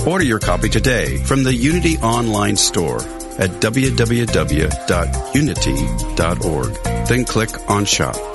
Order 0.07 0.23
your 0.23 0.39
copy 0.39 0.69
today 0.69 1.17
from 1.17 1.43
the 1.43 1.53
Unity 1.53 1.97
Online 1.97 2.55
Store 2.55 3.01
at 3.37 3.49
www.unity.org. 3.59 3.93
Then 7.07 7.25
click 7.25 7.69
on 7.69 7.83
Shop. 7.83 8.34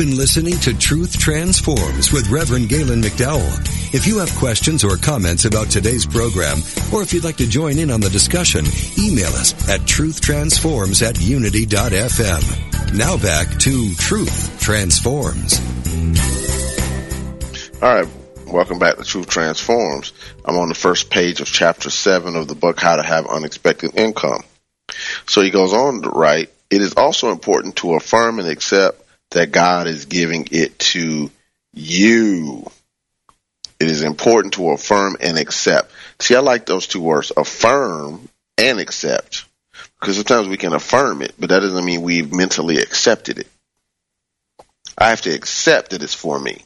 Been 0.00 0.16
listening 0.16 0.56
to 0.60 0.72
Truth 0.78 1.18
Transforms 1.18 2.10
with 2.10 2.30
Reverend 2.30 2.70
Galen 2.70 3.02
McDowell. 3.02 3.94
If 3.94 4.06
you 4.06 4.16
have 4.16 4.34
questions 4.36 4.82
or 4.82 4.96
comments 4.96 5.44
about 5.44 5.68
today's 5.68 6.06
program, 6.06 6.60
or 6.90 7.02
if 7.02 7.12
you'd 7.12 7.22
like 7.24 7.36
to 7.36 7.46
join 7.46 7.78
in 7.78 7.90
on 7.90 8.00
the 8.00 8.08
discussion, 8.08 8.64
email 8.98 9.28
us 9.34 9.52
at 9.68 9.80
truthtransforms 9.80 11.06
at 11.06 11.20
unity.fm. 11.20 12.96
Now 12.96 13.18
back 13.18 13.58
to 13.58 13.94
Truth 13.96 14.58
Transforms. 14.58 15.60
All 17.82 17.94
right. 17.94 18.08
Welcome 18.46 18.78
back 18.78 18.96
to 18.96 19.04
Truth 19.04 19.28
Transforms. 19.28 20.14
I'm 20.46 20.56
on 20.56 20.70
the 20.70 20.74
first 20.74 21.10
page 21.10 21.42
of 21.42 21.46
chapter 21.46 21.90
seven 21.90 22.36
of 22.36 22.48
the 22.48 22.54
book, 22.54 22.80
How 22.80 22.96
to 22.96 23.02
Have 23.02 23.26
Unexpected 23.26 23.98
Income. 23.98 24.44
So 25.26 25.42
he 25.42 25.50
goes 25.50 25.74
on 25.74 26.00
to 26.00 26.08
write, 26.08 26.50
it 26.70 26.80
is 26.80 26.94
also 26.94 27.32
important 27.32 27.76
to 27.76 27.96
affirm 27.96 28.38
and 28.38 28.48
accept 28.48 28.99
that 29.30 29.52
God 29.52 29.86
is 29.86 30.06
giving 30.06 30.48
it 30.50 30.78
to 30.78 31.30
you. 31.72 32.70
It 33.78 33.88
is 33.88 34.02
important 34.02 34.54
to 34.54 34.70
affirm 34.70 35.16
and 35.20 35.38
accept. 35.38 35.92
See, 36.18 36.34
I 36.34 36.40
like 36.40 36.66
those 36.66 36.86
two 36.86 37.00
words, 37.00 37.32
affirm 37.36 38.28
and 38.58 38.80
accept. 38.80 39.44
Because 39.98 40.16
sometimes 40.16 40.48
we 40.48 40.56
can 40.56 40.72
affirm 40.72 41.22
it, 41.22 41.34
but 41.38 41.50
that 41.50 41.60
doesn't 41.60 41.84
mean 41.84 42.02
we've 42.02 42.32
mentally 42.32 42.78
accepted 42.78 43.38
it. 43.38 43.48
I 44.98 45.08
have 45.10 45.22
to 45.22 45.34
accept 45.34 45.90
that 45.90 46.02
it's 46.02 46.14
for 46.14 46.38
me. 46.38 46.62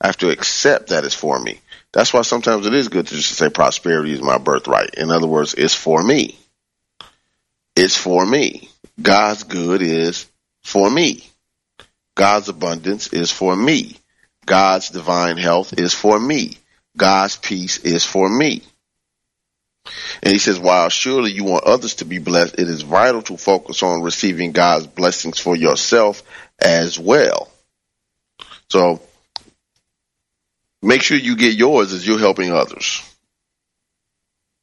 I 0.00 0.06
have 0.06 0.16
to 0.18 0.30
accept 0.30 0.88
that 0.88 1.04
it's 1.04 1.14
for 1.14 1.38
me. 1.38 1.60
That's 1.92 2.12
why 2.12 2.22
sometimes 2.22 2.66
it 2.66 2.74
is 2.74 2.88
good 2.88 3.06
to 3.06 3.14
just 3.14 3.30
say 3.34 3.50
prosperity 3.50 4.12
is 4.12 4.22
my 4.22 4.38
birthright. 4.38 4.94
In 4.94 5.10
other 5.10 5.26
words, 5.26 5.54
it's 5.54 5.74
for 5.74 6.02
me. 6.02 6.38
It's 7.74 7.96
for 7.96 8.24
me. 8.24 8.68
God's 9.00 9.44
good 9.44 9.82
is 9.82 10.26
for 10.62 10.88
me. 10.90 11.24
God's 12.18 12.48
abundance 12.48 13.12
is 13.12 13.30
for 13.30 13.54
me. 13.54 13.96
God's 14.44 14.90
divine 14.90 15.36
health 15.36 15.78
is 15.78 15.94
for 15.94 16.18
me. 16.18 16.58
God's 16.96 17.36
peace 17.36 17.78
is 17.78 18.04
for 18.04 18.28
me. 18.28 18.64
And 20.24 20.32
he 20.32 20.40
says, 20.40 20.58
while 20.58 20.88
surely 20.88 21.30
you 21.30 21.44
want 21.44 21.62
others 21.62 21.94
to 21.96 22.04
be 22.04 22.18
blessed, 22.18 22.56
it 22.58 22.68
is 22.68 22.82
vital 22.82 23.22
to 23.22 23.36
focus 23.36 23.84
on 23.84 24.02
receiving 24.02 24.50
God's 24.50 24.88
blessings 24.88 25.38
for 25.38 25.54
yourself 25.54 26.24
as 26.58 26.98
well. 26.98 27.48
So 28.68 29.00
make 30.82 31.02
sure 31.02 31.16
you 31.16 31.36
get 31.36 31.54
yours 31.54 31.92
as 31.92 32.04
you're 32.04 32.18
helping 32.18 32.50
others. 32.50 33.00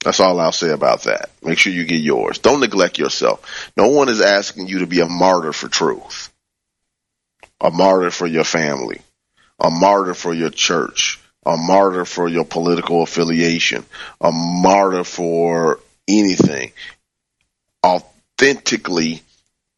That's 0.03 0.19
all 0.19 0.41
I'll 0.41 0.51
say 0.51 0.71
about 0.71 1.03
that. 1.03 1.29
Make 1.41 1.57
sure 1.57 1.71
you 1.71 1.85
get 1.85 2.01
yours. 2.01 2.37
Don't 2.37 2.59
neglect 2.59 2.99
yourself. 2.99 3.71
No 3.77 3.87
one 3.87 4.09
is 4.09 4.19
asking 4.19 4.67
you 4.67 4.79
to 4.79 4.87
be 4.87 4.99
a 4.99 5.07
martyr 5.07 5.53
for 5.53 5.69
truth, 5.69 6.31
a 7.61 7.71
martyr 7.71 8.11
for 8.11 8.27
your 8.27 8.43
family, 8.43 9.01
a 9.59 9.69
martyr 9.69 10.13
for 10.13 10.33
your 10.33 10.49
church, 10.49 11.19
a 11.45 11.57
martyr 11.57 12.05
for 12.05 12.27
your 12.27 12.45
political 12.45 13.03
affiliation, 13.03 13.85
a 14.19 14.31
martyr 14.31 15.03
for 15.03 15.79
anything. 16.07 16.71
Authentically, 17.85 19.21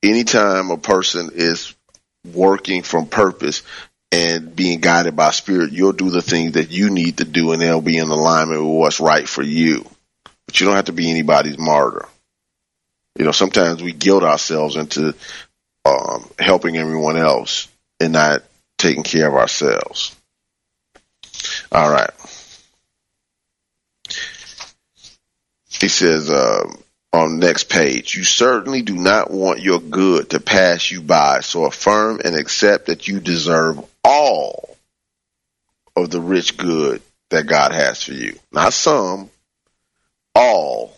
anytime 0.01 0.71
a 0.71 0.77
person 0.77 1.31
is 1.33 1.73
working 2.33 2.83
from 2.83 3.07
purpose 3.07 3.63
and 4.11 4.55
being 4.55 4.79
guided 4.79 5.15
by 5.15 5.31
spirit, 5.31 5.71
you'll 5.71 5.91
do 5.91 6.09
the 6.09 6.21
things 6.21 6.53
that 6.53 6.71
you 6.71 6.89
need 6.89 7.17
to 7.17 7.25
do 7.25 7.51
and 7.51 7.61
they'll 7.61 7.81
be 7.81 7.97
in 7.97 8.09
alignment 8.09 8.61
with 8.61 8.71
what's 8.71 8.99
right 8.99 9.27
for 9.27 9.43
you. 9.43 9.85
But 10.45 10.59
you 10.59 10.65
don't 10.65 10.75
have 10.75 10.85
to 10.85 10.93
be 10.93 11.09
anybody's 11.09 11.57
martyr. 11.59 12.05
You 13.17 13.25
know, 13.25 13.31
sometimes 13.31 13.83
we 13.83 13.91
guilt 13.91 14.23
ourselves 14.23 14.75
into 14.75 15.13
um, 15.87 16.29
helping 16.37 16.77
everyone 16.77 17.17
else 17.17 17.67
and 17.99 18.13
not 18.13 18.43
taking 18.77 19.03
care 19.03 19.27
of 19.27 19.35
ourselves. 19.35 20.15
All 21.71 21.89
right. 21.89 22.09
He 25.69 25.87
says, 25.87 26.29
uh, 26.29 26.65
on 27.13 27.39
next 27.39 27.69
page, 27.69 28.15
you 28.15 28.23
certainly 28.23 28.81
do 28.81 28.95
not 28.95 29.31
want 29.31 29.61
your 29.61 29.79
good 29.79 30.31
to 30.31 30.39
pass 30.39 30.91
you 30.91 31.01
by, 31.01 31.41
so 31.41 31.65
affirm 31.65 32.19
and 32.23 32.35
accept 32.35 32.87
that 32.87 33.07
you 33.07 33.19
deserve 33.19 33.83
all 34.03 34.77
of 35.95 36.09
the 36.09 36.21
rich 36.21 36.57
good 36.57 37.01
that 37.29 37.47
God 37.47 37.71
has 37.71 38.03
for 38.03 38.13
you. 38.13 38.37
Not 38.51 38.73
some, 38.73 39.29
all. 40.35 40.96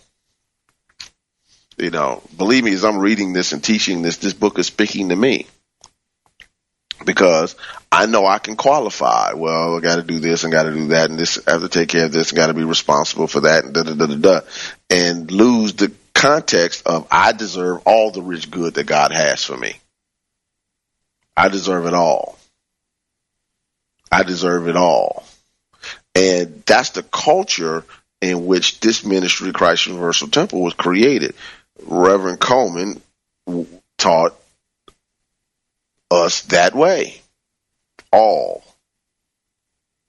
You 1.79 1.91
know, 1.91 2.21
believe 2.35 2.63
me, 2.63 2.73
as 2.73 2.83
I'm 2.83 2.97
reading 2.97 3.33
this 3.33 3.53
and 3.53 3.63
teaching 3.63 4.01
this, 4.01 4.17
this 4.17 4.33
book 4.33 4.59
is 4.59 4.67
speaking 4.67 5.09
to 5.09 5.15
me 5.15 5.47
because 7.05 7.55
I 7.91 8.05
know 8.05 8.25
I 8.25 8.39
can 8.39 8.57
qualify. 8.57 9.33
Well, 9.33 9.77
I 9.77 9.79
got 9.79 9.95
to 9.95 10.03
do 10.03 10.19
this 10.19 10.43
and 10.43 10.51
got 10.51 10.63
to 10.63 10.73
do 10.73 10.87
that, 10.87 11.09
and 11.09 11.17
this 11.17 11.39
I 11.47 11.51
have 11.51 11.61
to 11.61 11.69
take 11.69 11.89
care 11.89 12.05
of 12.05 12.11
this 12.11 12.31
and 12.31 12.37
got 12.37 12.47
to 12.47 12.53
be 12.53 12.63
responsible 12.63 13.27
for 13.27 13.41
that, 13.41 13.63
and 13.63 13.73
da 13.73 13.83
da 13.83 13.93
da 13.93 14.05
da 14.07 14.15
da, 14.15 14.41
and 14.89 15.31
lose 15.31 15.73
the 15.73 15.91
context 16.13 16.85
of 16.85 17.07
I 17.09 17.31
deserve 17.31 17.81
all 17.85 18.11
the 18.11 18.21
rich 18.21 18.51
good 18.51 18.73
that 18.73 18.85
God 18.85 19.11
has 19.11 19.45
for 19.45 19.55
me. 19.55 19.79
I 21.37 21.47
deserve 21.47 21.85
it 21.85 21.93
all. 21.93 22.37
I 24.11 24.23
deserve 24.23 24.67
it 24.67 24.75
all. 24.75 25.23
And 26.13 26.63
that's 26.65 26.89
the 26.89 27.03
culture 27.03 27.85
in 28.21 28.45
which 28.45 28.81
this 28.81 29.05
ministry, 29.05 29.53
Christ 29.53 29.85
Universal 29.85 30.29
Temple, 30.29 30.61
was 30.61 30.73
created. 30.73 31.35
Reverend 31.85 32.39
Colemon 32.39 33.01
taught 33.97 34.35
us 36.11 36.41
that 36.43 36.75
way. 36.75 37.21
All. 38.11 38.63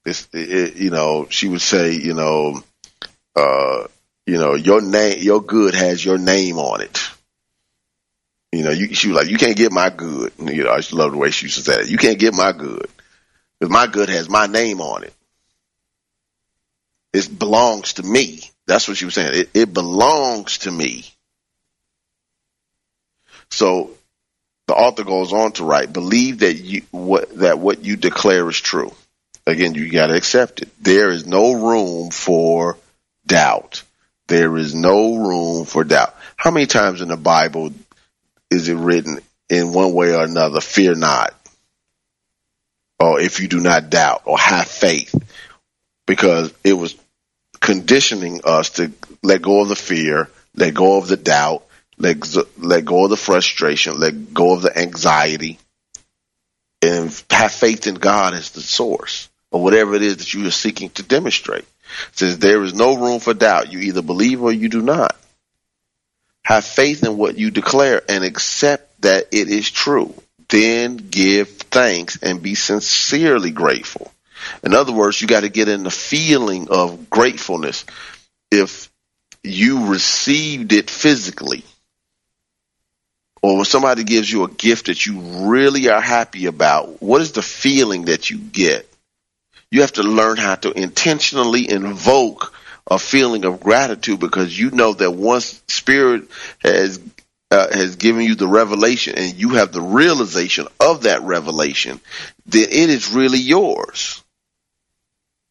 It's, 0.05 0.27
it, 0.33 0.75
you 0.75 0.89
know, 0.89 1.27
she 1.29 1.47
would 1.47 1.61
say, 1.61 1.93
you 1.93 2.13
know, 2.13 2.63
uh, 3.35 3.87
you 4.25 4.37
know, 4.37 4.55
your 4.55 4.81
name, 4.81 5.19
your 5.21 5.41
good 5.41 5.75
has 5.75 6.03
your 6.03 6.17
name 6.17 6.57
on 6.57 6.81
it. 6.81 6.99
You 8.51 8.63
know, 8.63 8.71
you, 8.71 8.93
she 8.93 9.07
was 9.07 9.17
like, 9.17 9.29
you 9.29 9.37
can't 9.37 9.55
get 9.55 9.71
my 9.71 9.89
good. 9.89 10.33
You 10.39 10.65
know, 10.65 10.71
I 10.71 10.77
just 10.77 10.93
love 10.93 11.11
the 11.11 11.17
way 11.17 11.31
she 11.31 11.45
used 11.45 11.57
to 11.57 11.63
say 11.63 11.81
it. 11.81 11.89
You 11.89 11.97
can't 11.97 12.19
get 12.19 12.33
my 12.33 12.51
good. 12.51 12.87
Because 13.59 13.71
my 13.71 13.87
good 13.87 14.09
has 14.09 14.29
my 14.29 14.47
name 14.47 14.81
on 14.81 15.03
it. 15.03 15.13
It 17.13 17.37
belongs 17.37 17.93
to 17.93 18.03
me. 18.03 18.41
That's 18.67 18.87
what 18.87 18.97
she 18.97 19.05
was 19.05 19.13
saying. 19.13 19.31
It, 19.33 19.49
it 19.53 19.73
belongs 19.73 20.59
to 20.59 20.71
me. 20.71 21.05
So 23.51 23.91
the 24.67 24.73
author 24.73 25.03
goes 25.03 25.33
on 25.33 25.51
to 25.53 25.65
write, 25.65 25.93
believe 25.93 26.39
that 26.39 26.53
you, 26.53 26.83
what, 26.91 27.29
that 27.39 27.59
what 27.59 27.83
you 27.83 27.95
declare 27.95 28.49
is 28.49 28.59
true. 28.59 28.93
Again, 29.45 29.73
you 29.75 29.91
got 29.91 30.07
to 30.07 30.15
accept 30.15 30.61
it. 30.61 30.69
There 30.81 31.09
is 31.09 31.25
no 31.25 31.53
room 31.53 32.11
for 32.11 32.77
doubt. 33.25 33.83
There 34.27 34.55
is 34.57 34.73
no 34.73 35.15
room 35.15 35.65
for 35.65 35.83
doubt. 35.83 36.15
How 36.37 36.51
many 36.51 36.67
times 36.67 37.01
in 37.01 37.09
the 37.09 37.17
Bible 37.17 37.73
is 38.49 38.69
it 38.69 38.75
written 38.75 39.19
in 39.49 39.73
one 39.73 39.93
way 39.93 40.15
or 40.15 40.23
another, 40.23 40.61
fear 40.61 40.95
not? 40.95 41.33
Or 42.99 43.19
if 43.19 43.39
you 43.39 43.47
do 43.47 43.59
not 43.59 43.89
doubt 43.89 44.21
or 44.25 44.37
have 44.37 44.67
faith, 44.67 45.13
because 46.05 46.53
it 46.63 46.73
was 46.73 46.95
conditioning 47.59 48.41
us 48.43 48.69
to 48.71 48.91
let 49.23 49.41
go 49.41 49.61
of 49.61 49.69
the 49.69 49.75
fear, 49.75 50.29
let 50.55 50.73
go 50.73 50.97
of 50.97 51.07
the 51.07 51.17
doubt, 51.17 51.65
let, 52.01 52.35
let 52.57 52.85
go 52.85 53.05
of 53.05 53.09
the 53.09 53.17
frustration, 53.17 53.99
let 53.99 54.33
go 54.33 54.53
of 54.53 54.61
the 54.61 54.77
anxiety, 54.77 55.59
and 56.81 57.23
have 57.29 57.51
faith 57.51 57.87
in 57.87 57.95
God 57.95 58.33
as 58.33 58.51
the 58.51 58.61
source 58.61 59.29
or 59.51 59.61
whatever 59.61 59.95
it 59.95 60.01
is 60.01 60.17
that 60.17 60.33
you 60.33 60.45
are 60.47 60.51
seeking 60.51 60.89
to 60.91 61.03
demonstrate. 61.03 61.65
Says 62.13 62.39
there 62.39 62.63
is 62.63 62.73
no 62.73 62.97
room 62.97 63.19
for 63.19 63.33
doubt. 63.33 63.71
You 63.71 63.79
either 63.79 64.01
believe 64.01 64.41
or 64.41 64.51
you 64.51 64.69
do 64.69 64.81
not. 64.81 65.15
Have 66.43 66.65
faith 66.65 67.03
in 67.03 67.17
what 67.17 67.37
you 67.37 67.51
declare 67.51 68.01
and 68.09 68.23
accept 68.23 69.01
that 69.01 69.27
it 69.31 69.49
is 69.49 69.69
true. 69.69 70.13
Then 70.49 70.97
give 70.97 71.49
thanks 71.49 72.17
and 72.21 72.41
be 72.41 72.55
sincerely 72.55 73.51
grateful. 73.51 74.11
In 74.63 74.73
other 74.73 74.91
words, 74.91 75.21
you 75.21 75.27
got 75.27 75.41
to 75.41 75.49
get 75.49 75.69
in 75.69 75.83
the 75.83 75.91
feeling 75.91 76.69
of 76.69 77.09
gratefulness. 77.09 77.85
If 78.49 78.89
you 79.43 79.87
received 79.87 80.73
it 80.73 80.89
physically, 80.89 81.63
or 83.41 83.55
when 83.55 83.65
somebody 83.65 84.03
gives 84.03 84.31
you 84.31 84.43
a 84.43 84.51
gift 84.51 84.85
that 84.85 85.05
you 85.05 85.19
really 85.19 85.89
are 85.89 86.01
happy 86.01 86.45
about, 86.45 87.01
what 87.01 87.21
is 87.21 87.31
the 87.31 87.41
feeling 87.41 88.05
that 88.05 88.29
you 88.29 88.37
get? 88.37 88.87
You 89.71 89.81
have 89.81 89.93
to 89.93 90.03
learn 90.03 90.37
how 90.37 90.55
to 90.55 90.71
intentionally 90.71 91.69
invoke 91.69 92.53
a 92.89 92.99
feeling 92.99 93.45
of 93.45 93.59
gratitude 93.59 94.19
because 94.19 94.57
you 94.57 94.69
know 94.71 94.93
that 94.93 95.11
once 95.11 95.61
spirit 95.67 96.29
has 96.59 96.99
uh, 97.49 97.67
has 97.73 97.95
given 97.97 98.23
you 98.23 98.35
the 98.35 98.47
revelation 98.47 99.15
and 99.17 99.35
you 99.35 99.49
have 99.51 99.71
the 99.71 99.81
realization 99.81 100.67
of 100.79 101.03
that 101.03 101.21
revelation, 101.23 101.99
then 102.45 102.63
it 102.63 102.89
is 102.89 103.11
really 103.11 103.39
yours. 103.39 104.23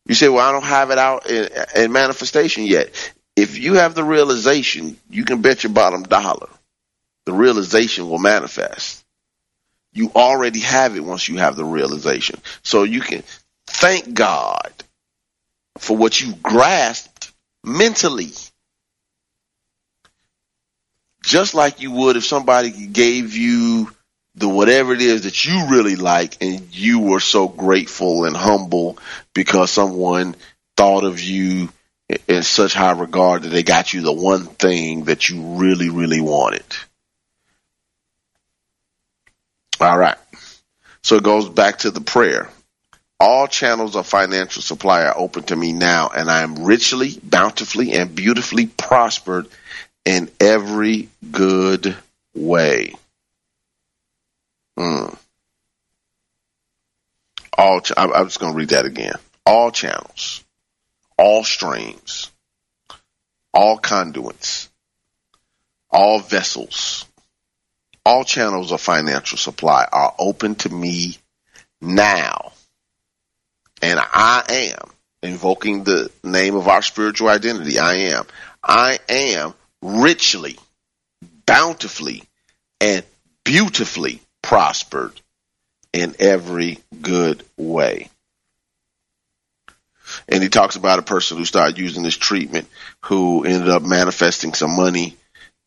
You 0.06 0.14
say, 0.14 0.28
well, 0.28 0.46
I 0.46 0.52
don't 0.52 0.64
have 0.64 0.90
it 0.90 0.98
out 0.98 1.28
in, 1.28 1.48
in 1.76 1.92
manifestation 1.92 2.64
yet. 2.64 3.12
If 3.36 3.58
you 3.58 3.74
have 3.74 3.94
the 3.94 4.04
realization, 4.04 4.96
you 5.10 5.24
can 5.24 5.42
bet 5.42 5.62
your 5.62 5.72
bottom 5.72 6.02
dollar 6.02 6.48
the 7.30 7.36
realization 7.36 8.08
will 8.08 8.18
manifest. 8.18 9.04
You 9.92 10.10
already 10.16 10.58
have 10.60 10.96
it 10.96 11.04
once 11.04 11.28
you 11.28 11.36
have 11.38 11.54
the 11.54 11.64
realization. 11.64 12.40
So 12.64 12.82
you 12.82 13.00
can 13.00 13.22
thank 13.68 14.12
God 14.14 14.72
for 15.78 15.96
what 15.96 16.20
you 16.20 16.34
grasped 16.42 17.32
mentally. 17.62 18.32
Just 21.22 21.54
like 21.54 21.80
you 21.80 21.92
would 21.92 22.16
if 22.16 22.24
somebody 22.24 22.70
gave 22.88 23.36
you 23.36 23.92
the 24.34 24.48
whatever 24.48 24.92
it 24.92 25.00
is 25.00 25.22
that 25.22 25.44
you 25.44 25.68
really 25.68 25.94
like 25.94 26.42
and 26.42 26.74
you 26.74 26.98
were 26.98 27.20
so 27.20 27.46
grateful 27.46 28.24
and 28.24 28.36
humble 28.36 28.98
because 29.34 29.70
someone 29.70 30.34
thought 30.76 31.04
of 31.04 31.20
you 31.20 31.68
in 32.26 32.42
such 32.42 32.74
high 32.74 32.90
regard 32.90 33.42
that 33.42 33.50
they 33.50 33.62
got 33.62 33.92
you 33.92 34.00
the 34.00 34.12
one 34.12 34.46
thing 34.46 35.04
that 35.04 35.28
you 35.28 35.40
really, 35.58 35.90
really 35.90 36.20
wanted. 36.20 36.64
All 39.80 39.98
right. 39.98 40.18
So 41.02 41.16
it 41.16 41.22
goes 41.24 41.48
back 41.48 41.78
to 41.78 41.90
the 41.90 42.00
prayer. 42.00 42.50
All 43.18 43.46
channels 43.46 43.96
of 43.96 44.06
financial 44.06 44.62
supply 44.62 45.04
are 45.04 45.16
open 45.16 45.42
to 45.44 45.56
me 45.56 45.72
now, 45.72 46.10
and 46.14 46.30
I 46.30 46.42
am 46.42 46.64
richly, 46.64 47.18
bountifully, 47.22 47.92
and 47.92 48.14
beautifully 48.14 48.66
prospered 48.66 49.46
in 50.04 50.30
every 50.40 51.08
good 51.30 51.96
way. 52.34 52.94
Mm. 54.78 55.16
All, 57.58 57.80
ch- 57.80 57.92
I'm 57.96 58.26
just 58.26 58.40
going 58.40 58.52
to 58.52 58.58
read 58.58 58.70
that 58.70 58.86
again. 58.86 59.14
All 59.44 59.70
channels, 59.70 60.42
all 61.18 61.44
streams, 61.44 62.30
all 63.52 63.76
conduits, 63.76 64.70
all 65.90 66.20
vessels, 66.20 67.04
all 68.10 68.24
channels 68.24 68.72
of 68.72 68.80
financial 68.80 69.38
supply 69.38 69.86
are 69.92 70.12
open 70.18 70.56
to 70.56 70.68
me 70.68 71.16
now. 71.80 72.50
And 73.80 74.00
I 74.00 74.42
am 74.48 74.90
invoking 75.22 75.84
the 75.84 76.10
name 76.24 76.56
of 76.56 76.66
our 76.66 76.82
spiritual 76.82 77.28
identity. 77.28 77.78
I 77.78 77.94
am. 77.94 78.26
I 78.64 78.98
am 79.08 79.54
richly, 79.80 80.58
bountifully, 81.46 82.24
and 82.80 83.04
beautifully 83.44 84.20
prospered 84.42 85.20
in 85.92 86.16
every 86.18 86.80
good 87.00 87.44
way. 87.56 88.10
And 90.28 90.42
he 90.42 90.48
talks 90.48 90.74
about 90.74 90.98
a 90.98 91.02
person 91.02 91.38
who 91.38 91.44
started 91.44 91.78
using 91.78 92.02
this 92.02 92.16
treatment 92.16 92.66
who 93.04 93.44
ended 93.44 93.68
up 93.68 93.82
manifesting 93.84 94.52
some 94.52 94.74
money 94.74 95.16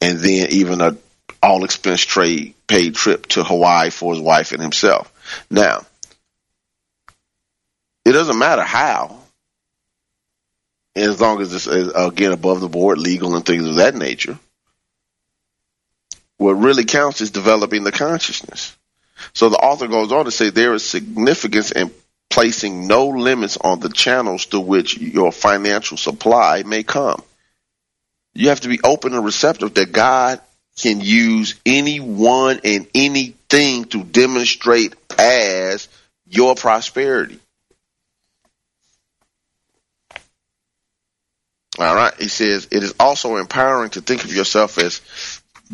and 0.02 0.20
then 0.20 0.50
even 0.50 0.82
a 0.82 0.98
all 1.44 1.66
expense 1.66 2.02
trade 2.02 2.56
paid 2.68 2.96
trip 2.96 3.28
to 3.28 3.44
Hawaii 3.44 3.90
for 3.90 4.14
his 4.14 4.22
wife 4.22 4.54
and 4.54 4.62
himself. 4.62 5.12
Now, 5.52 5.82
it 8.06 8.14
doesn't 8.14 8.40
matter 8.40 8.64
how, 8.64 9.20
as 10.96 11.20
long 11.20 11.42
as 11.42 11.54
it's 11.54 11.68
again 11.68 12.32
above 12.32 12.62
the 12.62 12.70
board, 12.70 12.98
legal 12.98 13.36
and 13.36 13.46
things 13.46 13.68
of 13.68 13.76
that 13.76 13.96
nature. 13.96 14.40
What 16.38 16.54
really 16.54 16.86
counts 16.86 17.22
is 17.22 17.32
developing 17.32 17.84
the 17.84 17.92
consciousness. 17.92 18.76
So 19.34 19.50
the 19.50 19.58
author 19.58 19.88
goes 19.88 20.12
on 20.12 20.26
to 20.26 20.32
say 20.32 20.50
there 20.50 20.74
is 20.74 20.88
significance 20.88 21.72
in 21.72 21.92
placing 22.30 22.88
no 22.88 23.10
limits 23.10 23.58
on 23.58 23.80
the 23.80 23.90
channels 23.90 24.46
through 24.46 24.62
which 24.62 24.98
your 24.98 25.32
financial 25.32 25.98
supply 25.98 26.64
may 26.64 26.84
come. 26.84 27.22
You 28.34 28.50
have 28.50 28.62
to 28.62 28.70
be 28.70 28.80
open 28.84 29.14
and 29.14 29.24
receptive 29.24 29.74
that 29.76 29.92
God 29.92 30.42
can 30.78 31.02
use 31.02 31.56
anyone 31.66 32.60
and 32.64 32.88
anything 32.96 33.86
to 33.86 34.04
demonstrate 34.04 34.96
as 35.18 35.88
your 36.28 36.56
prosperity. 36.56 37.40
All 41.80 41.96
right. 41.96 42.14
He 42.20 42.28
says 42.28 42.68
it 42.72 42.84
is 42.84 42.94
also 43.00 43.38
empowering 43.38 43.92
to 43.92 44.02
think 44.02 44.24
of 44.24 44.34
yourself 44.34 44.78
as 44.78 45.02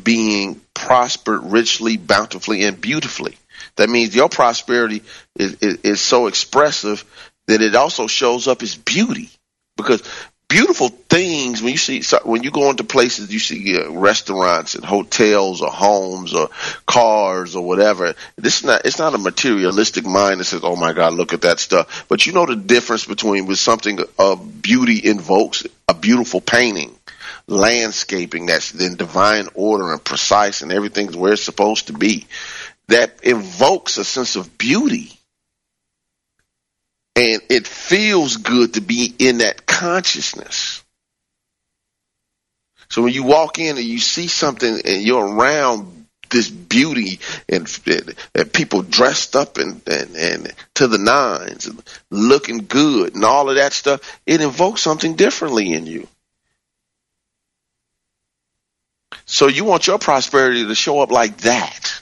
being 0.01 0.61
prospered 0.73 1.43
richly, 1.43 1.97
bountifully, 1.97 2.63
and 2.63 2.79
beautifully. 2.79 3.37
That 3.75 3.89
means 3.89 4.15
your 4.15 4.29
prosperity 4.29 5.03
is, 5.35 5.55
is, 5.55 5.75
is 5.83 6.01
so 6.01 6.27
expressive 6.27 7.03
that 7.47 7.61
it 7.61 7.75
also 7.75 8.07
shows 8.07 8.47
up 8.47 8.61
as 8.61 8.75
beauty 8.75 9.29
because 9.75 10.03
beautiful 10.49 10.89
things 10.89 11.61
when 11.61 11.71
you 11.71 11.77
see 11.77 12.01
when 12.25 12.43
you 12.43 12.49
go 12.51 12.71
into 12.71 12.83
places 12.83 13.31
you 13.31 13.39
see 13.39 13.79
uh, 13.79 13.91
restaurants 13.91 14.73
and 14.75 14.83
hotels 14.83 15.61
or 15.61 15.69
homes 15.69 16.33
or 16.33 16.49
cars 16.85 17.55
or 17.55 17.63
whatever. 17.63 18.15
This 18.35 18.57
is 18.57 18.63
not 18.65 18.85
it's 18.85 18.99
not 18.99 19.13
a 19.13 19.19
materialistic 19.19 20.05
mind 20.05 20.39
that 20.39 20.45
says 20.45 20.61
oh 20.63 20.75
my 20.75 20.91
god 20.93 21.13
look 21.13 21.33
at 21.33 21.41
that 21.41 21.59
stuff. 21.59 22.05
But 22.09 22.25
you 22.25 22.33
know 22.33 22.47
the 22.47 22.55
difference 22.55 23.05
between 23.05 23.45
with 23.45 23.59
something 23.59 23.99
of 24.17 24.61
beauty 24.61 25.07
invokes 25.07 25.65
a 25.87 25.93
beautiful 25.93 26.41
painting 26.41 26.95
landscaping 27.47 28.47
that's 28.47 28.73
in 28.73 28.95
divine 28.95 29.47
order 29.53 29.91
and 29.91 30.03
precise 30.03 30.61
and 30.61 30.71
everything's 30.71 31.15
where 31.15 31.33
it's 31.33 31.43
supposed 31.43 31.87
to 31.87 31.93
be 31.93 32.27
that 32.87 33.23
invokes 33.23 33.97
a 33.97 34.05
sense 34.05 34.35
of 34.35 34.57
beauty 34.57 35.18
and 37.15 37.41
it 37.49 37.67
feels 37.67 38.37
good 38.37 38.75
to 38.75 38.81
be 38.81 39.13
in 39.19 39.39
that 39.39 39.65
consciousness. 39.65 40.83
So 42.89 43.03
when 43.03 43.13
you 43.13 43.23
walk 43.23 43.59
in 43.59 43.77
and 43.77 43.85
you 43.85 43.99
see 43.99 44.27
something 44.27 44.81
and 44.83 45.03
you're 45.03 45.25
around 45.25 46.07
this 46.29 46.49
beauty 46.49 47.19
and, 47.47 47.67
and 48.35 48.53
people 48.53 48.81
dressed 48.83 49.35
up 49.35 49.57
and, 49.57 49.81
and, 49.87 50.15
and 50.15 50.53
to 50.75 50.87
the 50.87 50.97
nines 50.97 51.67
and 51.67 51.83
looking 52.09 52.65
good 52.67 53.15
and 53.15 53.25
all 53.25 53.49
of 53.49 53.55
that 53.55 53.73
stuff, 53.73 54.19
it 54.25 54.41
invokes 54.41 54.81
something 54.81 55.15
differently 55.15 55.73
in 55.73 55.85
you. 55.85 56.07
So 59.25 59.47
you 59.47 59.65
want 59.65 59.85
your 59.85 59.99
prosperity 59.99 60.65
to 60.65 60.75
show 60.75 60.99
up 61.01 61.11
like 61.11 61.37
that, 61.37 62.01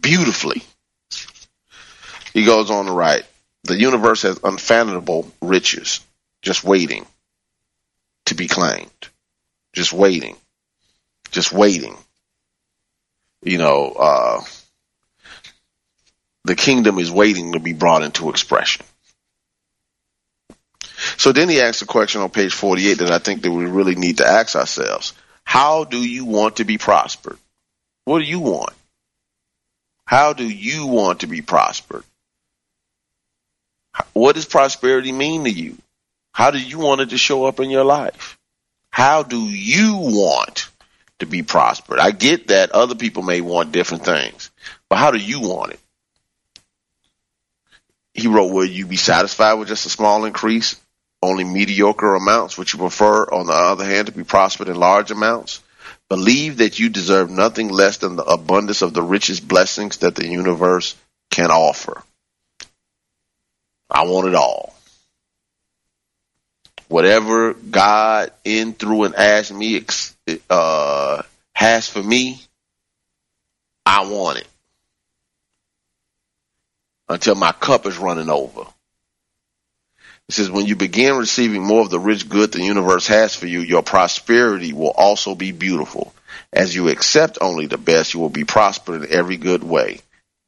beautifully. 0.00 0.62
He 2.32 2.44
goes 2.44 2.70
on 2.70 2.86
to 2.86 2.92
write, 2.92 3.24
the 3.64 3.78
universe 3.78 4.22
has 4.22 4.40
unfathomable 4.42 5.30
riches 5.40 6.00
just 6.42 6.64
waiting 6.64 7.06
to 8.26 8.34
be 8.34 8.48
claimed. 8.48 8.90
Just 9.72 9.92
waiting. 9.92 10.36
Just 11.30 11.52
waiting. 11.52 11.96
You 13.42 13.58
know, 13.58 13.92
uh, 13.92 14.40
the 16.44 16.56
kingdom 16.56 16.98
is 16.98 17.10
waiting 17.10 17.52
to 17.52 17.60
be 17.60 17.72
brought 17.72 18.02
into 18.02 18.30
expression. 18.30 18.84
So 21.16 21.32
then 21.32 21.48
he 21.48 21.60
asks 21.60 21.82
a 21.82 21.86
question 21.86 22.20
on 22.20 22.30
page 22.30 22.52
48 22.52 22.98
that 22.98 23.10
I 23.10 23.18
think 23.18 23.42
that 23.42 23.50
we 23.50 23.64
really 23.64 23.94
need 23.94 24.18
to 24.18 24.26
ask 24.26 24.54
ourselves. 24.56 25.14
How 25.44 25.84
do 25.84 25.98
you 25.98 26.24
want 26.24 26.56
to 26.56 26.64
be 26.64 26.78
prospered? 26.78 27.38
What 28.04 28.18
do 28.18 28.24
you 28.24 28.40
want? 28.40 28.72
How 30.04 30.32
do 30.32 30.48
you 30.48 30.86
want 30.86 31.20
to 31.20 31.26
be 31.26 31.42
prospered? 31.42 32.04
What 34.12 34.34
does 34.34 34.44
prosperity 34.44 35.12
mean 35.12 35.44
to 35.44 35.50
you? 35.50 35.76
How 36.32 36.50
do 36.50 36.58
you 36.58 36.78
want 36.78 37.02
it 37.02 37.10
to 37.10 37.18
show 37.18 37.44
up 37.44 37.60
in 37.60 37.70
your 37.70 37.84
life? 37.84 38.38
How 38.90 39.22
do 39.22 39.40
you 39.40 39.96
want 39.96 40.68
to 41.18 41.26
be 41.26 41.42
prospered? 41.42 41.98
I 41.98 42.10
get 42.10 42.48
that 42.48 42.72
other 42.72 42.94
people 42.94 43.22
may 43.22 43.40
want 43.40 43.72
different 43.72 44.04
things, 44.04 44.50
but 44.88 44.96
how 44.96 45.10
do 45.10 45.18
you 45.18 45.40
want 45.40 45.72
it? 45.72 45.80
He 48.14 48.28
wrote, 48.28 48.52
will 48.52 48.66
you 48.66 48.86
be 48.86 48.96
satisfied 48.96 49.54
with 49.54 49.68
just 49.68 49.86
a 49.86 49.90
small 49.90 50.24
increase? 50.24 50.78
Only 51.22 51.44
mediocre 51.44 52.14
amounts? 52.14 52.58
Would 52.58 52.72
you 52.72 52.78
prefer, 52.78 53.24
on 53.24 53.46
the 53.46 53.52
other 53.52 53.84
hand, 53.84 54.06
to 54.06 54.12
be 54.12 54.24
prospered 54.24 54.68
in 54.68 54.76
large 54.76 55.10
amounts? 55.10 55.62
Believe 56.08 56.58
that 56.58 56.78
you 56.78 56.90
deserve 56.90 57.30
nothing 57.30 57.68
less 57.68 57.98
than 57.98 58.16
the 58.16 58.24
abundance 58.24 58.82
of 58.82 58.92
the 58.92 59.02
richest 59.02 59.46
blessings 59.46 59.98
that 59.98 60.14
the 60.14 60.26
universe 60.26 60.94
can 61.30 61.50
offer. 61.50 62.02
I 63.92 64.04
want 64.06 64.26
it 64.26 64.34
all. 64.34 64.74
Whatever 66.88 67.52
God 67.52 68.32
in, 68.44 68.72
through, 68.72 69.04
and 69.04 69.14
as 69.14 69.52
me 69.52 69.84
uh, 70.48 71.22
has 71.54 71.88
for 71.88 72.02
me, 72.02 72.40
I 73.84 74.06
want 74.06 74.38
it 74.38 74.48
until 77.08 77.34
my 77.34 77.52
cup 77.52 77.86
is 77.86 77.98
running 77.98 78.30
over. 78.30 78.62
It 80.28 80.34
says, 80.34 80.50
when 80.50 80.66
you 80.66 80.76
begin 80.76 81.16
receiving 81.16 81.62
more 81.62 81.82
of 81.82 81.90
the 81.90 82.00
rich 82.00 82.28
good 82.28 82.52
the 82.52 82.62
universe 82.62 83.06
has 83.08 83.34
for 83.34 83.46
you, 83.46 83.60
your 83.60 83.82
prosperity 83.82 84.72
will 84.72 84.92
also 84.96 85.34
be 85.34 85.52
beautiful. 85.52 86.14
As 86.52 86.74
you 86.74 86.88
accept 86.88 87.38
only 87.42 87.66
the 87.66 87.78
best, 87.78 88.14
you 88.14 88.20
will 88.20 88.30
be 88.30 88.44
prospered 88.44 89.02
in 89.02 89.12
every 89.12 89.36
good 89.36 89.62
way 89.62 90.00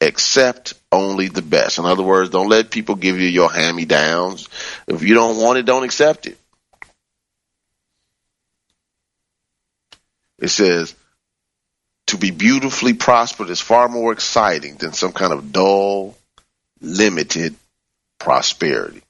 accept 0.05 0.75
only 0.93 1.29
the 1.29 1.43
best. 1.43 1.79
In 1.79 1.85
other 1.85 2.03
words, 2.03 2.31
don't 2.31 2.49
let 2.49 2.71
people 2.71 2.95
give 2.95 3.19
you 3.19 3.29
your 3.29 3.51
hand 3.51 3.77
me 3.77 3.85
downs. 3.85 4.49
If 4.87 5.03
you 5.03 5.15
don't 5.15 5.41
want 5.41 5.59
it, 5.59 5.67
don't 5.67 5.85
accept 5.85 6.27
it. 6.27 6.39
It 10.39 10.49
says, 10.49 10.95
to 12.09 12.19
be 12.19 12.31
beautifully 12.31 12.95
prospered 12.95 13.51
is 13.51 13.61
far 13.61 13.89
more 13.89 14.13
exciting 14.13 14.77
than 14.77 14.93
some 14.93 15.13
kind 15.13 15.33
of 15.33 15.53
dull, 15.53 16.17
limited 16.81 17.55
prosperity. 18.19 19.03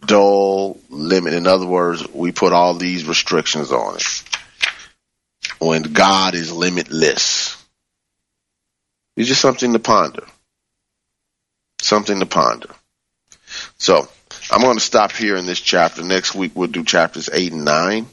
Dull, 0.00 0.78
limit. 0.88 1.34
In 1.34 1.46
other 1.46 1.66
words, 1.66 2.06
we 2.12 2.32
put 2.32 2.52
all 2.52 2.74
these 2.74 3.06
restrictions 3.06 3.72
on 3.72 3.96
it. 3.96 4.22
When 5.58 5.82
God 5.82 6.34
is 6.34 6.52
limitless. 6.52 7.57
It's 9.18 9.26
just 9.26 9.40
something 9.40 9.72
to 9.72 9.80
ponder. 9.80 10.24
Something 11.80 12.20
to 12.20 12.26
ponder. 12.26 12.70
So 13.76 14.08
I'm 14.48 14.60
going 14.60 14.76
to 14.76 14.80
stop 14.80 15.10
here 15.10 15.34
in 15.34 15.44
this 15.44 15.60
chapter. 15.60 16.04
Next 16.04 16.36
week 16.36 16.52
we'll 16.54 16.68
do 16.68 16.84
chapters 16.84 17.28
eight 17.32 17.52
and 17.52 17.64
nine. 17.64 18.06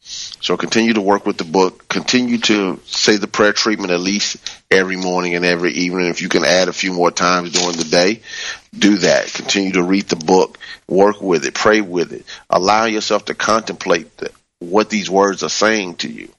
So 0.00 0.58
continue 0.58 0.92
to 0.92 1.00
work 1.00 1.24
with 1.24 1.38
the 1.38 1.44
book. 1.44 1.88
Continue 1.88 2.36
to 2.36 2.78
say 2.84 3.16
the 3.16 3.28
prayer 3.28 3.54
treatment 3.54 3.92
at 3.92 4.00
least 4.00 4.36
every 4.70 4.96
morning 4.96 5.36
and 5.36 5.46
every 5.46 5.72
evening. 5.72 6.08
If 6.08 6.20
you 6.20 6.28
can 6.28 6.44
add 6.44 6.68
a 6.68 6.74
few 6.74 6.92
more 6.92 7.10
times 7.10 7.52
during 7.52 7.78
the 7.78 7.84
day, 7.84 8.20
do 8.78 8.98
that. 8.98 9.32
Continue 9.32 9.72
to 9.72 9.82
read 9.82 10.08
the 10.08 10.16
book, 10.16 10.58
work 10.86 11.22
with 11.22 11.46
it, 11.46 11.54
pray 11.54 11.80
with 11.80 12.12
it. 12.12 12.26
Allow 12.50 12.84
yourself 12.84 13.24
to 13.26 13.34
contemplate 13.34 14.18
the, 14.18 14.30
what 14.58 14.90
these 14.90 15.08
words 15.08 15.42
are 15.42 15.48
saying 15.48 15.94
to 15.96 16.12
you 16.12 16.30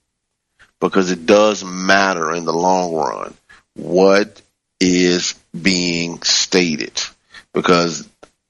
because 0.80 1.10
it 1.10 1.26
does 1.26 1.64
matter 1.64 2.32
in 2.32 2.46
the 2.46 2.54
long 2.54 2.94
run 2.94 3.34
what 3.76 4.42
is 4.80 5.36
being 5.60 6.22
stated. 6.24 7.02
Because 7.54 8.08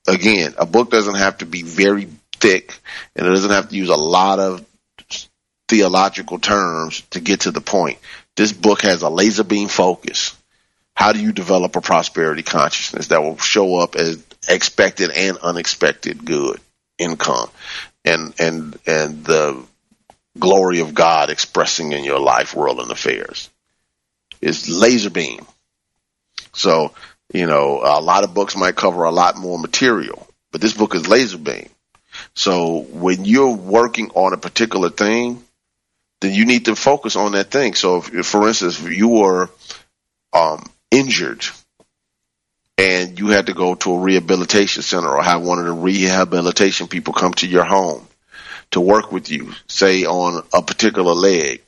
again, 0.07 0.53
a 0.57 0.65
book 0.65 0.89
doesn't 0.89 1.15
have 1.15 1.39
to 1.39 1.45
be 1.45 1.61
very 1.63 2.07
thick 2.33 2.77
and 3.15 3.25
it 3.27 3.29
doesn't 3.29 3.51
have 3.51 3.69
to 3.69 3.75
use 3.75 3.89
a 3.89 3.95
lot 3.95 4.39
of 4.39 4.65
theological 5.67 6.39
terms 6.39 7.01
to 7.11 7.19
get 7.19 7.41
to 7.41 7.51
the 7.51 7.61
point. 7.61 7.99
This 8.35 8.51
book 8.51 8.81
has 8.81 9.01
a 9.01 9.09
laser 9.09 9.43
beam 9.43 9.67
focus. 9.67 10.35
How 10.95 11.13
do 11.13 11.21
you 11.21 11.31
develop 11.31 11.75
a 11.75 11.81
prosperity 11.81 12.43
consciousness 12.43 13.07
that 13.07 13.23
will 13.23 13.37
show 13.37 13.77
up 13.77 13.95
as 13.95 14.23
expected 14.47 15.09
and 15.11 15.37
unexpected 15.37 16.25
good 16.25 16.59
income 16.99 17.49
and 18.05 18.33
and 18.39 18.77
and 18.85 19.23
the 19.23 19.63
glory 20.37 20.79
of 20.79 20.93
God 20.93 21.29
expressing 21.29 21.91
in 21.91 22.03
your 22.03 22.19
life, 22.19 22.55
world, 22.55 22.79
and 22.79 22.91
affairs? 22.91 23.49
Is 24.43 24.69
laser 24.69 25.09
beam. 25.09 25.45
So, 26.53 26.93
you 27.33 27.47
know, 27.47 27.81
a 27.83 28.01
lot 28.01 28.23
of 28.23 28.33
books 28.33 28.55
might 28.55 28.75
cover 28.75 29.03
a 29.03 29.11
lot 29.11 29.37
more 29.37 29.57
material, 29.57 30.27
but 30.51 30.61
this 30.61 30.73
book 30.73 30.95
is 30.95 31.07
laser 31.07 31.37
beam. 31.37 31.69
So 32.35 32.81
when 32.81 33.25
you're 33.25 33.55
working 33.55 34.11
on 34.11 34.33
a 34.33 34.37
particular 34.37 34.89
thing, 34.89 35.43
then 36.21 36.33
you 36.33 36.45
need 36.45 36.65
to 36.65 36.75
focus 36.75 37.15
on 37.15 37.31
that 37.31 37.51
thing. 37.51 37.73
So 37.73 37.97
if, 37.97 38.13
if 38.13 38.25
for 38.27 38.47
instance, 38.47 38.79
if 38.79 38.95
you 38.95 39.09
were 39.09 39.49
um, 40.31 40.63
injured 40.91 41.45
and 42.77 43.17
you 43.19 43.27
had 43.29 43.47
to 43.47 43.53
go 43.53 43.75
to 43.75 43.93
a 43.93 43.99
rehabilitation 43.99 44.83
center 44.83 45.09
or 45.09 45.23
have 45.23 45.41
one 45.41 45.59
of 45.59 45.65
the 45.65 45.73
rehabilitation 45.73 46.87
people 46.87 47.13
come 47.13 47.33
to 47.35 47.47
your 47.47 47.63
home 47.65 48.07
to 48.71 48.81
work 48.81 49.11
with 49.11 49.29
you, 49.29 49.53
say 49.67 50.05
on 50.05 50.43
a 50.53 50.61
particular 50.61 51.13
leg. 51.13 51.61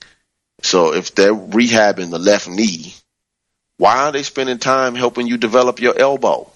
So 0.66 0.94
if 0.94 1.14
they're 1.14 1.34
rehabbing 1.34 2.10
the 2.10 2.20
left 2.20 2.48
knee, 2.48 2.94
why 3.78 4.06
are 4.06 4.12
they 4.12 4.24
spending 4.24 4.58
time 4.58 4.96
helping 4.96 5.28
you 5.28 5.38
develop 5.38 5.80
your 5.80 5.98
elbow? 5.98 6.50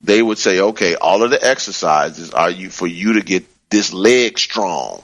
They 0.00 0.22
would 0.22 0.38
say, 0.38 0.60
okay, 0.60 0.94
all 0.94 1.24
of 1.24 1.30
the 1.30 1.44
exercises 1.44 2.32
are 2.32 2.50
you 2.50 2.70
for 2.70 2.86
you 2.86 3.14
to 3.14 3.22
get 3.22 3.44
this 3.68 3.92
leg 3.92 4.38
strong. 4.38 5.02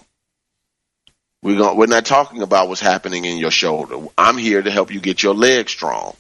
We're 1.43 1.59
going, 1.59 1.77
we're 1.77 1.87
not 1.87 2.07
talking 2.07 2.43
about 2.43 2.69
what's 2.69 2.81
happening 2.81 3.25
in 3.25 3.39
your 3.39 3.51
shoulder. 3.51 4.07
I'm 4.17 4.39
here 4.39 4.63
to 4.63 4.71
help 4.71 4.93
you 4.93 5.01
get 5.01 5.23
your 5.23 5.35
leg 5.35 5.69
strong. 5.69 6.15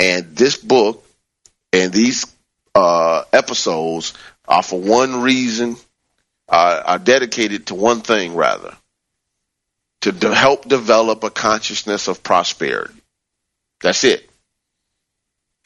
And 0.00 0.34
this 0.34 0.56
book 0.56 1.06
and 1.72 1.92
these 1.92 2.26
uh, 2.74 3.22
episodes 3.32 4.14
are 4.48 4.62
for 4.62 4.80
one 4.80 5.22
reason, 5.22 5.76
uh, 6.48 6.82
are 6.84 6.98
dedicated 6.98 7.68
to 7.68 7.76
one 7.76 8.00
thing 8.00 8.34
rather, 8.34 8.76
to 10.02 10.12
de- 10.12 10.34
help 10.34 10.66
develop 10.66 11.24
a 11.24 11.30
consciousness 11.30 12.08
of 12.08 12.22
prosperity. 12.22 12.94
That's 13.80 14.04
it. 14.04 14.28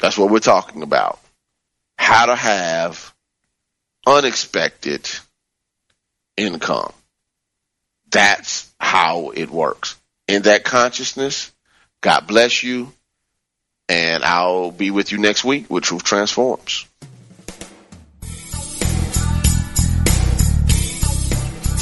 That's 0.00 0.18
what 0.18 0.30
we're 0.30 0.40
talking 0.40 0.82
about. 0.82 1.18
How 1.98 2.26
to 2.26 2.34
have 2.34 3.14
unexpected 4.06 5.08
income. 6.36 6.92
That's 8.10 8.72
how 8.78 9.30
it 9.30 9.50
works. 9.50 9.96
In 10.28 10.42
that 10.42 10.64
consciousness, 10.64 11.52
God 12.00 12.26
bless 12.26 12.62
you, 12.62 12.92
and 13.88 14.24
I'll 14.24 14.70
be 14.70 14.90
with 14.90 15.12
you 15.12 15.18
next 15.18 15.44
week 15.44 15.70
with 15.70 15.84
Truth 15.84 16.04
Transforms. 16.04 16.86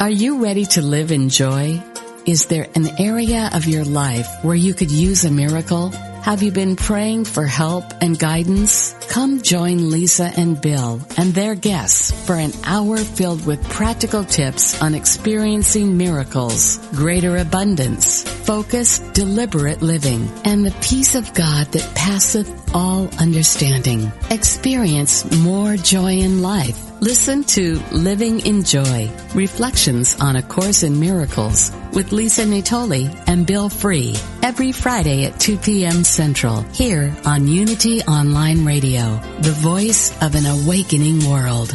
Are 0.00 0.08
you 0.08 0.42
ready 0.42 0.64
to 0.64 0.80
live 0.80 1.12
in 1.12 1.28
joy? 1.28 1.78
Is 2.24 2.46
there 2.46 2.66
an 2.74 2.88
area 2.98 3.50
of 3.52 3.66
your 3.66 3.84
life 3.84 4.42
where 4.42 4.54
you 4.54 4.72
could 4.72 4.90
use 4.90 5.26
a 5.26 5.30
miracle? 5.30 5.92
Have 6.22 6.42
you 6.42 6.52
been 6.52 6.76
praying 6.76 7.24
for 7.24 7.46
help 7.46 7.84
and 8.02 8.18
guidance? 8.18 8.94
Come 9.08 9.40
join 9.40 9.90
Lisa 9.90 10.30
and 10.36 10.60
Bill 10.60 11.00
and 11.16 11.32
their 11.32 11.54
guests 11.54 12.10
for 12.26 12.34
an 12.34 12.52
hour 12.64 12.98
filled 12.98 13.46
with 13.46 13.66
practical 13.70 14.22
tips 14.22 14.80
on 14.82 14.94
experiencing 14.94 15.96
miracles, 15.96 16.76
greater 16.90 17.38
abundance, 17.38 18.22
focused, 18.22 19.14
deliberate 19.14 19.80
living, 19.80 20.30
and 20.44 20.64
the 20.64 20.76
peace 20.82 21.14
of 21.14 21.32
God 21.32 21.68
that 21.72 21.94
passeth 21.94 22.74
all 22.74 23.08
understanding. 23.18 24.12
Experience 24.30 25.24
more 25.38 25.76
joy 25.76 26.18
in 26.18 26.42
life. 26.42 26.78
Listen 27.00 27.44
to 27.44 27.80
Living 27.92 28.40
in 28.40 28.62
Joy, 28.62 29.10
Reflections 29.34 30.20
on 30.20 30.36
A 30.36 30.42
Course 30.42 30.82
in 30.82 31.00
Miracles 31.00 31.72
with 31.92 32.12
Lisa 32.12 32.42
Natoli 32.44 33.12
and 33.26 33.46
Bill 33.46 33.68
Free 33.68 34.14
every 34.42 34.72
Friday 34.72 35.24
at 35.24 35.38
2 35.40 35.58
p.m. 35.58 36.04
Central 36.04 36.62
here 36.72 37.14
on 37.24 37.48
Unity 37.48 38.02
Online 38.02 38.64
Radio, 38.64 39.20
the 39.40 39.52
voice 39.52 40.10
of 40.22 40.34
an 40.34 40.46
awakening 40.46 41.28
world. 41.28 41.74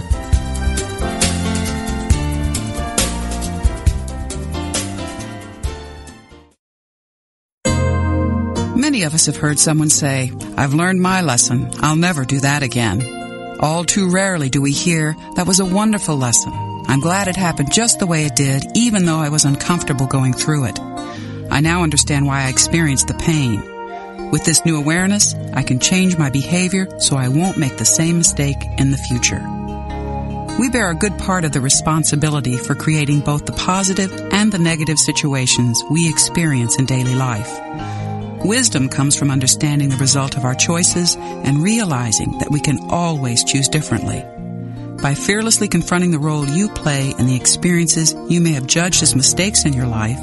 Many 8.75 9.03
of 9.03 9.13
us 9.13 9.25
have 9.25 9.37
heard 9.37 9.59
someone 9.59 9.89
say, 9.89 10.31
I've 10.55 10.73
learned 10.73 11.01
my 11.01 11.21
lesson. 11.21 11.69
I'll 11.79 11.95
never 11.95 12.23
do 12.23 12.39
that 12.41 12.63
again. 12.63 13.01
All 13.59 13.83
too 13.83 14.09
rarely 14.09 14.49
do 14.49 14.61
we 14.61 14.71
hear, 14.71 15.15
that 15.35 15.47
was 15.47 15.59
a 15.59 15.65
wonderful 15.65 16.17
lesson. 16.17 16.64
I'm 16.87 16.99
glad 16.99 17.27
it 17.27 17.35
happened 17.35 17.71
just 17.71 17.99
the 17.99 18.07
way 18.07 18.25
it 18.25 18.35
did, 18.35 18.65
even 18.75 19.05
though 19.05 19.17
I 19.17 19.29
was 19.29 19.45
uncomfortable 19.45 20.07
going 20.07 20.33
through 20.33 20.65
it. 20.65 20.79
I 21.51 21.59
now 21.59 21.83
understand 21.83 22.25
why 22.25 22.43
I 22.43 22.49
experienced 22.49 23.07
the 23.07 23.13
pain. 23.15 23.61
With 24.31 24.45
this 24.45 24.65
new 24.65 24.77
awareness, 24.77 25.33
I 25.53 25.63
can 25.63 25.79
change 25.79 26.17
my 26.17 26.29
behavior 26.29 26.99
so 26.99 27.15
I 27.15 27.29
won't 27.29 27.57
make 27.57 27.77
the 27.77 27.85
same 27.85 28.17
mistake 28.17 28.57
in 28.77 28.91
the 28.91 28.97
future. 28.97 29.43
We 30.59 30.69
bear 30.69 30.89
a 30.89 30.95
good 30.95 31.17
part 31.17 31.43
of 31.43 31.51
the 31.51 31.61
responsibility 31.61 32.57
for 32.57 32.75
creating 32.75 33.21
both 33.21 33.45
the 33.45 33.51
positive 33.51 34.11
and 34.31 34.51
the 34.51 34.59
negative 34.59 34.97
situations 34.97 35.83
we 35.89 36.09
experience 36.09 36.79
in 36.79 36.85
daily 36.85 37.15
life. 37.15 37.59
Wisdom 38.45 38.89
comes 38.89 39.17
from 39.17 39.31
understanding 39.31 39.89
the 39.89 39.97
result 39.97 40.37
of 40.37 40.45
our 40.45 40.55
choices 40.55 41.15
and 41.15 41.63
realizing 41.63 42.37
that 42.39 42.51
we 42.51 42.59
can 42.59 42.79
always 42.89 43.43
choose 43.43 43.67
differently. 43.67 44.23
By 45.05 45.13
fearlessly 45.13 45.67
confronting 45.67 46.09
the 46.09 46.17
role 46.17 46.47
you 46.47 46.67
play 46.67 47.13
and 47.19 47.29
the 47.29 47.35
experiences 47.35 48.15
you 48.27 48.41
may 48.41 48.53
have 48.53 48.65
judged 48.65 49.03
as 49.03 49.15
mistakes 49.15 49.63
in 49.63 49.73
your 49.73 49.85
life, 49.85 50.17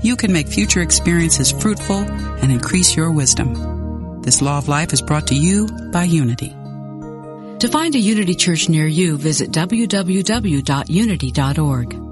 you 0.00 0.14
can 0.14 0.32
make 0.32 0.46
future 0.46 0.80
experiences 0.80 1.50
fruitful 1.50 1.96
and 1.96 2.52
increase 2.52 2.94
your 2.94 3.10
wisdom. 3.10 4.22
This 4.22 4.40
law 4.40 4.58
of 4.58 4.68
life 4.68 4.92
is 4.92 5.02
brought 5.02 5.26
to 5.26 5.34
you 5.34 5.66
by 5.90 6.04
Unity. 6.04 6.50
To 6.50 7.68
find 7.68 7.96
a 7.96 7.98
Unity 7.98 8.36
Church 8.36 8.68
near 8.68 8.86
you, 8.86 9.16
visit 9.16 9.50
www.unity.org. 9.50 12.11